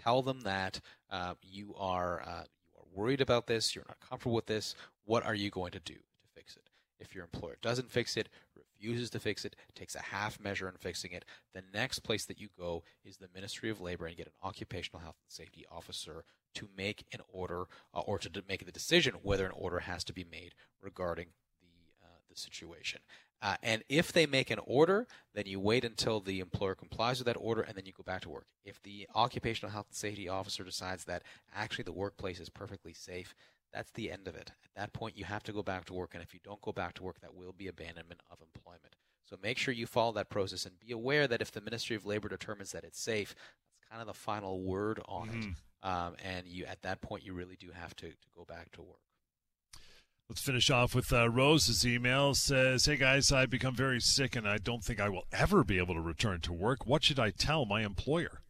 tell 0.01 0.21
them 0.21 0.41
that 0.41 0.79
uh, 1.09 1.33
you 1.41 1.73
are 1.77 2.21
uh, 2.21 2.43
you 2.73 2.79
are 2.79 2.85
worried 2.93 3.21
about 3.21 3.47
this, 3.47 3.75
you're 3.75 3.85
not 3.87 3.99
comfortable 3.99 4.35
with 4.35 4.47
this. 4.47 4.75
What 5.05 5.25
are 5.25 5.35
you 5.35 5.49
going 5.49 5.71
to 5.71 5.79
do 5.79 5.93
to 5.93 6.27
fix 6.35 6.55
it? 6.55 6.69
If 6.99 7.15
your 7.15 7.23
employer 7.23 7.57
doesn't 7.61 7.91
fix 7.91 8.17
it, 8.17 8.29
refuses 8.81 9.09
to 9.11 9.19
fix 9.19 9.45
it, 9.45 9.55
takes 9.75 9.95
a 9.95 10.01
half 10.01 10.39
measure 10.39 10.67
in 10.67 10.75
fixing 10.75 11.11
it, 11.11 11.25
the 11.53 11.63
next 11.73 11.99
place 11.99 12.25
that 12.25 12.39
you 12.39 12.49
go 12.57 12.83
is 13.03 13.17
the 13.17 13.29
Ministry 13.33 13.69
of 13.69 13.81
Labor 13.81 14.05
and 14.05 14.17
get 14.17 14.27
an 14.27 14.33
occupational 14.43 15.01
health 15.01 15.17
and 15.23 15.31
safety 15.31 15.65
officer 15.71 16.23
to 16.55 16.67
make 16.75 17.05
an 17.13 17.19
order 17.31 17.65
uh, 17.93 17.99
or 17.99 18.17
to 18.19 18.29
make 18.47 18.65
the 18.65 18.71
decision 18.71 19.15
whether 19.21 19.45
an 19.45 19.53
order 19.55 19.79
has 19.79 20.03
to 20.03 20.13
be 20.13 20.25
made 20.29 20.53
regarding 20.81 21.27
the 21.61 22.05
uh, 22.05 22.07
the 22.29 22.35
situation. 22.35 23.01
Uh, 23.43 23.55
and 23.63 23.83
if 23.89 24.11
they 24.11 24.27
make 24.27 24.51
an 24.51 24.59
order, 24.65 25.07
then 25.33 25.45
you 25.47 25.59
wait 25.59 25.83
until 25.83 26.19
the 26.19 26.39
employer 26.39 26.75
complies 26.75 27.19
with 27.19 27.25
that 27.25 27.37
order 27.39 27.61
and 27.61 27.75
then 27.75 27.85
you 27.85 27.91
go 27.91 28.03
back 28.03 28.21
to 28.21 28.29
work. 28.29 28.45
If 28.63 28.81
the 28.83 29.07
occupational 29.15 29.71
health 29.71 29.87
and 29.89 29.95
safety 29.95 30.29
officer 30.29 30.63
decides 30.63 31.05
that 31.05 31.23
actually 31.55 31.85
the 31.85 31.91
workplace 31.91 32.39
is 32.39 32.49
perfectly 32.49 32.93
safe, 32.93 33.33
that's 33.73 33.91
the 33.91 34.11
end 34.11 34.27
of 34.27 34.35
it. 34.35 34.51
At 34.63 34.75
that 34.75 34.93
point, 34.93 35.17
you 35.17 35.25
have 35.25 35.43
to 35.43 35.53
go 35.53 35.63
back 35.63 35.85
to 35.85 35.93
work. 35.93 36.11
And 36.13 36.23
if 36.23 36.33
you 36.33 36.39
don't 36.43 36.61
go 36.61 36.71
back 36.71 36.93
to 36.95 37.03
work, 37.03 37.19
that 37.21 37.35
will 37.35 37.53
be 37.53 37.67
abandonment 37.67 38.21
of 38.29 38.39
employment. 38.41 38.95
So 39.29 39.37
make 39.41 39.57
sure 39.57 39.73
you 39.73 39.87
follow 39.87 40.11
that 40.13 40.29
process 40.29 40.65
and 40.65 40.79
be 40.79 40.91
aware 40.91 41.27
that 41.27 41.41
if 41.41 41.51
the 41.51 41.61
Ministry 41.61 41.95
of 41.95 42.05
Labor 42.05 42.27
determines 42.27 42.71
that 42.71 42.83
it's 42.83 42.99
safe, 42.99 43.33
that's 43.35 43.89
kind 43.89 44.01
of 44.01 44.07
the 44.07 44.13
final 44.13 44.61
word 44.61 44.99
on 45.07 45.29
mm-hmm. 45.29 45.41
it. 45.41 45.55
Um, 45.83 46.15
and 46.23 46.47
you, 46.47 46.65
at 46.65 46.81
that 46.83 47.01
point, 47.01 47.25
you 47.25 47.33
really 47.33 47.55
do 47.55 47.69
have 47.73 47.95
to, 47.97 48.07
to 48.07 48.27
go 48.35 48.45
back 48.45 48.71
to 48.73 48.81
work. 48.81 48.99
Let's 50.29 50.41
finish 50.41 50.69
off 50.69 50.95
with 50.95 51.11
uh, 51.11 51.29
Rose's 51.29 51.85
email. 51.85 52.33
Says, 52.35 52.85
"Hey 52.85 52.95
guys, 52.95 53.33
I've 53.33 53.49
become 53.49 53.75
very 53.75 53.99
sick, 53.99 54.35
and 54.35 54.47
I 54.47 54.59
don't 54.59 54.81
think 54.81 55.01
I 55.01 55.09
will 55.09 55.25
ever 55.33 55.65
be 55.65 55.77
able 55.77 55.93
to 55.95 55.99
return 55.99 56.39
to 56.41 56.53
work. 56.53 56.85
What 56.85 57.03
should 57.03 57.19
I 57.19 57.31
tell 57.31 57.65
my 57.65 57.83
employer?" 57.83 58.41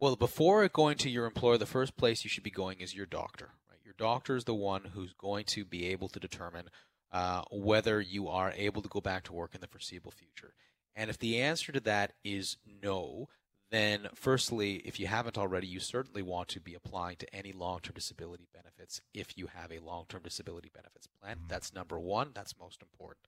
Well, 0.00 0.16
before 0.16 0.66
going 0.68 0.96
to 0.98 1.10
your 1.10 1.26
employer, 1.26 1.58
the 1.58 1.66
first 1.66 1.96
place 1.96 2.24
you 2.24 2.30
should 2.30 2.44
be 2.44 2.50
going 2.50 2.80
is 2.80 2.94
your 2.94 3.04
doctor. 3.04 3.50
Doctor 3.98 4.36
is 4.36 4.44
the 4.44 4.54
one 4.54 4.84
who's 4.94 5.12
going 5.12 5.44
to 5.46 5.64
be 5.64 5.88
able 5.88 6.08
to 6.08 6.20
determine 6.20 6.70
uh, 7.12 7.42
whether 7.50 8.00
you 8.00 8.28
are 8.28 8.52
able 8.56 8.82
to 8.82 8.88
go 8.88 9.00
back 9.00 9.24
to 9.24 9.32
work 9.32 9.54
in 9.54 9.60
the 9.60 9.66
foreseeable 9.66 10.10
future. 10.10 10.54
And 10.94 11.10
if 11.10 11.18
the 11.18 11.40
answer 11.40 11.72
to 11.72 11.80
that 11.80 12.12
is 12.24 12.56
no, 12.82 13.28
then 13.70 14.08
firstly, 14.14 14.76
if 14.84 14.98
you 14.98 15.06
haven't 15.06 15.38
already, 15.38 15.66
you 15.66 15.80
certainly 15.80 16.22
want 16.22 16.48
to 16.48 16.60
be 16.60 16.74
applying 16.74 17.16
to 17.16 17.34
any 17.34 17.52
long-term 17.52 17.94
disability 17.94 18.48
benefits 18.52 19.00
if 19.12 19.36
you 19.36 19.48
have 19.54 19.70
a 19.70 19.78
long-term 19.78 20.22
disability 20.22 20.70
benefits 20.74 21.06
plan. 21.20 21.36
Mm-hmm. 21.36 21.48
That's 21.48 21.74
number 21.74 21.98
one. 21.98 22.30
That's 22.34 22.58
most 22.58 22.82
important. 22.82 23.26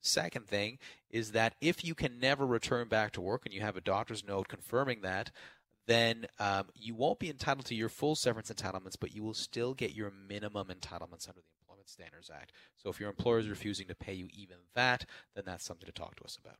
Second 0.00 0.48
thing 0.48 0.78
is 1.10 1.32
that 1.32 1.54
if 1.60 1.84
you 1.84 1.94
can 1.94 2.18
never 2.18 2.44
return 2.44 2.88
back 2.88 3.12
to 3.12 3.20
work 3.20 3.42
and 3.44 3.54
you 3.54 3.60
have 3.60 3.76
a 3.76 3.80
doctor's 3.80 4.26
note 4.26 4.48
confirming 4.48 5.02
that, 5.02 5.30
then 5.86 6.26
um, 6.38 6.66
you 6.74 6.94
won't 6.94 7.18
be 7.18 7.28
entitled 7.28 7.66
to 7.66 7.74
your 7.74 7.88
full 7.88 8.14
severance 8.14 8.50
entitlements, 8.50 8.96
but 8.98 9.14
you 9.14 9.22
will 9.22 9.34
still 9.34 9.74
get 9.74 9.94
your 9.94 10.12
minimum 10.28 10.68
entitlements 10.68 11.28
under 11.28 11.40
the 11.40 11.52
Employment 11.60 11.88
Standards 11.88 12.30
Act. 12.32 12.52
So 12.76 12.90
if 12.90 13.00
your 13.00 13.10
employer 13.10 13.38
is 13.38 13.48
refusing 13.48 13.88
to 13.88 13.94
pay 13.94 14.14
you 14.14 14.28
even 14.32 14.58
that, 14.74 15.04
then 15.34 15.44
that's 15.46 15.64
something 15.64 15.86
to 15.86 15.92
talk 15.92 16.16
to 16.16 16.24
us 16.24 16.38
about. 16.42 16.56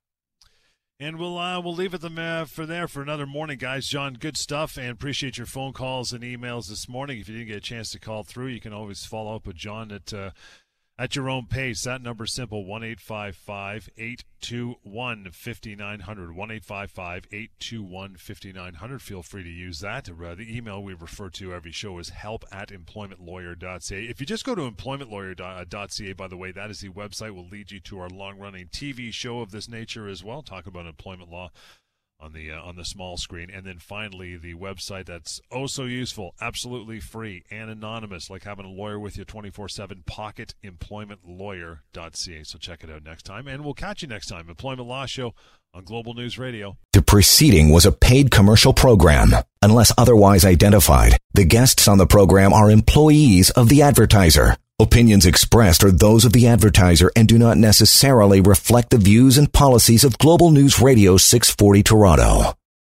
And 1.00 1.18
we'll 1.18 1.36
uh, 1.36 1.60
we'll 1.60 1.74
leave 1.74 1.94
it 1.94 2.00
them 2.00 2.16
uh, 2.16 2.44
for 2.44 2.64
there 2.64 2.86
for 2.86 3.02
another 3.02 3.26
morning, 3.26 3.58
guys. 3.58 3.88
John, 3.88 4.14
good 4.14 4.36
stuff, 4.36 4.76
and 4.76 4.88
appreciate 4.88 5.36
your 5.36 5.48
phone 5.48 5.72
calls 5.72 6.12
and 6.12 6.22
emails 6.22 6.68
this 6.68 6.88
morning. 6.88 7.18
If 7.18 7.28
you 7.28 7.34
didn't 7.34 7.48
get 7.48 7.56
a 7.56 7.60
chance 7.60 7.90
to 7.90 7.98
call 7.98 8.22
through, 8.22 8.48
you 8.48 8.60
can 8.60 8.72
always 8.72 9.04
follow 9.04 9.34
up 9.34 9.44
with 9.44 9.56
John 9.56 9.90
at 9.90 10.12
uh, 10.14 10.30
at 10.98 11.16
your 11.16 11.28
own 11.28 11.46
pace. 11.46 11.84
That 11.84 12.02
number 12.02 12.26
simple 12.26 12.64
one 12.64 12.84
eight 12.84 13.00
five 13.00 13.36
five 13.36 13.88
eight 13.96 14.24
two 14.40 14.76
one 14.82 15.30
fifty 15.32 15.74
nine 15.74 16.00
hundred 16.00 16.34
one 16.34 16.50
eight 16.50 16.64
five 16.64 16.90
five 16.90 17.26
eight 17.32 17.50
two 17.58 17.82
one 17.82 18.16
fifty 18.16 18.52
nine 18.52 18.74
hundred. 18.74 19.02
Feel 19.02 19.22
free 19.22 19.42
to 19.42 19.50
use 19.50 19.80
that. 19.80 20.08
Uh, 20.08 20.34
the 20.34 20.56
email 20.56 20.82
we 20.82 20.94
refer 20.94 21.28
to 21.30 21.54
every 21.54 21.72
show 21.72 21.98
is 21.98 22.10
help 22.10 22.44
at 22.52 22.68
employmentlawyer.ca. 22.68 24.04
If 24.04 24.20
you 24.20 24.26
just 24.26 24.44
go 24.44 24.54
to 24.54 24.70
employmentlawyer.ca, 24.70 26.12
by 26.12 26.28
the 26.28 26.36
way, 26.36 26.52
that 26.52 26.70
is 26.70 26.80
the 26.80 26.88
website 26.88 27.34
will 27.34 27.48
lead 27.48 27.70
you 27.70 27.80
to 27.80 28.00
our 28.00 28.08
long 28.08 28.38
running 28.38 28.68
TV 28.68 29.12
show 29.12 29.40
of 29.40 29.50
this 29.50 29.68
nature 29.68 30.08
as 30.08 30.22
well. 30.22 30.42
Talk 30.42 30.66
about 30.66 30.86
employment 30.86 31.30
law 31.30 31.50
on 32.22 32.32
the 32.32 32.50
uh, 32.50 32.62
on 32.62 32.76
the 32.76 32.84
small 32.84 33.16
screen. 33.16 33.50
And 33.52 33.66
then 33.66 33.78
finally 33.78 34.36
the 34.36 34.54
website 34.54 35.06
that's 35.06 35.40
oh 35.50 35.66
so 35.66 35.84
useful 35.84 36.34
absolutely 36.40 37.00
free 37.00 37.42
and 37.50 37.68
anonymous 37.68 38.30
like 38.30 38.44
having 38.44 38.64
a 38.64 38.70
lawyer 38.70 38.98
with 38.98 39.18
you 39.18 39.24
24/7 39.24 40.04
pocketemploymentlawyer.ca 40.04 42.44
so 42.44 42.58
check 42.58 42.84
it 42.84 42.90
out 42.90 43.04
next 43.04 43.24
time. 43.24 43.48
And 43.48 43.64
we'll 43.64 43.74
catch 43.74 44.02
you 44.02 44.08
next 44.08 44.28
time. 44.28 44.48
Employment 44.48 44.88
law 44.88 45.06
show 45.06 45.34
on 45.74 45.84
Global 45.84 46.14
News 46.14 46.38
Radio. 46.38 46.76
The 46.92 47.02
preceding 47.02 47.70
was 47.70 47.86
a 47.86 47.92
paid 47.92 48.30
commercial 48.30 48.72
program. 48.72 49.30
Unless 49.62 49.92
otherwise 49.96 50.44
identified 50.44 51.16
the 51.34 51.44
guests 51.44 51.88
on 51.88 51.98
the 51.98 52.06
program 52.06 52.52
are 52.52 52.70
employees 52.70 53.50
of 53.50 53.68
the 53.68 53.82
advertiser 53.82 54.56
Opinions 54.82 55.26
expressed 55.26 55.84
are 55.84 55.92
those 55.92 56.24
of 56.24 56.32
the 56.32 56.48
advertiser 56.48 57.08
and 57.14 57.28
do 57.28 57.38
not 57.38 57.56
necessarily 57.56 58.40
reflect 58.40 58.90
the 58.90 58.98
views 58.98 59.38
and 59.38 59.52
policies 59.52 60.02
of 60.02 60.18
Global 60.18 60.50
News 60.50 60.80
Radio 60.80 61.16
640 61.16 61.84
Toronto. 61.84 62.61